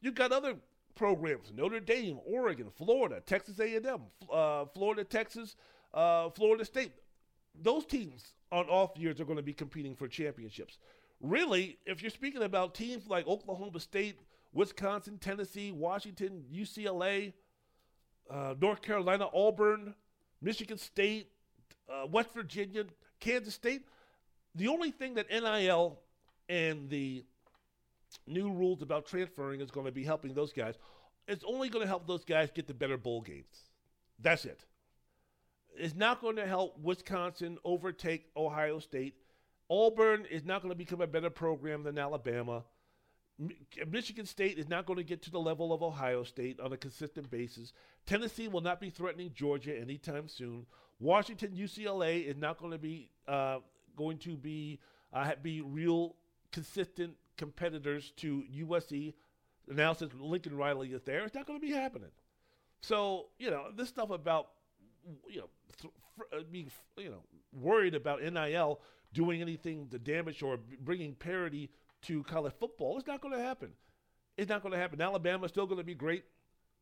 [0.00, 0.54] You've got other
[0.94, 4.00] programs: Notre Dame, Oregon, Florida, Texas A&M,
[4.32, 5.56] uh, Florida, Texas,
[5.92, 6.92] uh, Florida State.
[7.60, 10.78] Those teams on off years are going to be competing for championships
[11.22, 14.18] really, if you're speaking about teams like Oklahoma State,
[14.52, 17.32] Wisconsin, Tennessee, Washington, UCLA,
[18.28, 19.94] uh, North Carolina, Auburn,
[20.42, 21.30] Michigan State,
[21.88, 22.84] uh, West Virginia,
[23.20, 23.86] Kansas State,
[24.54, 25.98] the only thing that NIL
[26.48, 27.24] and the
[28.26, 30.74] new rules about transferring is going to be helping those guys.
[31.28, 33.70] It's only going to help those guys get the better bowl games.
[34.20, 34.64] That's it.
[35.74, 39.14] It's not going to help Wisconsin overtake Ohio State
[39.72, 42.62] Auburn is not going to become a better program than Alabama.
[43.90, 46.76] Michigan State is not going to get to the level of Ohio State on a
[46.76, 47.72] consistent basis.
[48.04, 50.66] Tennessee will not be threatening Georgia anytime soon.
[51.00, 53.60] Washington, UCLA is not going to be uh,
[53.96, 54.78] going to be
[55.10, 56.16] uh, be real
[56.52, 59.14] consistent competitors to USC.
[59.66, 62.10] Now since Lincoln Riley is there, it's not going to be happening.
[62.82, 64.48] So you know this stuff about
[65.26, 65.48] you know
[65.80, 65.94] th-
[66.30, 67.22] uh, being you know
[67.52, 68.80] worried about NIL
[69.12, 71.70] doing anything to damage or bringing parity
[72.02, 72.98] to college football.
[72.98, 73.70] It's not going to happen.
[74.36, 75.00] It's not going to happen.
[75.00, 76.24] Alabama's still going to be great.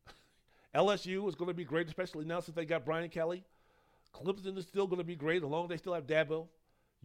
[0.75, 3.43] LSU is going to be great, especially now since they got Brian Kelly.
[4.13, 6.47] Clemson is still going to be great, as long as they still have Dabo.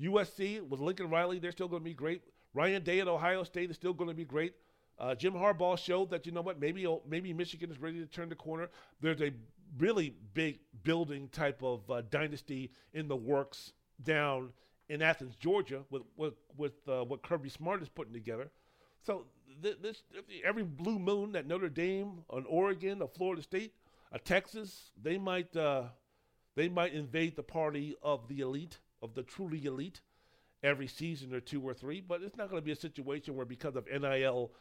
[0.00, 2.22] USC with Lincoln Riley, they're still going to be great.
[2.54, 4.54] Ryan Day at Ohio State is still going to be great.
[4.98, 8.28] Uh, Jim Harbaugh showed that you know what, maybe maybe Michigan is ready to turn
[8.28, 8.70] the corner.
[9.00, 9.32] There's a
[9.78, 13.72] really big building type of uh, dynasty in the works
[14.02, 14.52] down
[14.88, 18.50] in Athens, Georgia, with with, with uh, what Kirby Smart is putting together.
[19.04, 19.26] So
[19.62, 20.02] th- this
[20.44, 23.74] every blue moon that Notre Dame, an Oregon, a Florida State,
[24.12, 25.84] a Texas, they might uh,
[26.54, 30.00] they might invade the party of the elite, of the truly elite,
[30.62, 32.00] every season or two or three.
[32.00, 34.52] But it's not going to be a situation where because of NIL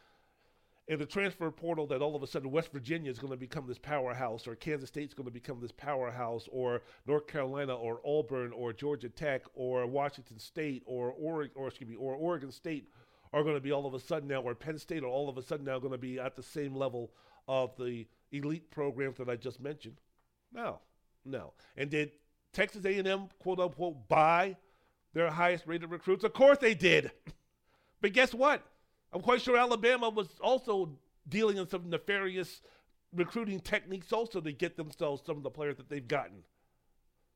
[0.88, 3.66] in the transfer portal that all of a sudden West Virginia is going to become
[3.66, 8.52] this powerhouse, or Kansas State's going to become this powerhouse, or North Carolina, or Auburn,
[8.52, 12.88] or Georgia Tech, or Washington State, or Oregon, or excuse me, or Oregon State
[13.32, 15.36] are going to be all of a sudden now, or Penn State are all of
[15.36, 17.10] a sudden now going to be at the same level
[17.48, 20.00] of the elite programs that I just mentioned.
[20.52, 20.78] No,
[21.24, 21.52] no.
[21.76, 22.12] And did
[22.52, 24.56] Texas A&M quote unquote buy
[25.14, 26.24] their highest rated recruits?
[26.24, 27.10] Of course they did.
[28.00, 28.64] but guess what?
[29.12, 30.90] I'm quite sure Alabama was also
[31.28, 32.60] dealing in some nefarious
[33.14, 36.42] recruiting techniques also to get themselves some of the players that they've gotten.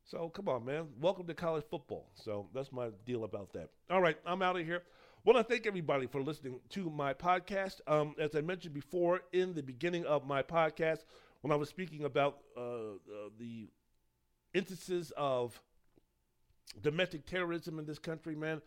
[0.05, 0.89] So come on, man.
[1.01, 2.11] Welcome to college football.
[2.15, 3.71] So that's my deal about that.
[3.91, 4.83] All right, I'm out of here.
[5.25, 7.81] want to thank everybody for listening to my podcast.
[7.87, 11.05] Um, as I mentioned before in the beginning of my podcast,
[11.43, 12.97] when I was speaking about uh, uh,
[13.39, 13.69] the
[14.53, 15.61] instances of
[16.83, 18.61] domestic terrorism in this country, man,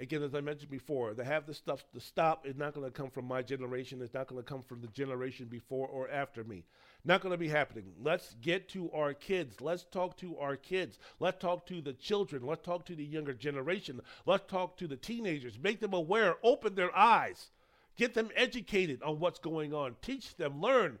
[0.00, 2.90] again, as I mentioned before, to have this stuff to stop is not going to
[2.90, 4.00] come from my generation.
[4.02, 6.64] It's not going to come from the generation before or after me.
[7.04, 7.92] Not going to be happening.
[8.02, 9.60] Let's get to our kids.
[9.60, 10.98] Let's talk to our kids.
[11.18, 12.46] Let's talk to the children.
[12.46, 14.00] Let's talk to the younger generation.
[14.26, 15.58] Let's talk to the teenagers.
[15.62, 16.36] Make them aware.
[16.42, 17.50] Open their eyes.
[17.96, 19.96] Get them educated on what's going on.
[20.00, 20.98] Teach them, learn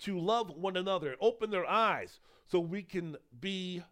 [0.00, 1.16] to love one another.
[1.20, 2.18] Open their eyes
[2.48, 3.82] so we can be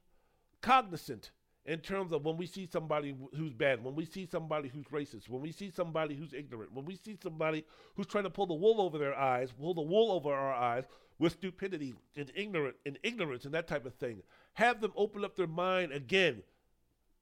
[0.60, 1.30] cognizant
[1.68, 5.28] in terms of when we see somebody who's bad, when we see somebody who's racist,
[5.28, 7.62] when we see somebody who's ignorant, when we see somebody
[7.94, 10.84] who's trying to pull the wool over their eyes, pull the wool over our eyes
[11.18, 14.22] with stupidity and ignorant and ignorance and that type of thing.
[14.54, 16.42] Have them open up their mind again.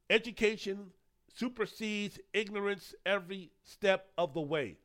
[0.09, 0.93] Education
[1.35, 4.77] supersedes ignorance every step of the way.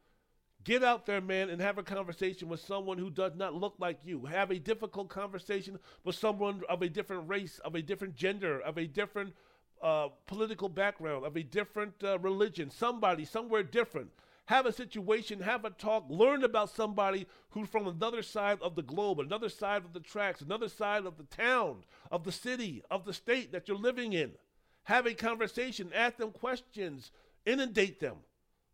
[0.63, 3.99] Get out there, man, and have a conversation with someone who does not look like
[4.03, 4.25] you.
[4.25, 8.77] Have a difficult conversation with someone of a different race, of a different gender, of
[8.77, 9.33] a different
[9.81, 14.09] uh, political background, of a different uh, religion, somebody somewhere different.
[14.45, 18.81] Have a situation, have a talk, learn about somebody who's from another side of the
[18.81, 23.05] globe, another side of the tracks, another side of the town, of the city, of
[23.05, 24.31] the state that you're living in.
[24.83, 27.11] Have a conversation, ask them questions,
[27.45, 28.17] inundate them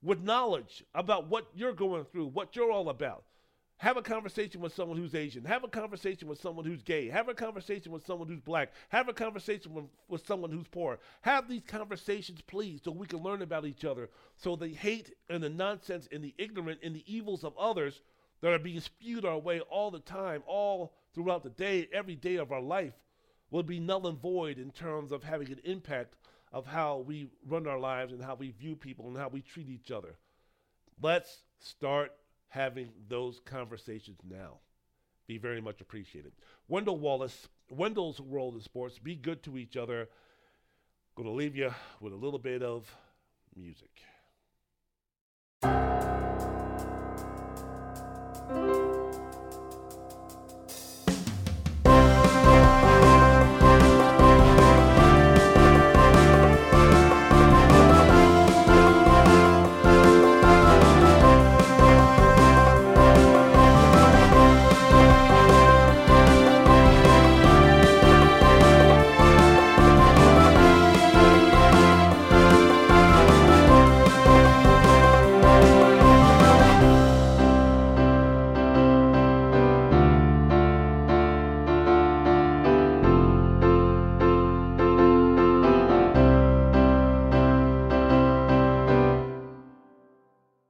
[0.01, 3.23] with knowledge about what you're going through, what you're all about.
[3.79, 5.45] Have a conversation with someone who's Asian.
[5.45, 7.09] Have a conversation with someone who's gay.
[7.09, 8.71] Have a conversation with someone who's black.
[8.89, 10.97] Have a conversation with, with someone who's poor.
[11.21, 14.09] Have these conversations, please, so we can learn about each other.
[14.35, 18.01] So the hate and the nonsense and the ignorant and the evils of others
[18.41, 22.37] that are being spewed our way all the time, all throughout the day, every day
[22.37, 22.93] of our life,
[23.51, 26.15] will be null and void in terms of having an impact
[26.51, 29.69] of how we run our lives and how we view people and how we treat
[29.69, 30.15] each other.
[30.99, 32.11] Let's start
[32.49, 34.59] having those conversations now.
[35.27, 36.31] Be very much appreciated.
[36.67, 38.97] Wendell Wallace, Wendell's World in Sports.
[38.97, 40.07] Be good to each other.
[41.15, 42.89] Going to leave you with a little bit of
[43.55, 44.01] music.